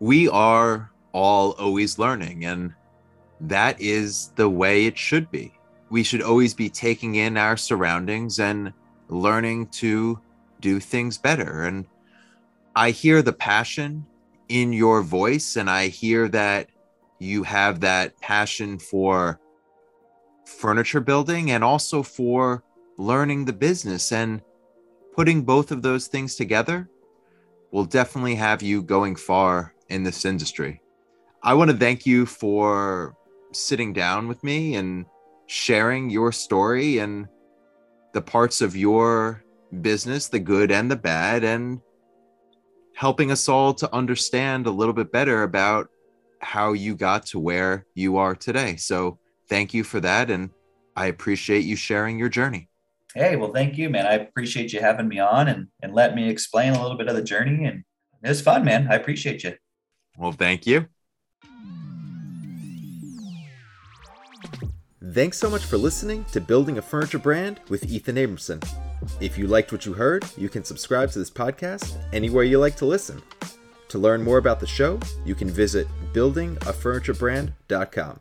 We 0.00 0.28
are 0.28 0.90
all 1.12 1.52
always 1.52 1.98
learning, 1.98 2.44
and 2.44 2.74
that 3.40 3.80
is 3.80 4.32
the 4.36 4.48
way 4.48 4.86
it 4.86 4.96
should 4.96 5.30
be. 5.30 5.52
We 5.90 6.02
should 6.02 6.22
always 6.22 6.54
be 6.54 6.68
taking 6.68 7.16
in 7.16 7.36
our 7.36 7.56
surroundings 7.56 8.38
and 8.40 8.72
learning 9.08 9.68
to 9.68 10.20
do 10.60 10.80
things 10.80 11.18
better. 11.18 11.64
And 11.64 11.86
I 12.76 12.90
hear 12.90 13.22
the 13.22 13.32
passion 13.32 14.06
in 14.48 14.72
your 14.72 15.02
voice, 15.02 15.56
and 15.56 15.68
I 15.68 15.88
hear 15.88 16.28
that 16.28 16.68
you 17.18 17.42
have 17.42 17.80
that 17.80 18.18
passion 18.20 18.78
for 18.78 19.40
furniture 20.44 21.00
building 21.00 21.50
and 21.50 21.62
also 21.62 22.02
for 22.02 22.62
learning 22.96 23.44
the 23.44 23.52
business 23.52 24.12
and 24.12 24.40
putting 25.14 25.42
both 25.42 25.70
of 25.70 25.82
those 25.82 26.06
things 26.06 26.36
together 26.36 26.88
will 27.70 27.84
definitely 27.84 28.34
have 28.34 28.62
you 28.62 28.82
going 28.82 29.14
far 29.14 29.74
in 29.88 30.02
this 30.02 30.24
industry. 30.24 30.80
I 31.42 31.54
want 31.54 31.70
to 31.70 31.76
thank 31.76 32.06
you 32.06 32.26
for 32.26 33.14
sitting 33.52 33.92
down 33.92 34.28
with 34.28 34.42
me 34.42 34.76
and 34.76 35.06
sharing 35.46 36.10
your 36.10 36.32
story 36.32 36.98
and 36.98 37.26
the 38.12 38.22
parts 38.22 38.60
of 38.60 38.76
your 38.76 39.44
business, 39.80 40.28
the 40.28 40.38
good 40.38 40.70
and 40.70 40.90
the 40.90 40.96
bad, 40.96 41.44
and 41.44 41.80
helping 42.94 43.30
us 43.30 43.48
all 43.48 43.72
to 43.74 43.94
understand 43.94 44.66
a 44.66 44.70
little 44.70 44.94
bit 44.94 45.12
better 45.12 45.42
about 45.42 45.88
how 46.40 46.72
you 46.72 46.94
got 46.94 47.26
to 47.26 47.38
where 47.38 47.86
you 47.94 48.16
are 48.16 48.34
today. 48.34 48.76
So 48.76 49.18
thank 49.48 49.74
you 49.74 49.84
for 49.84 50.00
that. 50.00 50.30
And 50.30 50.50
I 50.96 51.06
appreciate 51.06 51.64
you 51.64 51.76
sharing 51.76 52.18
your 52.18 52.28
journey. 52.28 52.68
Hey, 53.14 53.36
well, 53.36 53.52
thank 53.52 53.78
you, 53.78 53.88
man. 53.88 54.06
I 54.06 54.14
appreciate 54.14 54.72
you 54.72 54.80
having 54.80 55.08
me 55.08 55.18
on 55.18 55.48
and, 55.48 55.68
and 55.82 55.94
let 55.94 56.14
me 56.14 56.28
explain 56.28 56.74
a 56.74 56.82
little 56.82 56.96
bit 56.96 57.08
of 57.08 57.16
the 57.16 57.22
journey. 57.22 57.64
And 57.64 57.84
it 58.22 58.28
was 58.28 58.40
fun, 58.40 58.64
man. 58.64 58.88
I 58.90 58.96
appreciate 58.96 59.44
you. 59.44 59.54
Well, 60.16 60.32
thank 60.32 60.66
you. 60.66 60.86
Thanks 65.12 65.38
so 65.38 65.48
much 65.48 65.64
for 65.64 65.78
listening 65.78 66.24
to 66.32 66.40
Building 66.40 66.76
a 66.76 66.82
Furniture 66.82 67.18
Brand 67.18 67.60
with 67.70 67.90
Ethan 67.90 68.16
Abramson. 68.16 68.62
If 69.20 69.38
you 69.38 69.46
liked 69.46 69.72
what 69.72 69.86
you 69.86 69.94
heard, 69.94 70.24
you 70.36 70.48
can 70.48 70.64
subscribe 70.64 71.10
to 71.12 71.18
this 71.18 71.30
podcast 71.30 71.96
anywhere 72.12 72.44
you 72.44 72.58
like 72.58 72.76
to 72.76 72.84
listen. 72.84 73.22
To 73.88 73.98
learn 73.98 74.22
more 74.22 74.38
about 74.38 74.60
the 74.60 74.66
show, 74.66 75.00
you 75.24 75.34
can 75.34 75.48
visit 75.48 75.88
buildingafurniturebrand.com. 76.12 78.18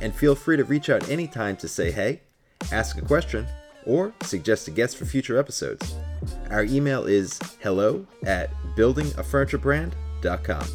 And 0.00 0.14
feel 0.14 0.34
free 0.34 0.56
to 0.56 0.64
reach 0.64 0.90
out 0.90 1.08
anytime 1.08 1.56
to 1.56 1.68
say 1.68 1.90
hey, 1.90 2.20
ask 2.70 2.98
a 2.98 3.02
question, 3.02 3.46
or 3.86 4.12
suggest 4.22 4.68
a 4.68 4.70
guest 4.70 4.96
for 4.96 5.06
future 5.06 5.38
episodes. 5.38 5.94
Our 6.50 6.64
email 6.64 7.04
is 7.04 7.38
hello 7.60 8.06
at 8.24 8.50
buildingafurniturebrand.com. 8.76 10.66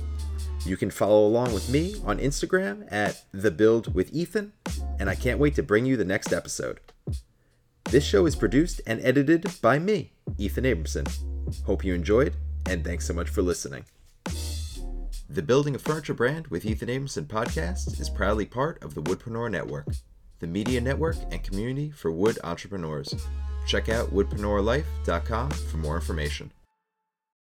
You 0.66 0.78
can 0.78 0.90
follow 0.90 1.28
along 1.28 1.54
with 1.54 1.70
me 1.70 1.96
on 2.06 2.20
Instagram 2.20 2.88
at 2.92 3.24
the 3.34 3.52
build 3.52 3.94
with 3.94 4.14
Ethan, 4.14 4.54
and 4.98 5.10
I 5.10 5.16
can't 5.16 5.40
wait 5.40 5.56
to 5.56 5.64
bring 5.64 5.86
you 5.86 5.98
the 5.98 6.06
next 6.06 6.32
episode. 6.32 6.80
This 7.86 8.06
show 8.06 8.26
is 8.26 8.36
produced 8.36 8.82
and 8.88 9.02
edited 9.02 9.46
by 9.62 9.78
me, 9.78 10.14
Ethan 10.38 10.64
Abramson. 10.64 11.08
Hope 11.66 11.84
you 11.84 11.94
enjoyed, 11.94 12.36
and 12.68 12.84
thanks 12.84 13.06
so 13.06 13.14
much 13.14 13.30
for 13.30 13.42
listening. 13.42 13.86
The 15.30 15.42
Building 15.42 15.74
a 15.74 15.80
Furniture 15.80 16.14
Brand 16.14 16.48
with 16.48 16.66
Ethan 16.66 16.90
Abramson 16.90 17.26
podcast 17.26 18.00
is 18.00 18.10
proudly 18.10 18.46
part 18.46 18.84
of 18.84 18.94
the 18.94 19.02
Woodpreneur 19.02 19.50
Network, 19.50 19.88
the 20.40 20.48
media 20.48 20.82
network 20.82 21.16
and 21.32 21.42
community 21.42 21.92
for 21.92 22.12
wood 22.12 22.38
entrepreneurs. 22.44 23.16
Check 23.66 23.88
out 23.88 24.14
woodpreneurlife.com 24.14 25.52
for 25.52 25.78
more 25.78 25.96
information. 25.96 26.52